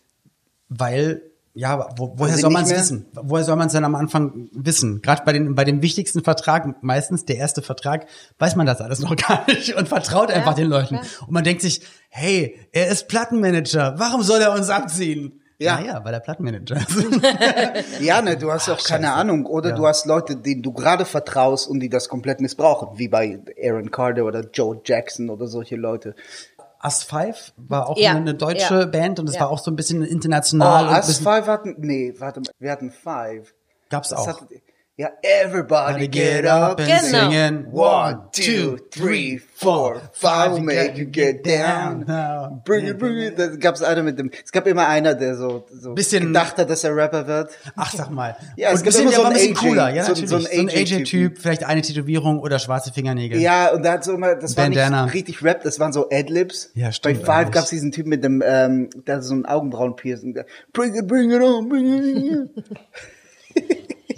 Weil, 0.68 1.22
ja, 1.60 1.86
wo, 1.98 2.14
woher 2.16 2.38
soll 2.38 2.50
man 2.50 2.64
es 2.64 2.70
wissen? 2.70 3.06
Woher 3.12 3.44
soll 3.44 3.56
man 3.56 3.66
es 3.66 3.74
denn 3.74 3.84
am 3.84 3.94
Anfang 3.94 4.48
wissen? 4.52 5.02
Gerade 5.02 5.22
bei, 5.26 5.34
den, 5.34 5.54
bei 5.54 5.64
dem 5.64 5.82
wichtigsten 5.82 6.24
Vertrag, 6.24 6.82
meistens 6.82 7.26
der 7.26 7.36
erste 7.36 7.60
Vertrag, 7.60 8.06
weiß 8.38 8.56
man 8.56 8.64
das 8.64 8.80
alles 8.80 9.00
noch 9.00 9.14
gar 9.28 9.44
nicht 9.46 9.74
und 9.74 9.86
vertraut 9.86 10.30
einfach 10.30 10.54
den 10.54 10.68
Leuten. 10.68 10.96
Und 10.96 11.30
man 11.30 11.44
denkt 11.44 11.60
sich, 11.60 11.82
hey, 12.08 12.58
er 12.72 12.88
ist 12.88 13.08
Plattenmanager, 13.08 13.94
warum 13.98 14.22
soll 14.22 14.40
er 14.40 14.52
uns 14.52 14.70
abziehen? 14.70 15.42
Ja. 15.58 15.78
Naja, 15.78 16.00
weil 16.02 16.14
er 16.14 16.20
Plattenmanager 16.20 16.76
ist. 16.76 18.00
Ja, 18.00 18.22
ne, 18.22 18.38
du 18.38 18.50
hast 18.50 18.70
auch 18.70 18.82
keine 18.82 19.08
scheiße. 19.08 19.18
Ahnung. 19.18 19.44
Oder 19.44 19.70
Ja. 19.70 19.76
du 19.76 19.86
hast 19.86 20.06
Leute, 20.06 20.36
denen 20.36 20.62
du 20.62 20.72
gerade 20.72 21.04
vertraust 21.04 21.68
und 21.68 21.80
die 21.80 21.90
das 21.90 22.08
komplett 22.08 22.40
missbrauchen. 22.40 22.98
Wie 22.98 23.08
bei 23.08 23.38
Aaron 23.62 23.90
Carter 23.90 24.24
oder 24.24 24.48
Joe 24.50 24.80
Jackson 24.82 25.28
oder 25.28 25.46
solche 25.46 25.76
Leute. 25.76 26.14
Us 26.82 27.02
Five 27.02 27.52
war 27.56 27.88
auch 27.88 27.98
Ja, 27.98 28.12
eine, 28.12 28.34
deutsche 28.34 28.80
ja. 28.80 28.86
Band 28.86 29.18
und 29.20 29.28
es 29.28 29.34
Ja. 29.34 29.42
war 29.42 29.50
auch 29.50 29.58
so 29.58 29.70
ein 29.70 29.76
bisschen 29.76 30.02
Oh, 30.02 30.06
international. 30.06 30.88
ein 30.88 30.96
Us 30.96 31.18
Five 31.18 31.46
hatten, 31.46 31.74
nee, 31.78 32.14
warte 32.18 32.40
mal, 32.40 32.50
wir 32.58 32.70
hatten 32.72 32.90
Five. 32.90 33.52
Gab's 33.90 34.08
Das 34.10 34.20
auch. 34.20 34.26
Hatte, 34.28 34.46
ja, 35.00 35.08
everybody 35.22 36.06
get 36.08 36.44
up 36.46 36.78
and 36.78 36.88
Genau. 36.88 37.30
singen. 37.30 37.66
One, 37.72 38.18
two, 38.32 38.76
three, 38.90 39.38
four, 39.38 40.02
five, 40.12 40.52
will 40.52 40.60
make 40.62 40.98
you 40.98 41.06
get 41.10 41.42
down. 41.46 42.04
Bring 42.66 42.86
it, 42.86 42.98
bring 42.98 43.16
it. 43.18 43.38
Da 43.38 43.46
gab's 43.56 43.82
einer 43.82 44.02
mit 44.02 44.18
dem, 44.18 44.30
es 44.44 44.52
gab 44.52 44.66
immer 44.66 44.86
einer, 44.88 45.14
der 45.14 45.36
so, 45.36 45.66
so 45.72 45.94
Bisschen- 45.94 46.26
gedacht 46.26 46.58
hat, 46.58 46.68
dass 46.68 46.84
er 46.84 46.94
Rapper 46.94 47.26
wird. 47.26 47.50
Ach, 47.76 47.90
sag 47.92 48.10
mal. 48.10 48.36
Ja, 48.56 48.68
es 48.72 48.80
und 48.80 48.84
gibt 48.84 48.96
bisschen, 48.96 49.02
immer 49.08 49.12
so 49.12 49.22
war 49.22 49.30
ein 49.30 49.36
einen 49.36 49.54
bisschen 49.54 49.68
cooler, 49.70 49.94
ja, 49.94 50.04
so- 50.04 50.14
so 50.14 50.26
So 50.26 50.36
ein 50.36 50.68
AJ-Typ. 50.68 50.76
AJ-Typ, 50.98 51.38
vielleicht 51.38 51.64
eine 51.64 51.80
Tätowierung 51.80 52.38
oder 52.40 52.58
schwarze 52.58 52.92
Fingernägel. 52.92 53.40
Ja, 53.40 53.72
und 53.72 53.82
da 53.82 53.92
hat 53.92 54.04
so 54.04 54.12
immer, 54.12 54.34
das 54.34 54.54
war 54.58 54.64
Bandana. 54.64 55.04
nicht 55.04 55.14
richtig 55.14 55.42
Rap, 55.42 55.62
das 55.62 55.80
waren 55.80 55.94
so 55.94 56.10
Adlibs. 56.10 56.70
Ja, 56.74 56.92
stimmt 56.92 57.20
Bei 57.20 57.24
Five 57.24 57.28
eigentlich. 57.36 57.52
gab's 57.54 57.70
diesen 57.70 57.90
Typ 57.90 58.06
mit 58.06 58.22
dem, 58.22 58.42
ähm, 58.46 58.90
der 59.06 59.16
hat 59.16 59.24
so 59.24 59.32
ein 59.34 59.46
Augenbrauenpiercing. 59.46 60.38
Bring 60.74 60.94
it, 60.94 61.06
bring 61.08 61.30
it 61.30 61.40
on, 61.40 61.68
bring 61.70 61.86
it 61.86 62.34
on. 62.34 62.50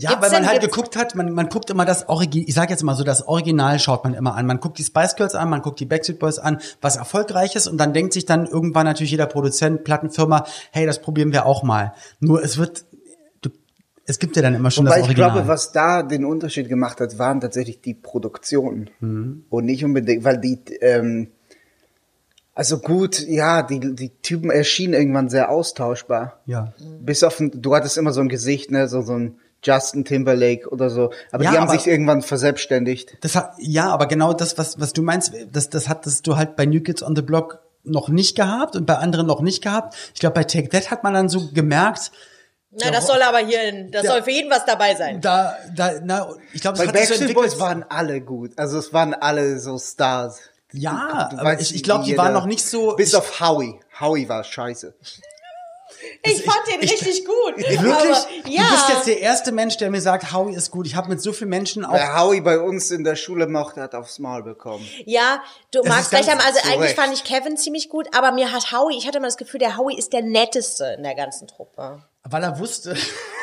Ja, 0.02 0.10
Gibt's 0.10 0.24
weil 0.24 0.30
man 0.32 0.42
denn- 0.42 0.50
halt 0.50 0.60
geguckt 0.62 0.96
hat, 0.96 1.14
man, 1.14 1.32
man 1.32 1.48
guckt 1.48 1.70
immer 1.70 1.84
das 1.84 2.08
Original, 2.08 2.48
ich 2.48 2.54
sag 2.54 2.70
jetzt 2.70 2.82
mal 2.82 2.94
so, 2.94 3.04
das 3.04 3.26
Original 3.26 3.78
schaut 3.78 4.04
man 4.04 4.14
immer 4.14 4.34
an. 4.34 4.46
Man 4.46 4.58
guckt 4.60 4.78
die 4.78 4.84
Spice 4.84 5.16
Girls 5.16 5.34
an, 5.34 5.48
man 5.48 5.62
guckt 5.62 5.80
die 5.80 5.86
Backstreet 5.86 6.18
Boys 6.18 6.38
an, 6.38 6.58
was 6.80 6.96
erfolgreich 6.96 7.54
ist 7.56 7.68
und 7.68 7.78
dann 7.78 7.92
denkt 7.92 8.12
sich 8.12 8.26
dann 8.26 8.46
irgendwann 8.46 8.84
natürlich 8.86 9.10
jeder 9.12 9.26
Produzent, 9.26 9.84
Plattenfirma, 9.84 10.44
hey, 10.72 10.86
das 10.86 11.00
probieren 11.00 11.32
wir 11.32 11.46
auch 11.46 11.62
mal. 11.62 11.94
Nur 12.20 12.42
es 12.42 12.58
wird, 12.58 12.84
du, 13.42 13.50
es 14.06 14.18
gibt 14.18 14.34
ja 14.36 14.42
dann 14.42 14.54
immer 14.54 14.70
schon 14.70 14.84
Wobei 14.86 14.96
das 14.96 15.04
ich 15.04 15.10
Original. 15.10 15.30
glaube, 15.32 15.48
was 15.48 15.72
da 15.72 16.02
den 16.02 16.24
Unterschied 16.24 16.68
gemacht 16.68 17.00
hat, 17.00 17.18
waren 17.18 17.40
tatsächlich 17.40 17.80
die 17.80 17.94
Produktionen. 17.94 18.90
Mhm. 19.00 19.44
Und 19.50 19.64
nicht 19.66 19.84
unbedingt, 19.84 20.24
weil 20.24 20.38
die, 20.38 20.58
ähm, 20.80 21.28
also 22.54 22.78
gut, 22.80 23.20
ja, 23.28 23.62
die, 23.62 23.94
die 23.94 24.10
Typen 24.20 24.50
erschienen 24.50 24.92
irgendwann 24.94 25.28
sehr 25.30 25.48
austauschbar. 25.50 26.40
ja. 26.46 26.72
Bis 27.00 27.22
auf, 27.22 27.40
du 27.40 27.74
hattest 27.74 27.96
immer 27.96 28.12
so 28.12 28.20
ein 28.20 28.28
Gesicht, 28.28 28.70
ne, 28.70 28.88
so, 28.88 29.00
so 29.02 29.14
ein 29.14 29.36
Justin 29.62 30.04
Timberlake 30.04 30.68
oder 30.68 30.90
so. 30.90 31.10
Aber 31.30 31.44
Ja, 31.44 31.50
die 31.52 31.56
haben 31.58 31.68
aber- 31.68 31.78
sich 31.78 31.86
irgendwann 31.86 32.22
verselbstständigt. 32.22 33.16
Das 33.20 33.36
hat, 33.36 33.52
ja, 33.58 33.88
aber 33.90 34.06
genau 34.06 34.32
das, 34.32 34.58
was, 34.58 34.80
was 34.80 34.92
du 34.92 35.02
meinst, 35.02 35.32
das, 35.50 35.70
das 35.70 35.88
hattest 35.88 36.26
du 36.26 36.36
halt 36.36 36.56
bei 36.56 36.66
New 36.66 36.80
Kids 36.80 37.02
on 37.02 37.14
the 37.16 37.22
Block 37.22 37.60
noch 37.84 38.08
nicht 38.08 38.36
gehabt 38.36 38.76
und 38.76 38.86
bei 38.86 38.96
anderen 38.96 39.26
noch 39.26 39.40
nicht 39.40 39.62
gehabt. 39.62 39.94
Ich 40.14 40.20
glaube, 40.20 40.34
bei 40.34 40.44
Take 40.44 40.68
That 40.68 40.90
hat 40.90 41.02
man 41.04 41.14
dann 41.14 41.28
so 41.28 41.48
gemerkt, 41.52 42.12
Na, 42.74 42.90
das 42.90 43.06
soll 43.06 43.20
aber 43.20 43.38
hier, 43.38 43.58
das 43.90 44.04
Ja. 44.04 44.12
soll 44.12 44.22
für 44.22 44.30
jeden 44.30 44.50
was 44.50 44.64
dabei 44.64 44.94
sein. 44.94 45.20
da, 45.20 45.56
da, 45.76 45.92
na, 46.02 46.28
ich 46.54 46.60
glaube, 46.62 46.78
Bei 46.78 46.84
es 46.84 46.88
hat 46.88 46.94
so 46.94 46.98
Backstreet 47.00 47.20
entwickelt. 47.20 47.50
Boys 47.50 47.60
waren 47.60 47.84
alle 47.88 48.20
gut. 48.22 48.52
Also 48.56 48.78
es 48.78 48.92
waren 48.92 49.14
alle 49.14 49.58
so 49.60 49.78
Stars. 49.78 50.40
Ja, 50.72 51.28
Du 51.30 51.36
aber 51.38 51.50
weißt, 51.50 51.60
ich, 51.60 51.74
ich 51.74 51.82
glaube, 51.82 52.04
die 52.04 52.16
waren 52.16 52.32
noch 52.32 52.46
nicht 52.46 52.64
so. 52.64 52.96
Bis 52.96 53.10
ich, 53.10 53.16
auf 53.16 53.40
Howie. 53.40 53.78
Howie 54.00 54.26
war 54.28 54.42
scheiße. 54.42 54.94
Ich 56.24 56.42
fand 56.42 56.60
den 56.72 56.82
ich- 56.82 56.92
richtig 56.92 57.24
gut. 57.24 57.56
Wirklich? 57.56 57.82
Aber, 57.84 58.26
ja. 58.48 58.62
Du 58.62 58.70
bist 58.70 58.88
jetzt 58.88 59.06
der 59.06 59.20
erste 59.20 59.52
Mensch, 59.52 59.76
der 59.76 59.90
mir 59.90 60.00
sagt, 60.00 60.32
Howie 60.32 60.54
ist 60.54 60.70
gut. 60.70 60.86
Ich 60.86 60.94
habe 60.96 61.08
mit 61.08 61.20
so 61.20 61.32
vielen 61.32 61.50
Menschen 61.50 61.84
auch 61.84 61.92
Wer 61.94 62.18
Howie 62.20 62.40
bei 62.40 62.58
uns 62.58 62.90
in 62.90 63.04
der 63.04 63.16
Schule 63.16 63.46
mochte, 63.46 63.80
hat 63.82 63.94
aufs 63.94 64.18
Maul 64.18 64.42
bekommen. 64.42 64.86
Ja, 65.04 65.42
du 65.70 65.80
Es 65.80 65.88
magst 65.88 66.12
recht 66.12 66.30
haben. 66.30 66.40
Also 66.40 66.60
eigentlich 66.64 66.80
Recht. 66.90 66.96
fand 66.96 67.12
ich 67.12 67.24
Kevin 67.24 67.56
ziemlich 67.56 67.88
gut, 67.88 68.08
aber 68.16 68.32
mir 68.32 68.52
hat 68.52 68.72
Howie, 68.72 68.96
ich 68.96 69.06
hatte 69.06 69.18
immer 69.18 69.26
das 69.28 69.36
Gefühl, 69.36 69.60
der 69.60 69.76
Howie 69.76 69.96
ist 69.96 70.12
der 70.12 70.22
netteste 70.22 70.94
in 70.96 71.02
der 71.02 71.14
ganzen 71.14 71.48
Truppe. 71.48 72.02
Weil 72.28 72.42
er 72.44 72.58
wusste, 72.58 72.90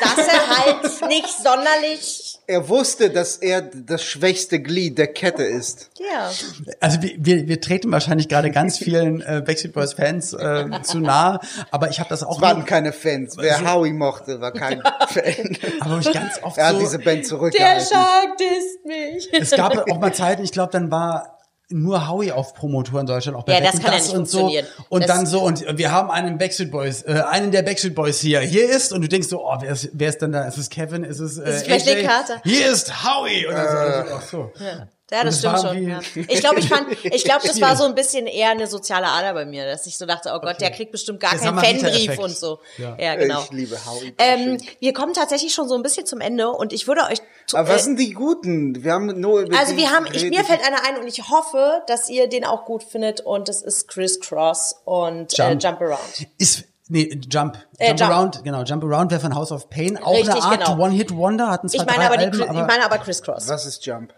Dass 0.02 0.18
er 0.28 0.58
halt 0.66 1.08
nicht 1.10 1.28
sonderlich, 1.30 2.40
Er 2.48 2.70
wusste, 2.70 3.10
dass 3.10 3.38
er 3.38 3.62
das 3.62 4.02
schwächste 4.04 4.62
Glied 4.62 4.98
der 4.98 5.08
Kette 5.08 5.44
ist. 5.44 5.90
ja. 6.00 6.32
also 6.80 7.02
wir, 7.02 7.14
wir, 7.18 7.48
wir 7.48 7.60
treten 7.62 7.92
wahrscheinlich 7.92 8.30
gerade 8.30 8.52
ganz 8.52 8.78
vielen 8.78 9.22
äh, 9.22 9.44
Backstreet 9.46 9.74
Boys 9.74 9.94
Fans 9.94 10.34
äh, 10.34 10.66
zu 10.84 11.00
nahe, 11.00 11.40
aber 11.72 11.90
ich 11.90 12.00
habe 12.00 12.10
das 12.10 12.24
auch 12.24 12.38
Es 12.38 12.42
waren 12.42 12.60
nur- 12.60 12.66
keine 12.68 12.94
Fans. 12.94 13.36
Wer 13.38 13.70
Howie 13.70 13.92
mochte, 13.94 14.40
war 14.40 14.54
kein 14.54 14.82
Fan. 15.10 15.58
aber 15.82 16.00
ich 16.00 16.12
ganz 16.14 16.42
oft 16.42 16.58
Er 16.58 16.68
hat 16.68 16.74
so, 16.76 16.80
diese 16.80 17.00
Band 17.00 17.18
Der 17.20 17.24
zurückgehalten. 17.24 17.88
Shark 17.88 18.38
disst 18.38 18.86
mich. 18.86 19.30
es 19.34 19.52
gab 19.52 19.78
auch 19.92 20.00
mal 20.00 20.14
Zeiten, 20.14 20.44
ich 20.44 20.52
glaube, 20.54 20.72
dann 20.72 20.90
war 20.90 21.39
nur 21.72 22.08
Howie 22.08 22.32
auf 22.32 22.54
Promotour 22.54 23.00
in 23.02 23.06
Deutschland, 23.06 23.38
auch 23.38 23.44
bei 23.44 23.54
Ja, 23.54 23.62
das 23.62 23.80
kann 23.80 23.94
ja 23.94 24.00
nicht 24.00 24.14
und 24.14 24.28
so. 24.28 24.52
Und 24.90 25.04
Das- 25.04 25.08
dann 25.16 25.26
so, 25.26 25.42
und 25.42 25.64
wir 25.78 25.92
haben 25.92 26.10
einen 26.10 26.38
Backstreet 26.38 26.72
Boys, 26.72 27.04
äh, 27.04 27.22
einen 27.30 27.52
der 27.52 27.62
Backstreet 27.62 27.94
Boys 27.96 28.20
hier. 28.20 28.40
Hier 28.42 28.70
ist, 28.70 28.92
und 28.92 29.02
du 29.02 29.08
denkst 29.08 29.28
so, 29.28 29.46
oh, 29.46 29.56
wer 29.60 29.72
ist, 29.72 29.90
wer 29.94 30.10
ist 30.10 30.22
denn 30.22 30.32
da? 30.32 30.46
Ist 30.48 30.58
es 30.58 30.70
Kevin? 30.70 31.04
Ist 31.04 31.20
es, 31.20 31.38
äh, 31.38 31.50
Ist 31.50 31.68
es 31.68 31.88
AJ? 31.88 32.04
Carter? 32.06 32.42
Hier 32.44 32.72
ist 32.72 32.92
Howie! 33.04 33.46
Und 33.46 33.54
dann 33.54 34.08
so, 34.08 34.14
ach 34.16 34.22
so. 34.22 34.52
Ja, 34.60 34.88
Und 35.12 35.26
das 35.26 35.36
es 35.36 35.39
stimmt 35.39 35.60
schon. 35.60 35.88
Ja. 35.89 35.99
Ich 36.28 36.39
glaube, 36.39 36.60
ich 36.60 36.70
fand, 36.70 36.88
ich 37.03 37.24
glaube, 37.24 37.47
das 37.47 37.60
war 37.62 37.76
so 37.76 37.86
ein 37.86 37.95
bisschen 37.95 38.28
eher 38.28 38.49
eine 38.51 38.68
soziale 38.68 39.07
Ader 39.07 39.34
bei 39.34 39.45
mir, 39.45 39.66
dass 39.66 39.86
ich 39.88 39.97
so 39.97 40.05
dachte, 40.05 40.32
oh 40.36 40.39
Gott, 40.39 40.62
der 40.62 40.72
kriegt 40.72 40.91
bestimmt 40.91 41.20
gar 41.20 41.36
keinen. 41.36 41.57
Fanbrief 41.60 42.20
und 42.20 42.36
so. 42.38 42.60
Ja. 42.78 42.95
Ja, 42.99 43.16
genau. 43.16 43.41
Ich 43.43 43.51
liebe 43.51 43.78
Howie. 43.86 44.14
Ähm, 44.18 44.57
wir 44.80 44.93
kommen 44.93 45.14
tatsächlich 45.14 45.53
schon 45.53 45.68
so 45.68 45.76
ein 45.76 45.82
bisschen 45.82 46.05
zum 46.05 46.22
Ende 46.22 46.49
und 46.49 46.74
ich 46.74 46.88
würde 46.88 47.01
euch 47.10 47.20
zu, 47.47 47.57
Aber 47.57 47.70
was 47.70 47.82
äh, 47.82 47.84
sind 47.86 47.99
die 47.99 48.12
Guten? 48.14 48.84
Wir 48.84 48.93
haben 48.93 49.07
nur 49.20 49.41
über 49.41 49.57
also 49.57 49.74
die 49.74 49.80
wir 49.80 49.91
haben, 49.91 50.05
ich, 50.12 50.24
mir 50.30 50.43
fällt 50.43 50.62
einer 50.66 50.86
ein 50.88 50.97
und 51.01 51.07
ich 51.07 51.30
hoffe, 51.30 51.82
dass 51.88 52.10
ihr 52.10 52.28
den 52.30 52.45
auch 52.45 52.66
gut 52.66 52.84
findet 52.84 53.22
und 53.22 53.47
das 53.49 53.62
ist 53.62 53.88
Chris 53.88 54.20
Cross 54.20 54.76
und 54.86 55.38
äh, 55.39 55.49
Jump. 55.49 55.64
Jump 55.64 55.82
Around. 55.82 56.28
Ist, 56.38 56.66
nee, 56.88 57.20
Jump. 57.32 57.57
Äh, 57.78 57.88
Jump, 57.88 57.99
Jump. 57.99 58.12
Around, 58.12 58.43
genau. 58.43 58.64
Jump 58.64 58.84
Around 58.84 59.12
wäre 59.12 59.22
von 59.22 59.36
House 59.36 59.51
of 59.51 59.70
Pain. 59.70 59.97
Auch 59.97 60.14
Richtig, 60.14 60.34
eine 60.36 60.43
Art 60.43 60.66
genau. 60.66 60.84
One-Hit-Wonder, 60.84 61.49
hatten 61.49 61.70
zwar 61.70 61.82
Ich 61.82 61.86
meine 61.88 61.99
drei 61.99 62.05
aber, 62.07 62.18
die, 62.18 62.24
Alben, 62.26 62.38
Chris- 62.38 62.49
aber 62.49 62.62
ich 62.62 62.68
meine 62.68 62.86
aber 62.86 62.97
Chris 62.99 63.22
Cross. 63.22 63.47
Was 63.47 63.66
ist 63.66 63.86
Jump? 63.86 64.14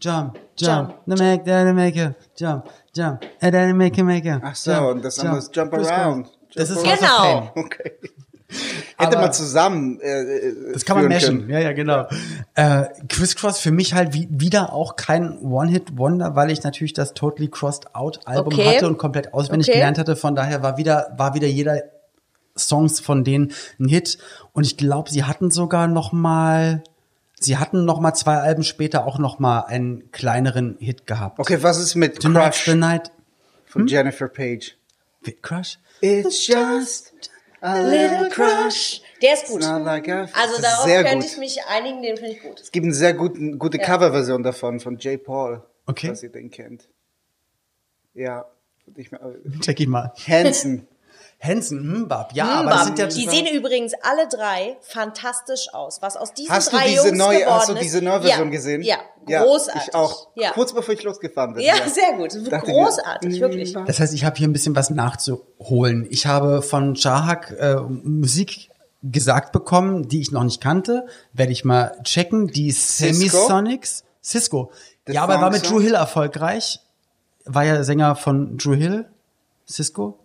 Jump, 0.00 0.38
jump, 0.56 0.94
the 1.06 1.16
make, 1.16 1.44
the 1.44 1.72
make 1.72 1.96
it, 1.96 2.14
jump, 2.36 2.66
jump, 2.94 3.20
and 3.40 3.52
then 3.52 3.76
make 3.76 3.98
it, 3.98 4.04
make 4.04 4.24
it. 4.24 4.40
Ach 4.42 4.54
so, 4.54 4.70
jump, 4.70 4.86
und 4.90 5.04
das 5.04 5.18
andere 5.18 5.38
ist 5.38 5.54
Jump 5.56 5.74
Around. 5.74 6.26
Cross. 6.26 6.38
Das 6.54 6.70
ist 6.70 6.86
Jump 6.86 6.98
Genau. 6.98 7.52
Okay. 7.56 7.92
Hätte 8.96 9.16
man 9.18 9.32
zusammen. 9.32 10.00
Äh, 10.00 10.22
äh, 10.22 10.72
Das 10.72 10.84
kann 10.86 10.96
man 10.96 11.18
können. 11.18 11.50
Ja, 11.50 11.58
ja, 11.58 11.72
genau. 11.72 12.06
Äh, 12.54 12.84
Chris 13.08 13.36
Cross 13.36 13.58
für 13.58 13.70
mich 13.70 13.92
halt 13.92 14.14
wie, 14.14 14.26
wieder 14.30 14.72
auch 14.72 14.96
kein 14.96 15.38
One-Hit-Wonder, 15.40 16.34
weil 16.34 16.50
ich 16.50 16.62
natürlich 16.62 16.94
das 16.94 17.12
Totally 17.12 17.48
Crossed 17.48 17.94
Out 17.94 18.20
Album 18.24 18.54
Okay. 18.54 18.76
hatte 18.76 18.86
und 18.86 18.96
komplett 18.96 19.34
auswendig 19.34 19.68
Okay. 19.68 19.78
gelernt 19.78 19.98
hatte. 19.98 20.16
Von 20.16 20.34
daher 20.34 20.62
war 20.62 20.78
wieder, 20.78 21.12
war 21.18 21.34
wieder 21.34 21.46
jeder 21.46 21.82
Songs 22.56 23.00
von 23.00 23.22
denen 23.22 23.52
ein 23.78 23.88
Hit. 23.88 24.16
Und 24.54 24.64
ich 24.64 24.78
glaube, 24.78 25.10
sie 25.10 25.24
hatten 25.24 25.50
sogar 25.50 25.86
noch 25.86 26.12
mal, 26.12 26.82
sie 27.40 27.56
hatten 27.56 27.84
noch 27.84 28.00
mal 28.00 28.14
zwei 28.14 28.36
Alben 28.36 28.64
später 28.64 29.06
auch 29.06 29.18
noch 29.18 29.38
mal 29.38 29.60
einen 29.60 30.10
kleineren 30.12 30.76
Hit 30.80 31.06
gehabt. 31.06 31.38
Okay, 31.38 31.62
was 31.62 31.78
ist 31.78 31.94
mit 31.94 32.20
Tonight's 32.20 32.58
Crush 32.58 32.64
the 32.64 32.74
Night. 32.74 33.12
von 33.66 33.86
Jennifer 33.86 34.28
Page? 34.28 34.76
Crush? 35.42 35.78
It's 36.00 36.46
just 36.46 37.12
a 37.60 37.80
little 37.80 38.28
crush. 38.30 39.02
Der 39.20 39.34
ist 39.34 39.46
gut. 39.46 39.62
Like 39.62 40.08
Also 40.08 40.62
darauf 40.62 40.86
könnte 40.86 41.16
gut. 41.16 41.24
ich 41.24 41.36
mich 41.38 41.58
einigen, 41.68 42.02
den 42.02 42.16
finde 42.16 42.32
ich 42.32 42.42
gut. 42.42 42.60
Es 42.60 42.70
gibt 42.70 42.84
eine 42.84 42.94
sehr 42.94 43.14
guten, 43.14 43.58
gute 43.58 43.78
Coverversion 43.78 44.42
davon 44.42 44.80
von 44.80 44.96
J. 44.98 45.22
Paul. 45.22 45.62
Okay. 45.86 46.06
Falls 46.08 46.22
ihr 46.22 46.30
den 46.30 46.50
kennt. 46.50 46.88
Ja. 48.14 48.46
Ich, 48.96 49.10
Check 49.60 49.80
ihn 49.80 49.90
mal. 49.90 50.12
Hanson. 50.26 50.86
Hansen, 51.40 52.02
Mbab. 52.02 52.32
Ja, 52.34 52.44
Hm, 52.46 52.66
aber 52.66 52.70
das 52.70 52.84
sind 52.86 52.98
ja 52.98 53.06
die 53.06 53.28
sehen 53.28 53.46
übrigens 53.54 53.92
alle 54.02 54.26
drei 54.28 54.76
fantastisch 54.80 55.72
aus. 55.72 56.02
Was 56.02 56.16
aus 56.16 56.34
diesen 56.34 56.52
Hast 56.52 56.72
du 56.72 56.76
drei 56.76 56.88
diese 56.88 57.06
Jungs 57.08 57.18
neue, 57.18 57.38
geworden 57.40 57.54
hast 57.54 57.68
du 57.68 57.72
ist. 57.74 57.82
diese 57.82 58.02
neue 58.02 58.22
Version 58.22 58.46
ja, 58.48 58.50
gesehen? 58.50 58.82
Ja, 58.82 58.98
großartig. 59.44 59.82
Ich 59.88 59.94
auch. 59.94 60.28
Ja, 60.34 60.50
Kurz 60.50 60.72
bevor 60.72 60.94
ich 60.94 61.02
losgefahren 61.04 61.54
bin. 61.54 61.62
ja 61.64 61.74
sehr 61.88 62.14
gut. 62.16 62.34
Dachte 62.50 62.72
Großartig, 62.72 63.30
mir, 63.34 63.40
wirklich. 63.40 63.74
mm, 63.74 63.84
Das 63.86 64.00
heißt, 64.00 64.14
ich 64.14 64.24
habe 64.24 64.36
hier 64.36 64.48
ein 64.48 64.52
bisschen 64.52 64.74
was 64.74 64.90
nachzuholen. 64.90 66.06
Ich 66.10 66.26
habe 66.26 66.60
von 66.62 66.94
Jahak 66.96 67.52
äh, 67.58 67.76
Musik 67.76 68.70
gesagt 69.04 69.52
bekommen, 69.52 70.08
die 70.08 70.20
ich 70.20 70.32
noch 70.32 70.42
nicht 70.42 70.60
kannte. 70.60 71.06
Werde 71.32 71.52
ich 71.52 71.64
mal 71.64 71.96
checken. 72.02 72.48
Die 72.48 72.72
Semisonics. 72.72 74.02
Cisco. 74.24 74.72
The 75.06 75.12
ja, 75.12 75.22
aber 75.22 75.34
er 75.34 75.40
war 75.42 75.50
mit 75.50 75.70
Drew? 75.70 75.80
Hill 75.80 75.94
erfolgreich. 75.94 76.80
War 77.44 77.64
ja 77.64 77.84
Sänger 77.84 78.16
von 78.16 78.58
Drew 78.58 78.74
Hill. 78.74 79.06
Cisco. 79.68 80.18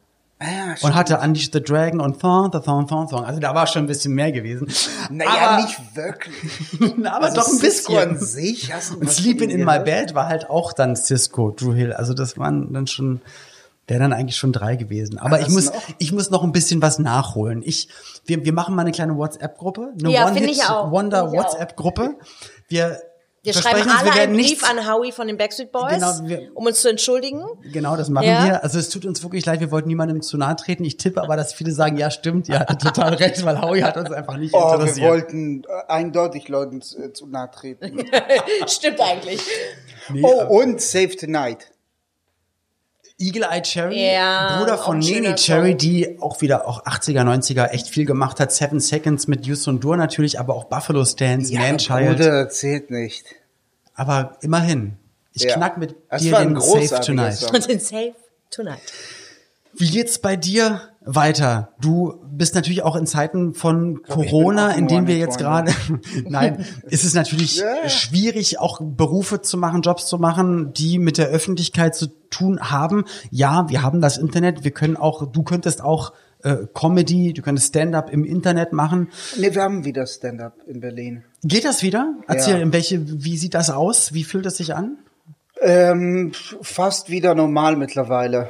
Ah, 0.46 0.52
ja, 0.52 0.76
Und 0.82 0.94
hatte 0.96 1.20
Unleash 1.20 1.50
the 1.54 1.62
Dragon 1.64 2.02
und 2.02 2.20
Thorn, 2.20 2.52
the 2.52 2.60
Thorn, 2.60 2.86
Thorn, 2.88 3.08
Thorn. 3.08 3.24
Also 3.24 3.40
da 3.40 3.56
war 3.56 3.66
schon 3.68 3.84
ein 3.84 3.88
bisschen 3.88 4.14
mehr 4.14 4.32
gewesen. 4.32 4.68
Naja, 5.10 5.32
aber, 5.52 5.62
nicht 5.64 5.80
wirklich. 5.96 6.36
aber 7.06 7.26
Also 7.26 7.36
doch 7.38 7.48
ein 7.48 7.58
Cisco 7.58 7.94
bisschen. 7.94 8.10
an 8.10 8.20
sich 8.20 8.72
Und 9.00 9.10
Sleeping 9.10 9.50
in 9.50 9.64
My? 9.64 9.80
Bed 9.80 10.16
war 10.16 10.28
halt 10.28 10.50
auch 10.50 10.74
dann 10.74 10.96
Cisco, 10.96 11.52
Drew 11.52 11.74
Hill. 11.74 11.94
Also 11.94 12.14
das 12.14 12.38
waren 12.38 12.74
dann 12.74 12.88
schon, 12.88 13.22
wäre 13.88 14.00
dann 14.02 14.12
eigentlich 14.12 14.36
schon 14.38 14.52
drei 14.52 14.76
gewesen. 14.76 15.18
Aber 15.18 15.40
ich 15.40 15.48
was 15.48 15.54
muss, 15.54 15.66
noch? 15.68 15.84
ich 16.00 16.12
muss 16.12 16.30
noch 16.30 16.44
ein 16.44 16.52
bisschen 16.52 16.82
was 16.82 17.00
nachholen. 17.00 17.62
Ich, 17.64 17.88
wir, 18.26 18.44
wir 18.44 18.54
machen 18.54 18.76
mal 18.76 18.82
eine 18.82 18.92
kleine 18.92 19.16
WhatsApp-Gruppe, 19.16 19.94
eine 20.00 20.12
Ja, 20.12 20.28
finde 20.28 20.50
ich 20.50 20.64
auch. 20.66 20.92
Wonder 20.92 21.22
Finde 21.30 21.36
ich 21.38 21.40
auch. 21.42 21.46
WhatsApp-Gruppe. 21.54 22.16
Wir, 22.68 23.00
Wir 23.44 23.54
schreiben 23.54 23.90
alle 23.90 24.06
wir 24.14 24.22
einen 24.22 24.34
Brief 24.38 24.64
an 24.64 24.88
Howie 24.90 25.12
von 25.12 25.28
den 25.28 25.38
Backstreet 25.38 25.70
Boys, 25.72 25.96
Genau, 25.96 26.14
wir- 26.24 26.52
um 26.54 26.66
uns 26.66 26.82
zu 26.82 26.90
entschuldigen. 26.90 27.44
Genau, 27.74 27.98
das 27.98 28.08
machen 28.08 28.26
Ja. 28.28 28.46
wir. 28.46 28.64
Also 28.64 28.80
es 28.80 28.88
tut 28.90 29.06
uns 29.06 29.22
wirklich 29.22 29.46
leid, 29.46 29.60
wir 29.60 29.70
wollten 29.70 29.90
niemandem 29.90 30.22
zu 30.22 30.38
nahe 30.38 30.56
treten. 30.56 30.86
Ich 30.86 30.96
tippe 30.96 31.22
aber, 31.22 31.36
dass 31.36 31.54
viele 31.54 31.74
sagen, 31.74 31.98
ja 31.98 32.10
stimmt, 32.10 32.48
ja, 32.48 32.64
total 32.64 33.16
recht, 33.16 33.44
weil 33.44 33.62
Howie 33.62 33.84
hat 33.84 33.98
uns 33.98 34.12
einfach 34.12 34.38
nicht 34.38 34.54
Oh, 34.54 34.60
wir 34.60 34.74
interessiert. 34.76 35.10
wollten 35.10 35.64
äh, 35.66 35.92
eindeutig 35.92 36.48
Leuten 36.48 36.82
zu, 36.82 36.98
äh, 37.04 37.12
zu 37.12 37.28
nahe 37.28 37.52
treten. 37.52 38.06
Stimmt 38.68 39.02
eigentlich. 39.02 39.42
oh, 40.22 40.46
und 40.62 40.80
Save 40.82 41.16
Tonight. 41.18 41.68
Eagle 43.20 43.44
Eye 43.50 43.62
Cherry, 43.62 44.14
Ja, 44.14 44.58
Bruder 44.60 44.78
von 44.78 45.00
Nene 45.00 45.36
Cherry, 45.36 45.72
Song. 45.72 45.78
die 45.78 46.18
auch 46.20 46.42
wieder 46.42 46.68
auch 46.68 46.84
80er, 46.86 47.24
90er 47.24 47.70
echt 47.72 47.88
viel 47.88 48.06
gemacht 48.06 48.40
hat. 48.40 48.52
Seven 48.52 48.80
Seconds 48.80 49.28
mit 49.28 49.46
Yus 49.46 49.68
und 49.68 49.84
Dur 49.84 49.98
natürlich, 49.98 50.40
aber 50.40 50.56
auch 50.56 50.66
Buffalo 50.66 51.06
Stance, 51.06 51.54
Manchild. 51.54 52.18
Bruder, 52.18 52.50
zählt 52.50 52.90
nicht. 52.90 53.26
Aber 53.96 54.38
immerhin. 54.42 54.98
Ich 55.34 55.44
Ja. 55.44 55.56
knack 55.56 55.78
mit 55.78 55.96
Das 56.10 56.22
dir 56.22 56.38
den 56.38 56.60
Safe 56.60 57.00
Tonight. 57.02 57.36
Song. 57.36 57.52
Und 57.56 57.70
den 57.70 57.80
Safe 57.80 58.14
Tonight. 58.50 58.80
Wie 59.76 59.90
geht's 59.90 60.20
bei 60.20 60.36
dir 60.36 60.82
weiter? 61.02 61.74
Du 61.82 62.16
bist 62.32 62.56
natürlich 62.56 62.84
auch 62.84 62.96
in 62.96 63.06
Zeiten 63.06 63.54
von 63.54 64.02
glaub, 64.04 64.20
Corona, 64.20 64.72
in 64.72 64.88
denen 64.88 65.08
wir 65.08 65.18
jetzt 65.18 65.38
gerade, 65.38 65.72
nein, 66.28 66.66
ist 66.90 67.04
es 67.04 67.14
natürlich 67.14 67.58
Ja. 67.58 67.90
schwierig, 67.90 68.60
auch 68.60 68.80
Berufe 68.82 69.42
zu 69.42 69.58
machen, 69.58 69.82
Jobs 69.82 70.08
zu 70.08 70.18
machen, 70.18 70.74
die 70.74 71.00
mit 71.00 71.18
der 71.18 71.28
Öffentlichkeit 71.28 71.96
zu 71.96 72.08
tun 72.30 72.60
haben. 72.72 73.06
Ja, 73.32 73.68
wir 73.70 73.82
haben 73.82 74.00
das 74.02 74.18
Internet, 74.18 74.64
wir 74.64 74.72
können 74.72 74.96
auch, 74.98 75.32
du 75.32 75.44
könntest 75.44 75.82
auch 75.84 76.14
äh, 76.44 76.58
Comedy, 76.74 77.34
du 77.34 77.42
könntest 77.42 77.70
Stand-up 77.70 78.12
im 78.12 78.24
Internet 78.26 78.74
machen. 78.74 79.10
Ne, 79.38 79.54
wir 79.56 79.62
haben 79.62 79.86
wieder 79.86 80.06
Stand-up 80.06 80.56
in 80.68 80.80
Berlin. 80.82 81.24
Geht 81.44 81.66
das 81.66 81.84
wieder? 81.84 82.16
Erzähl, 82.28 82.56
Ja. 82.58 82.62
in 82.62 82.74
welche, 82.74 83.24
wie 83.24 83.38
sieht 83.38 83.54
das 83.54 83.70
aus? 83.70 84.14
Wie 84.14 84.24
fühlt 84.24 84.46
es 84.46 84.58
sich 84.58 84.76
an? 84.76 84.98
Ähm, 85.62 86.32
fast 86.62 87.10
wieder 87.10 87.34
normal 87.36 87.76
mittlerweile. 87.78 88.50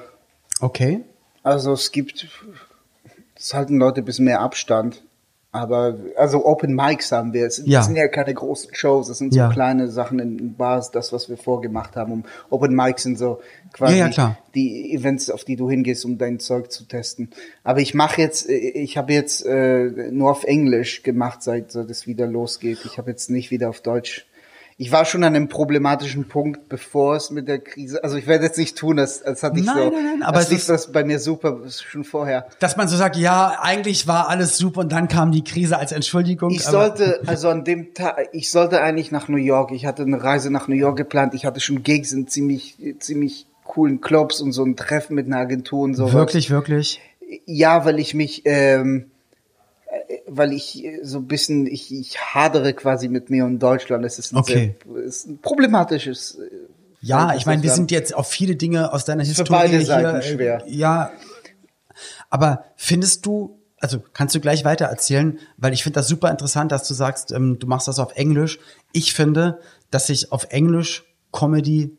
Okay. 0.60 1.04
Also 1.44 1.74
es 1.74 1.92
gibt, 1.92 2.28
es 3.36 3.54
halten 3.54 3.78
Leute 3.78 4.02
ein 4.02 4.06
bisschen 4.06 4.26
mehr 4.26 4.40
Abstand. 4.42 5.04
Aber, 5.56 5.96
also 6.16 6.44
Open 6.48 6.74
Mics 6.74 7.12
haben 7.12 7.32
wir. 7.32 7.46
Es 7.46 7.58
sind, 7.58 7.68
Ja. 7.68 7.84
sind 7.84 7.96
ja 7.96 8.08
keine 8.08 8.34
großen 8.34 8.74
Shows, 8.74 9.08
es 9.10 9.20
sind 9.20 9.34
so 9.34 9.40
Ja. 9.40 9.50
kleine 9.52 9.88
Sachen 9.88 10.18
in 10.18 10.56
Bars, 10.56 10.90
das, 10.90 11.14
was 11.14 11.30
wir 11.30 11.38
vorgemacht 11.38 11.96
haben. 11.96 12.12
Um, 12.12 12.24
Open 12.50 12.74
Mics 12.74 13.04
sind 13.04 13.20
so 13.20 13.40
quasi 13.72 13.98
Ja, 14.00 14.36
die 14.56 14.92
Events, 14.96 15.30
auf 15.30 15.44
die 15.44 15.56
du 15.56 15.70
hingehst, 15.70 16.06
um 16.06 16.18
dein 16.18 16.40
Zeug 16.40 16.72
zu 16.72 16.86
testen. 16.86 17.30
Aber 17.64 17.82
ich 17.82 17.94
mache 17.94 18.20
jetzt, 18.20 18.50
ich 18.50 18.98
habe 18.98 19.14
jetzt 19.14 19.46
äh, 19.46 20.10
nur 20.12 20.32
auf 20.32 20.44
Englisch 20.44 21.04
gemacht, 21.04 21.44
seit, 21.44 21.72
seit 21.72 21.88
es 21.92 22.08
wieder 22.08 22.26
losgeht. 22.26 22.80
Ich 22.86 22.98
habe 22.98 23.12
jetzt 23.12 23.30
nicht 23.30 23.52
wieder 23.52 23.70
auf 23.70 23.82
Deutsch. 23.82 24.26
Ich 24.78 24.92
war 24.92 25.06
schon 25.06 25.24
an 25.24 25.36
einem 25.36 25.48
problematischen 25.50 26.28
Punkt, 26.28 26.68
bevor 26.70 27.16
es 27.16 27.30
mit 27.32 27.48
der 27.48 27.60
Krise, 27.60 28.04
also 28.04 28.18
ich 28.18 28.26
werde 28.28 28.46
jetzt 28.46 28.58
nicht 28.58 28.78
tun, 28.78 28.98
das, 28.98 29.22
das 29.22 29.44
hatte 29.44 29.60
ich 29.60 29.66
Nein, 29.66 29.76
so, 29.78 29.90
nein, 29.92 30.04
nein, 30.04 30.24
aber 30.24 30.38
das 30.38 30.46
es 30.46 30.50
lief 30.52 30.60
ist- 30.60 30.70
das 30.70 30.92
bei 30.92 31.04
mir 31.04 31.20
super, 31.20 31.60
schon 31.70 32.04
vorher. 32.04 32.48
Dass 32.60 32.76
man 32.78 32.88
so 32.88 32.98
sagt, 32.98 33.16
ja, 33.16 33.58
eigentlich 33.62 34.08
war 34.08 34.30
alles 34.30 34.58
super 34.58 34.82
und 34.82 34.92
dann 34.92 35.08
kam 35.08 35.32
die 35.32 35.44
Krise 35.44 35.78
als 35.78 35.92
Entschuldigung. 35.92 36.52
Ich 36.52 36.64
sollte, 36.64 37.22
also 37.28 37.50
an 37.50 37.64
dem 37.64 37.94
Tag, 37.94 38.30
ich 38.32 38.50
sollte 38.52 38.82
eigentlich 38.82 39.12
nach 39.12 39.28
New 39.28 39.38
York. 39.38 39.72
Ich 39.72 39.86
hatte 39.86 40.02
eine 40.04 40.24
Reise 40.24 40.50
nach 40.52 40.68
New 40.68 40.76
York 40.76 40.98
geplant. 40.98 41.34
Ich 41.34 41.46
hatte 41.46 41.60
schon 41.60 41.84
Gigs 41.84 42.12
in 42.12 42.28
ziemlich, 42.28 42.78
ziemlich 43.00 43.46
coolen 43.64 44.02
Clubs 44.02 44.42
und 44.42 44.52
so 44.52 44.64
ein 44.66 44.76
Treffen 44.76 45.16
mit 45.16 45.28
einer 45.28 45.38
Agentur 45.38 45.82
und 45.84 45.94
so. 45.96 46.12
Wirklich, 46.14 46.50
wirklich. 46.50 47.00
Ja, 47.46 47.86
weil 47.86 48.00
ich 48.00 48.14
mich, 48.14 48.42
ähm, 48.46 49.12
weil 50.28 50.54
ich 50.54 50.84
äh, 50.84 51.00
so 51.04 51.20
ein 51.20 51.28
bisschen, 51.28 51.68
ich, 51.68 51.94
ich 51.94 52.18
hadere 52.20 52.74
quasi 52.74 53.08
mit 53.08 53.30
mir 53.30 53.46
und 53.46 53.60
Deutschland. 53.60 54.04
Es 54.06 54.20
ist 54.20 54.34
ein, 54.34 54.38
Okay. 54.38 54.76
sehr, 54.86 55.04
ist 55.04 55.28
ein 55.28 55.38
problematisches. 55.40 56.36
äh, 56.40 56.50
Ja, 57.02 57.36
ich 57.36 57.46
meine, 57.46 57.64
wir 57.64 57.72
sind 57.72 57.92
jetzt 57.92 58.16
auf 58.16 58.28
viele 58.28 58.56
Dinge 58.56 58.94
aus 58.94 59.06
deiner 59.06 59.24
Für 59.24 59.30
Historie 59.30 59.50
beide 59.52 59.78
hier. 59.78 59.86
Seiten 59.86 60.18
äh, 60.18 60.22
schwer. 60.22 60.64
Ja, 60.68 61.12
aber 62.30 62.66
findest 62.76 63.26
du, 63.26 63.60
also 63.80 64.02
kannst 64.14 64.34
du 64.36 64.40
gleich 64.40 64.66
weiter 64.66 64.86
erzählen, 64.86 65.40
weil 65.58 65.74
ich 65.74 65.84
finde 65.84 66.00
das 66.00 66.08
super 66.08 66.32
interessant, 66.32 66.72
dass 66.72 66.88
du 66.88 66.94
sagst, 66.94 67.32
ähm, 67.32 67.60
du 67.60 67.68
machst 67.68 67.88
das 67.88 68.00
auf 68.00 68.16
Englisch. 68.16 68.60
Ich 68.92 69.14
finde, 69.14 69.60
dass 69.92 70.08
sich 70.08 70.32
auf 70.32 70.48
Englisch 70.50 71.04
Comedy 71.32 71.98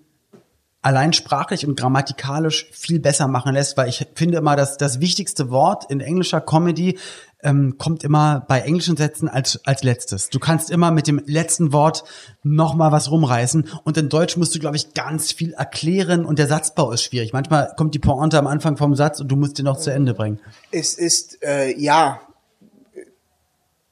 allein 0.85 1.15
sprachlich 1.15 1.67
und 1.67 1.79
grammatikalisch 1.79 2.67
viel 2.71 3.01
besser 3.01 3.27
machen 3.27 3.55
lässt, 3.55 3.77
weil 3.79 3.89
ich 3.89 4.07
finde 4.15 4.37
immer, 4.37 4.55
dass 4.55 4.77
das 4.77 5.01
wichtigste 5.01 5.51
Wort 5.51 5.91
in 5.91 6.01
englischer 6.01 6.43
Comedy 6.43 6.99
ähm, 7.43 7.77
kommt 7.79 8.05
immer 8.05 8.45
bei 8.49 8.61
englischen 8.61 8.97
Sätzen 8.97 9.29
als, 9.29 9.61
als 9.65 9.83
letztes. 9.83 10.29
Du 10.29 10.39
kannst 10.39 10.71
immer 10.71 10.91
mit 10.91 11.07
dem 11.07 11.23
letzten 11.25 11.73
Wort 11.73 12.05
noch 12.43 12.75
mal 12.75 12.93
was 12.93 13.11
rumreißen 13.11 13.69
und 13.85 13.97
in 13.97 14.11
Deutsch 14.11 14.37
musst 14.37 14.55
du, 14.55 14.59
glaube 14.59 14.77
ich, 14.77 14.93
ganz 14.93 15.33
viel 15.33 15.55
erklären 15.55 16.27
und 16.27 16.39
der 16.39 16.49
Satzbau 16.49 16.93
ist 16.93 17.03
schwierig. 17.03 17.33
Manchmal 17.33 17.73
kommt 17.77 17.95
die 17.95 17.99
Pointe 17.99 18.39
am 18.39 18.47
Anfang 18.47 18.77
vom 18.77 18.95
Satz 18.95 19.21
und 19.21 19.29
du 19.29 19.37
musst 19.37 19.57
den 19.57 19.65
noch 19.65 19.79
zu 19.79 19.91
Ende 19.91 20.13
bringen. 20.13 20.39
Es 20.71 20.95
ist, 20.95 21.43
äh, 21.43 21.75
ja, 21.79 22.21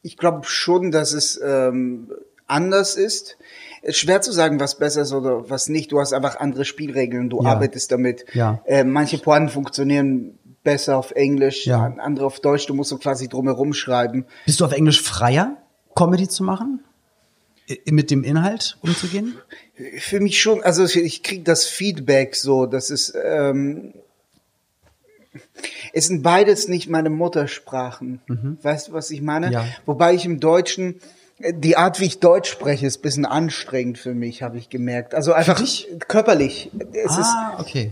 ich 0.02 0.18
glaube 0.18 0.44
schon, 0.44 0.90
dass 0.90 1.14
es 1.14 1.40
ähm, 1.42 2.10
anders 2.46 2.96
ist. 2.96 3.38
Es 3.82 3.96
ist 3.96 4.00
schwer 4.00 4.20
zu 4.22 4.32
sagen, 4.32 4.60
was 4.60 4.78
besser 4.78 5.02
ist 5.02 5.12
oder 5.12 5.50
was 5.50 5.68
nicht. 5.68 5.90
Du 5.92 6.00
hast 6.00 6.12
einfach 6.12 6.36
andere 6.38 6.64
Spielregeln, 6.64 7.28
du 7.28 7.42
Ja. 7.42 7.50
arbeitest 7.50 7.90
damit. 7.90 8.24
Ja. 8.32 8.62
Äh, 8.64 8.84
manche 8.84 9.18
Pointen 9.18 9.48
funktionieren 9.48 10.38
besser 10.62 10.96
auf 10.96 11.10
Englisch, 11.10 11.66
Ja. 11.66 11.82
an- 11.82 11.98
andere 11.98 12.26
auf 12.26 12.38
Deutsch. 12.40 12.66
Du 12.66 12.74
musst 12.74 12.90
so 12.90 12.98
quasi 12.98 13.28
drumherum 13.28 13.72
schreiben. 13.74 14.24
Bist 14.46 14.60
du 14.60 14.64
auf 14.64 14.72
Englisch 14.72 15.02
freier, 15.02 15.56
Comedy 15.96 16.28
zu 16.28 16.44
machen? 16.44 16.84
I- 17.68 17.80
Mit 17.92 18.10
dem 18.12 18.22
Inhalt 18.22 18.78
umzugehen? 18.82 19.36
Für 19.98 20.20
mich 20.20 20.40
schon, 20.40 20.62
also 20.62 20.84
ich 20.84 21.22
kriege 21.24 21.42
das 21.42 21.64
Feedback 21.66 22.36
so, 22.36 22.66
das 22.66 22.90
ist, 22.90 23.14
ähm, 23.24 23.94
es 25.92 26.06
sind 26.06 26.22
beides 26.22 26.68
nicht 26.68 26.88
meine 26.88 27.10
Muttersprachen. 27.10 28.20
Weißt 28.62 28.88
du, 28.88 28.92
was 28.92 29.10
ich 29.10 29.22
meine? 29.22 29.46
Mhm. 29.48 29.52
Ja. 29.52 29.64
Wobei 29.86 30.14
ich 30.14 30.24
im 30.24 30.40
Deutschen, 30.40 30.96
äh, 30.96 30.98
die 31.50 31.76
Art, 31.76 32.00
wie 32.00 32.04
ich 32.04 32.20
Deutsch 32.20 32.50
spreche, 32.50 32.86
ist 32.86 32.98
ein 32.98 33.02
bisschen 33.02 33.26
anstrengend 33.26 33.98
für 33.98 34.14
mich, 34.14 34.42
habe 34.42 34.58
ich 34.58 34.68
gemerkt. 34.68 35.14
Also 35.14 35.32
einfach 35.32 35.62
körperlich. 36.08 36.70
Es 36.92 37.18
ah, 37.18 37.56
okay. 37.58 37.90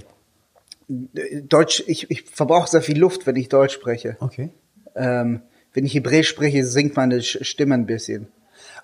ist 0.89 1.19
äh, 1.19 1.43
Deutsch, 1.43 1.83
ich, 1.87 2.11
ich 2.11 2.25
verbrauche 2.25 2.69
sehr 2.69 2.83
viel 2.83 2.99
Luft, 2.99 3.27
wenn 3.27 3.37
ich 3.37 3.49
Deutsch 3.49 3.75
spreche. 3.75 4.17
Okay. 4.21 4.51
Ähm, 4.95 5.43
wenn 5.73 5.85
ich 5.85 5.95
Hebräisch 5.95 6.29
spreche, 6.29 6.65
sinkt 6.65 6.97
meine 6.97 7.23
Stimme 7.23 7.75
ein 7.75 7.87
bisschen. 7.87 8.29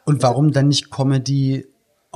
Und 0.04 0.22
warum 0.22 0.52
dann 0.52 0.68
nicht 0.68 0.90
Comedy 0.90 1.66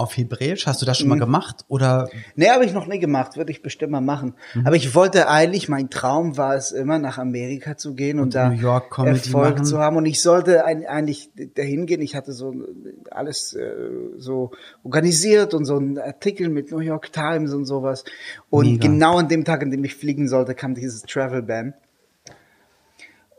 auf 0.01 0.17
Hebräisch? 0.17 0.67
Hast 0.67 0.83
du 0.83 0.87
das 0.87 0.99
schon 0.99 1.07
Mhm. 1.09 1.11
mal 1.11 1.19
gemacht? 1.25 1.65
Oder 1.69 2.09
Nee, 2.37 2.49
habe 2.51 2.65
ich 2.65 2.73
noch 2.73 2.87
nie 2.87 2.99
gemacht, 2.99 3.37
würde 3.37 3.53
ich 3.53 3.63
bestimmt 3.63 3.93
mal 3.93 4.01
machen. 4.01 4.35
Aber 4.65 4.77
ich 4.77 4.95
wollte 4.95 5.29
eigentlich, 5.29 5.69
mein 5.69 5.91
Traum 5.91 6.37
war 6.37 6.55
es 6.57 6.73
immer, 6.73 6.99
nach 6.99 7.19
Amerika 7.19 7.77
zu 7.77 7.95
gehen 7.95 8.19
und, 8.19 8.25
Und 8.25 8.35
da 8.35 8.49
New 8.51 8.61
York 8.61 8.91
Comedy 8.91 9.17
Erfolg 9.19 9.55
machen. 9.57 9.65
zu 9.65 9.79
haben. 9.79 9.97
Und 9.97 10.07
ich 10.07 10.21
sollte 10.23 10.65
eigentlich 10.65 11.31
dahin 11.55 11.87
gehen. 11.87 12.01
Ich 12.03 12.17
hatte 12.17 12.33
so 12.33 12.55
alles 13.11 13.55
äh, 13.55 13.71
so 14.19 14.51
organisiert 14.83 15.55
und 15.55 15.65
so 15.65 15.77
einen 15.77 15.99
Artikel 15.99 16.49
mit 16.49 16.71
New 16.73 16.81
York 16.81 17.13
Times 17.13 17.53
und 17.53 17.65
sowas. 17.67 18.05
Und 18.49 18.67
Mega. 18.67 18.87
genau 18.89 19.19
an 19.19 19.29
dem 19.29 19.45
Tag, 19.45 19.63
an 19.63 19.71
dem 19.71 19.85
ich 19.85 19.95
fliegen 19.95 20.29
sollte, 20.29 20.55
kam 20.55 20.75
dieses 20.75 21.03
Travel 21.03 21.43
Ban. 21.43 21.75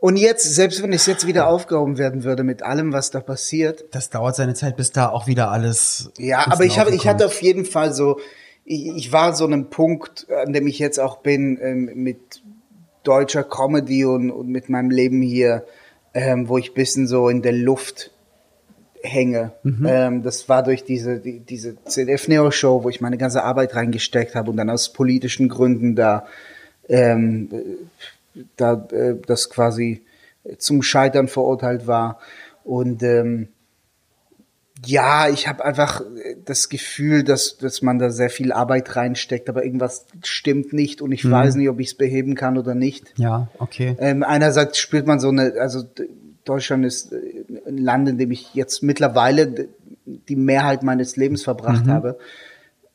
Und 0.02 0.16
jetzt, 0.16 0.42
selbst 0.52 0.82
wenn 0.82 0.92
es 0.92 1.06
jetzt 1.06 1.28
wieder 1.28 1.46
aufgehoben 1.46 1.96
werden 1.96 2.24
würde 2.24 2.42
mit 2.42 2.64
allem, 2.64 2.92
was 2.92 3.12
da 3.12 3.20
passiert, 3.20 3.84
das 3.92 4.10
dauert 4.10 4.34
seine 4.34 4.54
Zeit, 4.54 4.76
bis 4.76 4.90
da 4.90 5.08
auch 5.08 5.28
wieder 5.28 5.52
alles. 5.52 6.10
ja, 6.18 6.44
aber 6.50 6.64
ich 6.64 6.80
habe, 6.80 6.90
ich 6.92 7.06
hatte 7.06 7.24
auf 7.26 7.40
jeden 7.40 7.64
Fall 7.64 7.94
so, 7.94 8.18
ich, 8.64 8.88
ich 8.96 9.12
war 9.12 9.32
so 9.32 9.44
einem 9.44 9.70
Punkt, 9.70 10.26
an 10.44 10.52
dem 10.52 10.66
ich 10.66 10.80
jetzt 10.80 10.98
auch 10.98 11.18
bin 11.18 11.56
ähm, 11.62 11.88
mit 11.94 12.42
deutscher 13.04 13.44
Comedy 13.44 14.04
und, 14.04 14.32
und 14.32 14.48
mit 14.48 14.68
meinem 14.68 14.90
Leben 14.90 15.22
hier, 15.22 15.66
ähm, 16.14 16.48
wo 16.48 16.58
ich 16.58 16.74
bisschen 16.74 17.06
so 17.06 17.28
in 17.28 17.40
der 17.40 17.52
Luft 17.52 18.10
hänge. 19.04 19.52
Ähm, 19.86 20.24
das 20.24 20.48
war 20.48 20.64
durch 20.64 20.82
diese 20.82 21.20
die, 21.20 21.38
diese 21.38 21.76
CDF 21.84 22.26
Neo 22.26 22.50
Show, 22.50 22.82
wo 22.82 22.88
ich 22.88 23.00
meine 23.00 23.18
ganze 23.18 23.44
Arbeit 23.44 23.76
reingesteckt 23.76 24.34
habe 24.34 24.50
und 24.50 24.56
dann 24.56 24.68
aus 24.68 24.92
politischen 24.92 25.48
Gründen 25.48 25.94
da 25.94 26.26
ähm, 26.88 27.50
äh, 27.52 27.58
da 28.56 28.86
äh, 28.92 29.16
das 29.26 29.50
quasi 29.50 30.04
zum 30.58 30.82
Scheitern 30.82 31.28
verurteilt 31.28 31.86
war 31.86 32.18
und 32.64 33.02
ähm, 33.02 33.48
ja, 34.84 35.28
ich 35.28 35.46
habe 35.48 35.64
einfach 35.64 36.00
äh, 36.00 36.36
das 36.44 36.68
Gefühl, 36.68 37.24
dass, 37.24 37.56
dass 37.58 37.82
man 37.82 37.98
da 37.98 38.10
sehr 38.10 38.30
viel 38.30 38.52
Arbeit 38.52 38.96
reinsteckt, 38.96 39.48
aber 39.48 39.64
irgendwas 39.64 40.06
stimmt 40.22 40.72
nicht 40.72 41.02
und 41.02 41.12
ich 41.12 41.28
weiß 41.28 41.54
nicht, 41.54 41.68
ob 41.68 41.80
ich 41.80 41.88
es 41.88 41.94
beheben 41.94 42.34
kann 42.34 42.58
oder 42.58 42.74
nicht. 42.74 43.12
Ja, 43.16 43.48
okay. 43.58 43.96
Ähm, 43.98 44.22
einerseits 44.22 44.78
spürt 44.78 45.06
man 45.06 45.20
so 45.20 45.28
eine, 45.28 45.54
also 45.60 45.84
Deutschland 46.44 46.84
ist 46.84 47.12
äh, 47.12 47.44
ein 47.66 47.78
Land, 47.78 48.08
in 48.08 48.18
dem 48.18 48.30
ich 48.30 48.54
jetzt 48.54 48.82
mittlerweile 48.82 49.68
die 50.04 50.36
Mehrheit 50.36 50.82
meines 50.82 51.16
Lebens 51.16 51.44
verbracht 51.44 51.86
habe. 51.86 52.18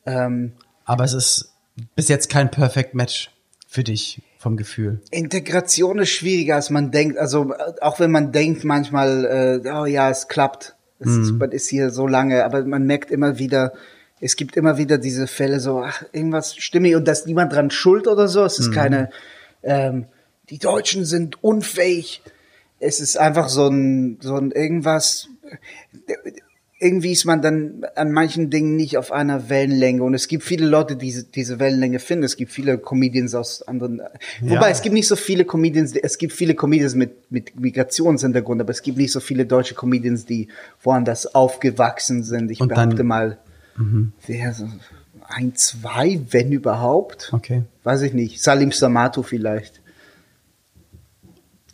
Ähm, 0.04 0.52
Aber 0.84 1.04
es 1.04 1.14
ist 1.14 1.54
bis 1.96 2.08
jetzt 2.08 2.28
kein 2.28 2.50
Perfect 2.50 2.94
Match 2.94 3.30
für 3.66 3.84
dich 3.84 4.20
vom 4.38 4.56
Gefühl. 4.56 5.00
Integration 5.10 5.98
ist 5.98 6.10
schwieriger, 6.10 6.54
als 6.54 6.70
man 6.70 6.90
denkt. 6.90 7.18
Also 7.18 7.52
äh, 7.52 7.80
auch 7.80 7.98
wenn 8.00 8.10
man 8.10 8.32
denkt 8.32 8.64
manchmal, 8.64 9.62
äh, 9.64 9.70
oh 9.70 9.84
ja, 9.84 10.08
es 10.10 10.28
klappt, 10.28 10.76
es 11.00 11.16
ist, 11.16 11.32
man 11.32 11.52
ist 11.52 11.68
hier 11.68 11.90
so 11.90 12.06
lange, 12.06 12.44
aber 12.44 12.64
man 12.64 12.84
merkt 12.84 13.10
immer 13.10 13.38
wieder, 13.38 13.72
es 14.20 14.34
gibt 14.34 14.56
immer 14.56 14.78
wieder 14.78 14.98
diese 14.98 15.26
Fälle 15.28 15.60
so, 15.60 15.80
ach, 15.80 16.02
irgendwas 16.12 16.56
stimmt 16.56 16.84
nicht 16.84 16.96
und 16.96 17.06
da 17.06 17.12
ist 17.12 17.26
niemand 17.26 17.52
dran 17.52 17.70
schuld 17.70 18.08
oder 18.08 18.26
so. 18.26 18.44
Es 18.44 18.58
ist 18.58 18.72
keine, 18.72 19.10
ähm, 19.62 20.06
die 20.50 20.58
Deutschen 20.58 21.04
sind 21.04 21.42
unfähig. 21.42 22.22
Es 22.80 23.00
ist 23.00 23.16
einfach 23.16 23.48
so 23.48 23.68
ein, 23.68 24.18
so 24.20 24.34
ein 24.34 24.50
irgendwas, 24.50 25.28
irgendwie 26.80 27.10
ist 27.12 27.24
man 27.24 27.42
dann 27.42 27.84
an 27.96 28.12
manchen 28.12 28.50
Dingen 28.50 28.76
nicht 28.76 28.96
auf 28.98 29.10
einer 29.10 29.48
Wellenlänge 29.48 30.02
und 30.04 30.14
es 30.14 30.28
gibt 30.28 30.44
viele 30.44 30.66
Leute, 30.66 30.94
die 30.96 31.06
diese, 31.06 31.24
diese 31.24 31.58
Wellenlänge 31.58 31.98
finden. 31.98 32.22
Es 32.24 32.36
gibt 32.36 32.52
viele 32.52 32.78
Comedians 32.78 33.34
aus 33.34 33.62
anderen, 33.66 34.00
wobei 34.40 34.70
es 34.70 34.80
gibt 34.82 34.94
nicht 34.94 35.08
so 35.08 35.16
viele 35.16 35.44
Comedians, 35.44 35.94
es 35.96 36.18
gibt 36.18 36.32
viele 36.32 36.54
Comedians 36.54 36.94
mit, 36.94 37.30
mit 37.30 37.58
Migrationshintergrund, 37.58 38.60
aber 38.60 38.70
es 38.70 38.82
gibt 38.82 38.96
nicht 38.96 39.10
so 39.12 39.18
viele 39.20 39.44
deutsche 39.44 39.74
Comedians, 39.74 40.24
die 40.24 40.48
woanders 40.82 41.34
aufgewachsen 41.34 42.22
sind. 42.22 42.50
Ich 42.50 42.60
Und 42.60 42.68
dann- 42.70 42.90
behaupte 42.90 43.02
mal, 43.04 43.38
wer 44.26 44.52
so 44.54 44.68
ein, 45.28 45.54
zwei, 45.56 46.20
wenn 46.30 46.52
überhaupt. 46.52 47.30
Okay. 47.32 47.62
Weiß 47.84 48.02
ich 48.02 48.12
nicht. 48.14 48.40
Salim 48.42 48.72
Samatu 48.72 49.22
vielleicht. 49.22 49.80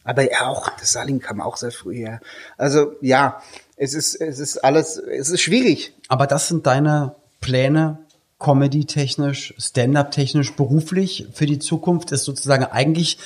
Aber 0.04 0.30
ja, 0.30 0.46
auch, 0.46 0.68
das 0.78 0.92
Salim 0.92 1.18
kam 1.20 1.40
auch 1.40 1.56
sehr 1.56 1.72
früh 1.72 1.96
her. 1.96 2.20
Also, 2.58 2.92
ja, 3.00 3.42
es 3.76 3.94
ist, 3.94 4.14
es 4.20 4.38
ist 4.38 4.58
alles, 4.58 4.96
es 4.98 5.30
ist 5.30 5.40
schwierig. 5.40 5.94
Aber 6.08 6.26
das 6.26 6.48
sind 6.48 6.66
deine 6.66 7.14
Pläne, 7.40 7.98
Comedy-technisch, 8.38 9.54
Stand-up-technisch, 9.58 10.52
beruflich 10.54 11.28
für 11.32 11.46
die 11.46 11.58
Zukunft, 11.58 12.12
ist 12.12 12.24
sozusagen 12.24 12.64
eigentlich, 12.64 13.18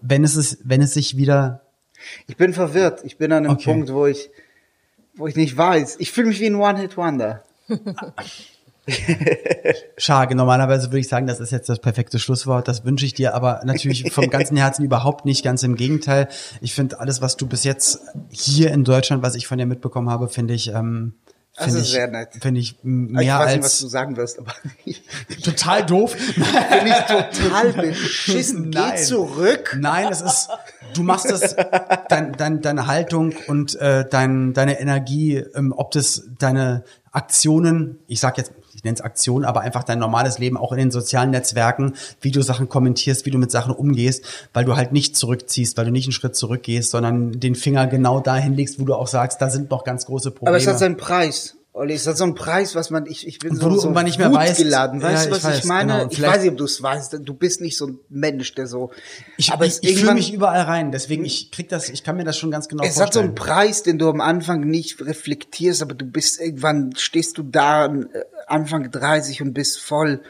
wenn 0.00 0.24
es 0.24 0.36
ist, 0.36 0.58
wenn 0.64 0.82
es 0.82 0.94
sich 0.94 1.16
wieder, 1.16 1.62
Ich 2.26 2.36
bin 2.36 2.52
verwirrt. 2.52 3.00
Ich 3.04 3.16
bin 3.16 3.32
an 3.32 3.44
einem 3.44 3.54
Okay. 3.54 3.64
Punkt, 3.72 3.92
wo 3.92 4.06
ich, 4.06 4.28
wo 5.14 5.26
ich 5.26 5.36
nicht 5.36 5.56
weiß. 5.56 5.96
Ich 6.00 6.10
fühle 6.12 6.28
mich 6.28 6.40
wie 6.40 6.46
ein 6.46 6.56
One-Hit-Wonder. 6.56 7.42
schade, 9.98 10.34
normalerweise 10.34 10.88
würde 10.88 11.00
ich 11.00 11.08
sagen, 11.08 11.26
das 11.26 11.40
ist 11.40 11.50
jetzt 11.50 11.68
das 11.68 11.80
perfekte 11.80 12.18
Schlusswort, 12.18 12.68
das 12.68 12.84
wünsche 12.84 13.04
ich 13.04 13.14
dir, 13.14 13.34
aber 13.34 13.62
natürlich 13.64 14.10
vom 14.12 14.30
ganzen 14.30 14.56
Herzen 14.56 14.84
überhaupt 14.84 15.24
nicht, 15.24 15.44
ganz 15.44 15.62
im 15.62 15.74
Gegenteil. 15.74 16.28
Ich 16.60 16.74
finde 16.74 17.00
alles, 17.00 17.20
was 17.20 17.36
du 17.36 17.46
bis 17.46 17.64
jetzt 17.64 18.00
hier 18.30 18.70
in 18.70 18.84
Deutschland, 18.84 19.22
was 19.22 19.34
ich 19.34 19.46
von 19.46 19.58
dir 19.58 19.66
mitbekommen 19.66 20.08
habe, 20.08 20.28
finde 20.28 20.54
ich, 20.54 20.68
ähm, 20.68 21.14
finde 21.56 21.80
ist 21.80 21.86
ich, 21.86 21.92
sehr 21.92 22.08
nett. 22.08 22.28
finde 22.40 22.60
ich 22.60 22.76
ich 22.78 22.84
mehr 22.84 23.38
weiß 23.38 23.54
nicht, 23.54 23.64
was 23.64 23.72
als 23.72 23.80
du 23.80 23.88
sagen 23.88 24.16
wirst, 24.16 24.38
aber 24.38 24.54
ich 24.84 25.02
total 25.42 25.84
doof. 25.84 26.14
bin 26.14 26.86
ich 26.86 27.40
total 27.40 27.72
beschissen. 27.72 28.70
Geh 28.70 28.78
Nein. 28.78 28.98
zurück. 28.98 29.76
Nein, 29.80 30.08
es 30.12 30.20
ist, 30.20 30.48
du 30.94 31.02
machst 31.02 31.30
das, 31.30 31.56
dein, 32.08 32.32
dein, 32.32 32.60
deine 32.60 32.86
Haltung 32.86 33.34
und 33.48 33.74
äh, 33.76 34.04
dein, 34.08 34.52
deine 34.52 34.78
Energie, 34.78 35.36
ähm, 35.54 35.72
ob 35.76 35.90
das 35.92 36.28
deine 36.38 36.84
Aktionen, 37.10 37.98
ich 38.06 38.20
sag 38.20 38.36
jetzt, 38.36 38.52
ich 38.65 38.65
nenne 38.86 38.96
es 38.96 39.00
Aktionen, 39.00 39.44
aber 39.44 39.60
einfach 39.60 39.84
dein 39.84 39.98
normales 39.98 40.38
Leben 40.38 40.56
auch 40.56 40.72
in 40.72 40.78
den 40.78 40.90
sozialen 40.90 41.30
Netzwerken, 41.30 41.94
wie 42.20 42.30
du 42.30 42.42
Sachen 42.42 42.68
kommentierst, 42.68 43.26
wie 43.26 43.30
du 43.30 43.38
mit 43.38 43.50
Sachen 43.50 43.74
umgehst, 43.74 44.24
weil 44.54 44.64
du 44.64 44.76
halt 44.76 44.92
nicht 44.92 45.16
zurückziehst, 45.16 45.76
weil 45.76 45.84
du 45.84 45.90
nicht 45.90 46.06
einen 46.06 46.12
Schritt 46.12 46.36
zurückgehst, 46.36 46.90
sondern 46.90 47.32
den 47.32 47.54
Finger 47.54 47.86
genau 47.86 48.20
dahin 48.20 48.54
legst, 48.54 48.80
wo 48.80 48.84
du 48.84 48.94
auch 48.94 49.08
sagst, 49.08 49.42
da 49.42 49.50
sind 49.50 49.70
noch 49.70 49.84
ganz 49.84 50.06
große 50.06 50.30
Probleme. 50.30 50.56
Aber 50.56 50.56
es 50.56 50.66
hat 50.66 50.78
seinen 50.78 50.96
Preis. 50.96 51.56
Olli, 51.78 51.92
ist 51.92 52.06
das 52.06 52.16
so 52.16 52.24
ein 52.24 52.34
Preis, 52.34 52.74
was 52.74 52.88
man, 52.88 53.04
ich, 53.04 53.26
ich 53.26 53.38
bin 53.38 53.54
so, 53.54 53.70
so 53.76 53.90
nicht 53.90 54.18
mehr 54.18 54.32
weißt. 54.32 54.56
geladen. 54.56 55.02
Weißt 55.02 55.26
Ja, 55.26 55.30
du, 55.30 55.36
ich 55.36 55.44
was 55.44 55.52
ich, 55.52 55.58
weiß, 55.60 55.64
meine? 55.66 55.92
genau. 55.98 56.08
Ich 56.10 56.22
weiß 56.22 56.40
nicht, 56.40 56.52
ob 56.52 56.56
du 56.56 56.64
es 56.64 56.82
weißt. 56.82 57.18
Du 57.22 57.34
bist 57.34 57.60
nicht 57.60 57.76
so 57.76 57.88
ein 57.88 57.98
Mensch, 58.08 58.54
der 58.54 58.66
so. 58.66 58.92
Ich, 59.36 59.52
aber 59.52 59.66
ich, 59.66 59.74
es 59.74 59.82
ich 59.82 59.98
fühle 60.00 60.14
mich 60.14 60.32
überall 60.32 60.62
rein, 60.62 60.90
deswegen 60.90 61.26
ich 61.26 61.50
krieg 61.50 61.68
das, 61.68 61.90
ich 61.90 62.02
kann 62.02 62.16
mir 62.16 62.24
das 62.24 62.38
schon 62.38 62.50
ganz 62.50 62.68
genau 62.68 62.82
Es 62.82 62.92
hat 62.92 63.12
so 63.12 63.20
vorstellen. 63.20 63.24
einen 63.26 63.34
Preis, 63.34 63.82
den 63.82 63.98
du 63.98 64.08
am 64.08 64.22
Anfang 64.22 64.60
nicht 64.60 65.04
reflektierst, 65.04 65.82
aber 65.82 65.92
du 65.92 66.06
bist 66.06 66.40
irgendwann, 66.40 66.94
stehst 66.96 67.36
du 67.36 67.42
da, 67.42 67.84
äh, 67.86 68.06
Anfang 68.46 68.90
30 68.90 69.42
und 69.42 69.52
bist 69.52 69.78
voll 69.78 70.22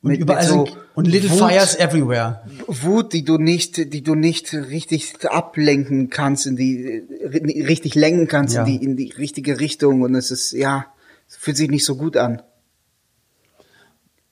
und 0.00 0.10
mit, 0.10 0.20
überall 0.20 0.40
mit 0.42 0.48
so 0.50 0.66
und 0.94 1.06
little 1.06 1.28
Wut, 1.32 1.38
fires 1.50 1.76
everywhere. 1.76 2.40
Wut, 2.66 3.12
die 3.12 3.24
du 3.24 3.36
nicht, 3.36 3.92
die 3.92 4.02
du 4.02 4.14
nicht 4.14 4.54
richtig 4.54 5.12
ablenken 5.24 6.08
kannst, 6.08 6.46
in 6.46 6.56
die, 6.56 6.82
äh, 7.20 7.64
richtig 7.66 7.94
lenken 7.94 8.26
kannst 8.26 8.54
Ja. 8.54 8.64
in 8.64 8.66
die, 8.78 8.82
in 8.84 8.96
die 8.96 9.10
richtige 9.12 9.60
Richtung 9.60 10.00
und 10.00 10.14
es 10.14 10.30
ist, 10.30 10.52
ja, 10.52 10.86
es 10.86 10.93
fühlt 11.28 11.56
sich 11.56 11.70
nicht 11.70 11.84
so 11.84 11.96
gut 11.96 12.16
an. 12.16 12.42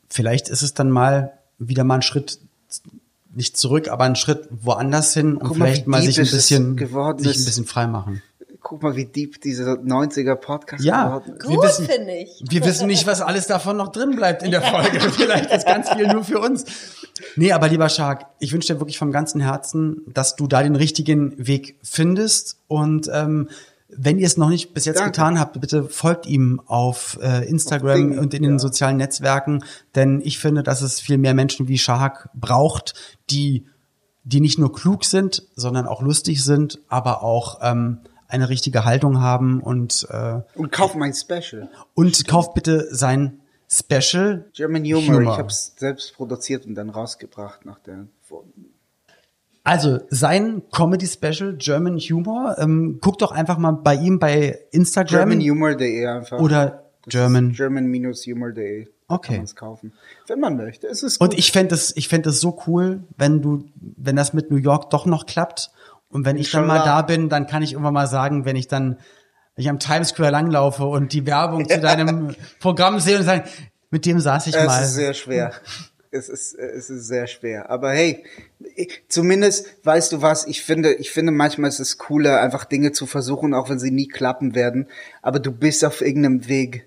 Vielleicht 0.09 0.49
ist 0.49 0.63
es 0.63 0.75
dann 0.75 0.91
mal 0.91 1.33
wieder 1.59 1.85
mal 1.85 1.97
ein 1.97 2.03
Schritt 2.03 2.39
nicht 3.35 3.57
zurück, 3.57 3.89
aber 3.89 4.05
ein 4.05 4.17
Schritt 4.17 4.47
woanders 4.51 5.15
hin 5.15 5.37
und 5.37 5.49
Guck 5.49 5.57
mal, 5.59 5.67
vielleicht 5.67 5.87
mal 5.87 6.01
deep 6.01 6.09
sich 6.11 6.19
ein 6.19 6.25
es 6.25 6.31
bisschen, 6.33 6.77
geworden 6.77 7.19
sich 7.23 7.39
ein 7.39 7.45
bisschen 7.45 7.65
frei 7.65 7.87
machen. 7.87 8.23
Guck 8.61 8.83
mal, 8.83 8.95
wie 8.95 9.07
deep 9.07 9.41
dieser 9.41 9.73
90er 9.73 10.37
Podcast 10.37 10.85
Ja, 10.85 11.19
geworden 11.19 11.37
ist. 11.37 11.49
wir 11.49 11.57
Gut, 11.57 11.65
wissen, 11.65 11.87
finde 11.87 12.13
ich. 12.15 12.45
wir 12.49 12.65
wissen 12.65 12.87
nicht, 12.87 13.07
was 13.07 13.21
alles 13.21 13.47
davon 13.47 13.77
noch 13.77 13.89
drin 13.89 14.15
bleibt 14.15 14.43
in 14.43 14.51
der 14.51 14.63
Folge. 14.63 15.01
Vielleicht 15.13 15.51
ist 15.51 15.67
ganz 15.67 15.91
viel 15.91 16.07
nur 16.07 16.25
für 16.25 16.39
uns. 16.39 16.65
Nee, 17.35 17.53
aber 17.53 17.69
lieber 17.69 17.89
Shark, 17.89 18.27
ich 18.39 18.53
wünsche 18.53 18.73
dir 18.75 18.81
wirklich 18.81 18.99
vom 18.99 19.11
ganzen 19.13 19.41
Herzen, 19.41 20.03
dass 20.13 20.37
du 20.37 20.47
da 20.47 20.63
den 20.63 20.77
richtigen 20.77 21.35
Weg 21.45 21.77
findest 21.83 22.59
und 22.69 23.11
ähm, 23.13 23.49
wenn 23.97 24.19
ihr 24.19 24.27
es 24.27 24.37
noch 24.37 24.49
nicht 24.49 24.75
bis 24.75 24.85
jetzt 24.85 24.99
Danke. 24.99 25.13
getan 25.13 25.39
habt, 25.39 25.61
bitte 25.61 25.85
folgt 25.85 26.27
ihm 26.27 26.61
auf 26.67 27.19
äh, 27.23 27.49
Instagram 27.49 28.11
Ding, 28.11 28.19
und 28.19 28.35
in 28.35 28.43
den 28.43 28.53
ja. 28.53 28.59
sozialen 28.59 28.97
Netzwerken, 28.97 29.65
denn 29.95 30.21
ich 30.23 30.39
finde, 30.39 30.63
dass 30.63 30.83
es 30.83 31.01
viel 31.01 31.19
mehr 31.19 31.35
Menschen 31.35 31.69
wie 31.69 31.79
Shark 31.79 32.29
braucht, 32.35 32.95
die 33.31 33.67
die 34.25 34.41
nicht 34.41 34.59
nur 34.59 34.73
klug 34.73 35.05
sind, 35.05 35.49
sondern 35.57 35.87
auch 35.89 36.01
lustig 36.01 36.45
sind, 36.45 36.79
aber 36.89 37.25
auch 37.25 37.59
ähm, 37.61 38.03
eine 38.29 38.49
richtige 38.49 38.85
Haltung 38.85 39.21
haben 39.21 39.61
und 39.61 40.07
äh, 40.11 40.41
Und 40.55 40.71
kauf 40.71 40.95
mein 40.95 41.13
Special. 41.13 41.69
und 41.95 42.27
kauft 42.29 42.55
bitte 42.55 42.87
sein 42.95 43.41
Special 43.69 44.49
German 44.53 44.85
Humor. 44.85 45.23
Ich 45.23 45.29
habe 45.29 45.49
es 45.49 45.75
selbst 45.77 46.15
produziert 46.15 46.67
und 46.67 46.75
dann 46.75 46.91
rausgebracht 46.91 47.65
nach 47.65 47.79
der. 47.81 48.07
Also 49.65 50.01
sein 50.09 50.63
Comedy 50.73 51.07
Special 51.07 51.55
German 51.57 51.99
Humor. 51.99 52.57
Ähm, 52.59 52.99
guckt 53.01 53.23
doch 53.23 53.31
einfach 53.33 53.59
mal 53.59 53.73
bei 53.73 53.95
ihm 53.95 54.19
bei 54.19 54.59
Instagram 54.73 55.29
GermanHumor.de 55.31 56.07
einfach. 56.07 56.41
oder 56.41 56.85
Das 57.05 57.13
German. 57.13 57.53
German-humor.de. 57.53 58.89
Okay. 59.09 59.27
Kann 59.29 59.37
man 59.37 59.45
es 59.45 59.57
kaufen. 59.57 59.93
Wenn 60.27 60.41
man 60.41 60.57
möchte. 60.57 60.87
Es 60.87 61.03
ist 61.03 61.19
gut. 61.19 61.29
Und 61.31 61.39
ich 61.39 61.53
fände 61.53 61.75
es, 61.75 61.97
ich 61.97 62.09
fände 62.09 62.31
es 62.31 62.41
so 62.41 62.61
cool, 62.67 63.05
wenn 63.17 63.43
du, 63.43 63.67
wenn 63.77 64.17
das 64.17 64.33
mit 64.33 64.51
New 64.51 64.57
York 64.57 64.91
doch 64.91 65.07
noch 65.07 65.27
klappt 65.27 65.71
und 66.09 66.25
wenn 66.25 66.37
ich 66.37 66.51
dann 66.51 66.67
mal 66.67 66.85
da 66.85 67.03
bin, 67.03 67.29
dann 67.29 67.47
kann 67.47 67.63
ich 67.63 67.73
irgendwann 67.73 67.95
mal 67.95 68.07
sagen, 68.07 68.45
wenn 68.45 68.57
ich 68.57 68.69
dann, 68.69 68.97
wenn 69.55 69.63
ich 69.63 69.69
am 69.69 69.79
Times 69.79 70.09
Square 70.09 70.31
langlaufe 70.31 70.85
und 70.85 71.13
die 71.13 71.27
Werbung 71.27 71.69
zu 71.69 71.81
deinem 71.81 72.35
Programm 72.59 73.01
sehe 73.01 73.19
und 73.19 73.25
sagen, 73.25 73.45
mit 73.91 74.07
dem 74.07 74.19
saß 74.19 74.47
ich 74.47 74.57
es 74.57 74.67
mal. 74.67 74.83
ist 74.83 74.95
sehr 74.95 75.15
schwer. 75.15 75.53
es 76.13 76.29
ist, 76.29 76.55
es 76.55 76.91
ist 76.91 77.07
sehr 77.07 77.27
schwer. 77.27 77.71
Aber 77.71 77.91
hey, 77.91 78.23
ich- 78.77 79.03
zumindest 79.09 79.67
weißt 79.85 80.13
du 80.13 80.23
was, 80.23 80.47
ich 80.47 80.63
finde, 80.63 80.93
ich 80.95 81.11
finde 81.11 81.33
manchmal 81.33 81.69
ist 81.69 81.81
es 81.81 81.99
cooler, 81.99 82.41
einfach 82.41 82.65
Dinge 82.65 82.93
zu 82.93 83.07
versuchen, 83.07 83.55
auch 83.55 83.69
wenn 83.71 83.79
sie 83.79 83.91
nie 83.91 84.07
klappen 84.09 84.55
werden. 84.55 84.87
Aber 85.23 85.41
du 85.41 85.51
bist 85.51 85.85
auf 85.85 86.01
irgendeinem 86.03 86.47
Weg. 86.49 86.87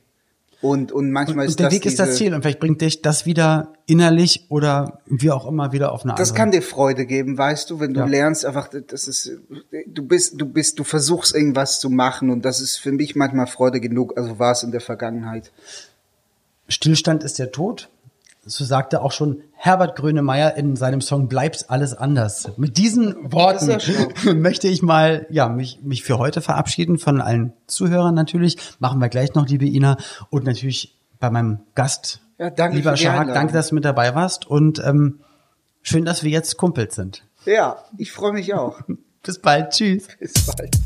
Und, 0.62 0.92
und 0.92 1.12
manchmal 1.12 1.46
und 1.46 1.50
ist 1.50 1.60
der 1.60 1.68
das 1.68 1.76
Weg 1.76 1.86
ist 1.86 2.00
das 2.00 2.16
Ziel 2.16 2.34
und 2.34 2.42
vielleicht 2.42 2.60
bringt 2.60 2.82
dich 2.82 3.02
das 3.04 3.26
wieder 3.28 3.74
innerlich 3.86 4.46
oder 4.50 5.00
wie 5.06 5.30
auch 5.30 5.46
immer 5.48 5.74
wieder 5.74 5.92
auf 5.92 6.04
eine 6.04 6.16
Das 6.16 6.30
andere. 6.30 6.38
kann 6.38 6.52
dir 6.52 6.62
Freude 6.64 7.06
geben, 7.06 7.38
weißt 7.38 7.70
du, 7.70 7.80
wenn 7.80 7.94
du 7.94 8.00
Ja. 8.00 8.06
lernst, 8.08 8.46
einfach, 8.46 8.70
das 8.70 9.08
ist, 9.08 9.32
du 9.86 10.04
bist, 10.08 10.42
du 10.42 10.46
bist, 10.48 10.80
du 10.80 10.84
versuchst 10.84 11.36
irgendwas 11.36 11.80
zu 11.80 11.90
machen 11.92 12.32
und 12.32 12.46
das 12.46 12.62
ist 12.62 12.78
für 12.78 12.92
mich 12.92 13.16
manchmal 13.16 13.46
Freude 13.48 13.80
genug, 13.80 14.18
also 14.18 14.40
war 14.40 14.54
es 14.54 14.64
in 14.64 14.72
der 14.72 14.82
Vergangenheit. 14.82 15.52
Stillstand 16.68 17.24
ist 17.24 17.38
der 17.38 17.52
Tod. 17.52 17.90
So 18.48 18.64
sagte 18.64 19.02
auch 19.02 19.12
schon 19.12 19.42
Herbert 19.54 19.96
Grönemeyer 19.96 20.56
in 20.56 20.76
seinem 20.76 21.02
Song 21.02 21.28
Bleibt 21.28 21.66
alles 21.70 21.96
anders. 21.96 22.52
Mit 22.58 22.78
diesen 22.78 23.32
Worten 23.32 23.72
ja 23.72 24.34
möchte 24.36 24.68
ich 24.68 24.84
mal, 24.84 25.26
ja, 25.32 25.50
mich, 25.50 25.80
mich 25.82 26.04
für 26.04 26.20
heute 26.20 26.42
verabschieden 26.42 27.00
von 27.00 27.22
allen 27.22 27.54
Zuhörern 27.66 28.14
natürlich. 28.14 28.58
Machen 28.78 29.02
wir 29.02 29.10
gleich 29.10 29.34
noch, 29.34 29.48
liebe 29.48 29.66
Ina. 29.66 29.98
Und 30.30 30.46
natürlich 30.46 30.96
bei 31.20 31.32
meinem 31.32 31.62
Gast, 31.74 32.22
Ja, 32.38 32.52
danke 32.52 32.78
lieber 32.78 32.96
Shark, 32.96 33.34
danke, 33.34 33.52
dass 33.52 33.70
du 33.70 33.76
mit 33.76 33.84
dabei 33.84 34.14
warst. 34.14 34.46
Und 34.46 34.78
ähm, 34.86 35.22
schön, 35.82 36.06
dass 36.06 36.22
wir 36.22 36.30
jetzt 36.30 36.56
Kumpels 36.58 36.94
sind. 36.94 37.24
Ja, 37.46 37.78
ich 37.98 38.12
freue 38.12 38.34
mich 38.34 38.54
auch. 38.54 38.80
Bis 39.24 39.40
bald. 39.40 39.72
Tschüss. 39.72 40.08
Bis 40.20 40.34
bald. 40.46 40.78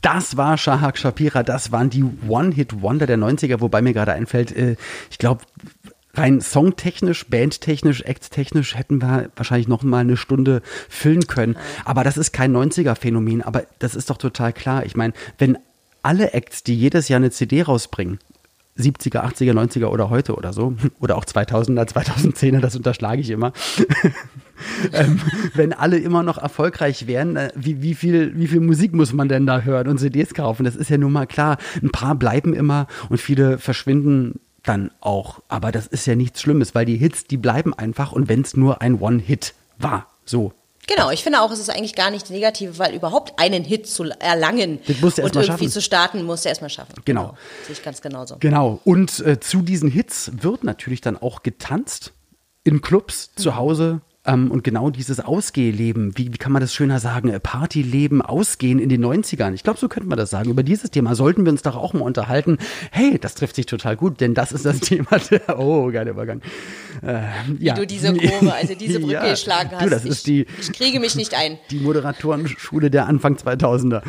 Das 0.00 0.36
war 0.36 0.56
Shahak 0.56 0.96
Shapira, 0.96 1.42
das 1.42 1.72
waren 1.72 1.90
die 1.90 2.04
One-Hit-Wonder 2.28 3.06
der 3.06 3.18
90er, 3.18 3.60
wobei 3.60 3.82
mir 3.82 3.92
gerade 3.92 4.12
einfällt, 4.12 4.56
äh, 4.56 4.76
ich 5.10 5.18
glaube, 5.18 5.42
rein 6.18 6.40
songtechnisch, 6.40 7.26
bandtechnisch, 7.28 8.04
acttechnisch 8.04 8.76
hätten 8.76 9.00
wir 9.00 9.30
wahrscheinlich 9.36 9.68
noch 9.68 9.82
mal 9.82 9.98
eine 9.98 10.16
Stunde 10.16 10.62
füllen 10.88 11.26
können. 11.26 11.56
Aber 11.84 12.04
das 12.04 12.16
ist 12.16 12.32
kein 12.32 12.54
90er-Phänomen, 12.54 13.42
aber 13.42 13.64
das 13.78 13.94
ist 13.94 14.10
doch 14.10 14.18
total 14.18 14.52
klar. 14.52 14.84
Ich 14.84 14.96
meine, 14.96 15.12
wenn 15.38 15.58
alle 16.02 16.32
Acts, 16.32 16.62
die 16.62 16.74
jedes 16.74 17.08
Jahr 17.08 17.18
eine 17.18 17.30
CD 17.30 17.62
rausbringen, 17.62 18.18
70er, 18.78 19.24
80er, 19.24 19.52
90er 19.52 19.86
oder 19.86 20.08
heute 20.08 20.36
oder 20.36 20.52
so, 20.52 20.74
oder 21.00 21.16
auch 21.16 21.24
2000er, 21.24 21.88
2010er, 21.88 22.60
das 22.60 22.76
unterschlage 22.76 23.20
ich 23.20 23.30
immer. 23.30 23.52
ähm, 24.92 25.20
wenn 25.54 25.72
alle 25.72 25.98
immer 25.98 26.22
noch 26.22 26.38
erfolgreich 26.38 27.06
wären, 27.06 27.36
äh, 27.36 27.50
wie, 27.54 27.82
wie, 27.82 27.94
viel, 27.94 28.38
wie 28.38 28.46
viel 28.46 28.60
Musik 28.60 28.94
muss 28.94 29.12
man 29.12 29.28
denn 29.28 29.46
da 29.46 29.62
hören 29.62 29.88
und 29.88 29.98
CDs 29.98 30.34
kaufen? 30.34 30.64
Das 30.64 30.76
ist 30.76 30.90
ja 30.90 30.98
nun 30.98 31.12
mal 31.12 31.26
klar. 31.26 31.58
Ein 31.82 31.90
paar 31.90 32.14
bleiben 32.14 32.54
immer 32.54 32.86
und 33.08 33.20
viele 33.20 33.58
verschwinden 33.58 34.40
dann 34.64 34.90
auch. 35.00 35.40
Aber 35.48 35.72
das 35.72 35.86
ist 35.86 36.06
ja 36.06 36.14
nichts 36.14 36.40
Schlimmes, 36.42 36.74
weil 36.74 36.84
die 36.84 36.96
Hits, 36.96 37.24
die 37.24 37.36
bleiben 37.36 37.74
einfach 37.74 38.12
und 38.12 38.28
wenn 38.28 38.42
es 38.42 38.56
nur 38.56 38.82
ein 38.82 39.00
One-Hit 39.00 39.54
war, 39.78 40.06
so. 40.24 40.52
Genau, 40.86 41.10
ich 41.10 41.22
finde 41.22 41.42
auch, 41.42 41.50
es 41.50 41.58
ist 41.58 41.68
eigentlich 41.68 41.94
gar 41.94 42.10
nicht 42.10 42.30
negativ, 42.30 42.78
weil 42.78 42.94
überhaupt 42.94 43.38
einen 43.38 43.62
Hit 43.62 43.86
zu 43.86 44.04
erlangen 44.04 44.78
Das 44.86 45.00
musst 45.02 45.18
du 45.18 45.22
erst 45.22 45.36
und 45.36 45.42
irgendwie 45.42 45.64
schaffen. 45.64 45.68
zu 45.70 45.82
starten, 45.82 46.22
musst 46.24 46.44
du 46.46 46.48
erstmal 46.48 46.70
schaffen. 46.70 46.94
Genau. 47.04 47.36
Sehe 47.66 47.74
ich 47.74 47.82
ganz 47.82 48.00
genauso. 48.00 48.36
Genau. 48.40 48.80
Und 48.84 49.20
äh, 49.20 49.38
zu 49.38 49.60
diesen 49.60 49.90
Hits 49.90 50.30
wird 50.40 50.64
natürlich 50.64 51.02
dann 51.02 51.18
auch 51.18 51.42
getanzt 51.42 52.12
in 52.64 52.80
Clubs 52.80 53.34
zu 53.36 53.56
Hause. 53.56 54.00
Ähm, 54.28 54.50
und 54.50 54.62
genau 54.62 54.90
dieses 54.90 55.20
Ausgehleben, 55.20 56.12
wie, 56.16 56.26
wie 56.32 56.36
kann 56.38 56.52
man 56.52 56.60
das 56.60 56.74
schöner 56.74 57.00
sagen, 57.00 57.30
Äh, 57.30 57.40
Partyleben, 57.40 58.20
Ausgehen 58.22 58.78
in 58.78 58.88
den 58.90 59.02
90ern. 59.04 59.54
Ich 59.54 59.62
glaube, 59.62 59.78
so 59.78 59.88
könnte 59.88 60.08
man 60.08 60.18
das 60.18 60.28
sagen. 60.30 60.50
Über 60.50 60.62
dieses 60.62 60.90
Thema 60.90 61.14
sollten 61.14 61.44
wir 61.46 61.50
uns 61.52 61.62
doch 61.62 61.76
auch 61.76 61.94
mal 61.94 62.02
unterhalten. 62.02 62.58
Hey, 62.92 63.18
das 63.18 63.34
trifft 63.34 63.56
sich 63.56 63.64
total 63.66 63.96
gut, 63.96 64.20
denn 64.20 64.34
das 64.34 64.52
ist 64.52 64.66
das 64.66 64.80
Thema 64.88 65.18
der, 65.30 65.58
oh, 65.58 65.90
geiler 65.90 66.10
Übergang. 66.10 66.42
Äh, 67.02 67.22
ja. 67.58 67.74
Wie 67.74 67.80
du 67.80 67.86
diese 67.86 68.12
Kurve, 68.14 68.52
also 68.52 68.74
diese 68.74 69.00
Brücke 69.00 69.12
Ja. 69.14 69.30
geschlagen 69.30 69.70
hast. 69.72 69.84
Du, 69.86 69.88
das 69.90 70.04
ich, 70.04 70.10
ist 70.10 70.26
die, 70.26 70.46
ich 70.60 70.72
kriege 70.72 71.00
mich 71.00 71.16
nicht 71.16 71.34
ein. 71.34 71.58
die 71.70 71.80
Moderatorenschule 71.80 72.90
der 72.90 73.06
Anfang 73.06 73.36
2000er. 73.36 74.02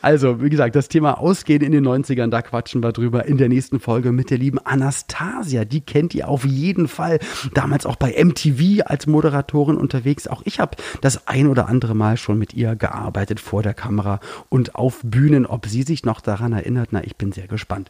Also, 0.00 0.40
wie 0.42 0.50
gesagt, 0.50 0.76
das 0.76 0.88
Thema 0.88 1.18
Ausgehen 1.18 1.62
in 1.62 1.72
den 1.72 1.86
90ern, 1.86 2.28
da 2.30 2.40
quatschen 2.42 2.82
wir 2.82 2.92
drüber 2.92 3.26
in 3.26 3.36
der 3.36 3.48
nächsten 3.48 3.80
Folge 3.80 4.12
mit 4.12 4.30
der 4.30 4.38
lieben 4.38 4.58
Anastasia. 4.58 5.64
Die 5.64 5.80
kennt 5.80 6.14
ihr 6.14 6.28
auf 6.28 6.44
jeden 6.44 6.88
Fall. 6.88 7.18
Damals 7.54 7.84
auch 7.86 7.96
bei 7.96 8.14
MTV 8.22 8.61
als 8.82 9.06
Moderatorin 9.06 9.76
unterwegs. 9.76 10.26
Auch 10.26 10.42
ich 10.44 10.60
habe 10.60 10.76
das 11.00 11.26
ein 11.26 11.46
oder 11.46 11.68
andere 11.68 11.94
Mal 11.94 12.16
schon 12.16 12.38
mit 12.38 12.54
ihr 12.54 12.76
gearbeitet 12.76 13.40
vor 13.40 13.62
der 13.62 13.74
Kamera 13.74 14.20
und 14.48 14.74
auf 14.74 15.00
Bühnen. 15.02 15.46
Ob 15.46 15.66
sie 15.66 15.82
sich 15.82 16.04
noch 16.04 16.20
daran 16.20 16.52
erinnert, 16.52 16.88
na, 16.92 17.02
ich 17.04 17.16
bin 17.16 17.32
sehr 17.32 17.48
gespannt. 17.48 17.88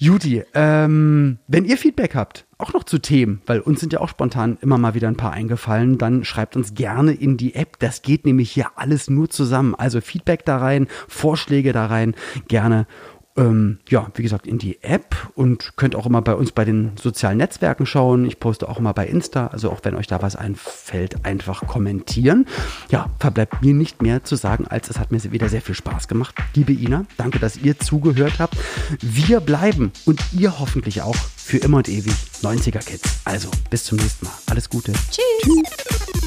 Juti, 0.00 0.44
ähm, 0.54 1.38
wenn 1.48 1.64
ihr 1.64 1.76
Feedback 1.76 2.14
habt, 2.14 2.46
auch 2.56 2.72
noch 2.72 2.84
zu 2.84 2.98
Themen, 2.98 3.42
weil 3.46 3.58
uns 3.58 3.80
sind 3.80 3.92
ja 3.92 3.98
auch 3.98 4.08
spontan 4.08 4.56
immer 4.60 4.78
mal 4.78 4.94
wieder 4.94 5.08
ein 5.08 5.16
paar 5.16 5.32
eingefallen, 5.32 5.98
dann 5.98 6.24
schreibt 6.24 6.54
uns 6.54 6.74
gerne 6.74 7.12
in 7.12 7.36
die 7.36 7.56
App. 7.56 7.80
Das 7.80 8.02
geht 8.02 8.24
nämlich 8.24 8.52
hier 8.52 8.66
alles 8.76 9.10
nur 9.10 9.28
zusammen. 9.28 9.74
Also 9.74 10.00
Feedback 10.00 10.44
da 10.44 10.58
rein, 10.58 10.86
Vorschläge 11.08 11.72
da 11.72 11.86
rein, 11.86 12.14
gerne. 12.46 12.86
Ähm, 13.38 13.78
ja, 13.88 14.10
wie 14.14 14.22
gesagt, 14.22 14.46
in 14.46 14.58
die 14.58 14.82
App 14.82 15.16
und 15.34 15.76
könnt 15.76 15.94
auch 15.94 16.06
immer 16.06 16.20
bei 16.22 16.34
uns 16.34 16.52
bei 16.52 16.64
den 16.64 16.92
sozialen 17.00 17.38
Netzwerken 17.38 17.86
schauen. 17.86 18.24
Ich 18.24 18.40
poste 18.40 18.68
auch 18.68 18.78
immer 18.78 18.92
bei 18.92 19.06
Insta, 19.06 19.46
also 19.46 19.70
auch 19.70 19.80
wenn 19.84 19.94
euch 19.94 20.08
da 20.08 20.20
was 20.20 20.36
einfällt, 20.36 21.24
einfach 21.24 21.66
kommentieren. 21.66 22.46
Ja, 22.90 23.10
verbleibt 23.18 23.62
mir 23.62 23.74
nicht 23.74 24.02
mehr 24.02 24.24
zu 24.24 24.36
sagen, 24.36 24.66
als 24.66 24.90
es 24.90 24.98
hat 24.98 25.12
mir 25.12 25.18
wieder 25.30 25.48
sehr 25.48 25.62
viel 25.62 25.74
Spaß 25.74 26.08
gemacht. 26.08 26.34
Liebe 26.54 26.72
Ina, 26.72 27.04
danke, 27.16 27.38
dass 27.38 27.56
ihr 27.56 27.78
zugehört 27.78 28.38
habt. 28.38 28.56
Wir 29.00 29.40
bleiben 29.40 29.92
und 30.04 30.20
ihr 30.32 30.58
hoffentlich 30.58 31.02
auch 31.02 31.16
für 31.36 31.58
immer 31.58 31.78
und 31.78 31.88
ewig 31.88 32.12
90er 32.42 32.84
Kids. 32.84 33.20
Also 33.24 33.50
bis 33.70 33.84
zum 33.84 33.98
nächsten 33.98 34.26
Mal. 34.26 34.34
Alles 34.50 34.68
Gute. 34.68 34.92
Tschüss. 35.10 36.07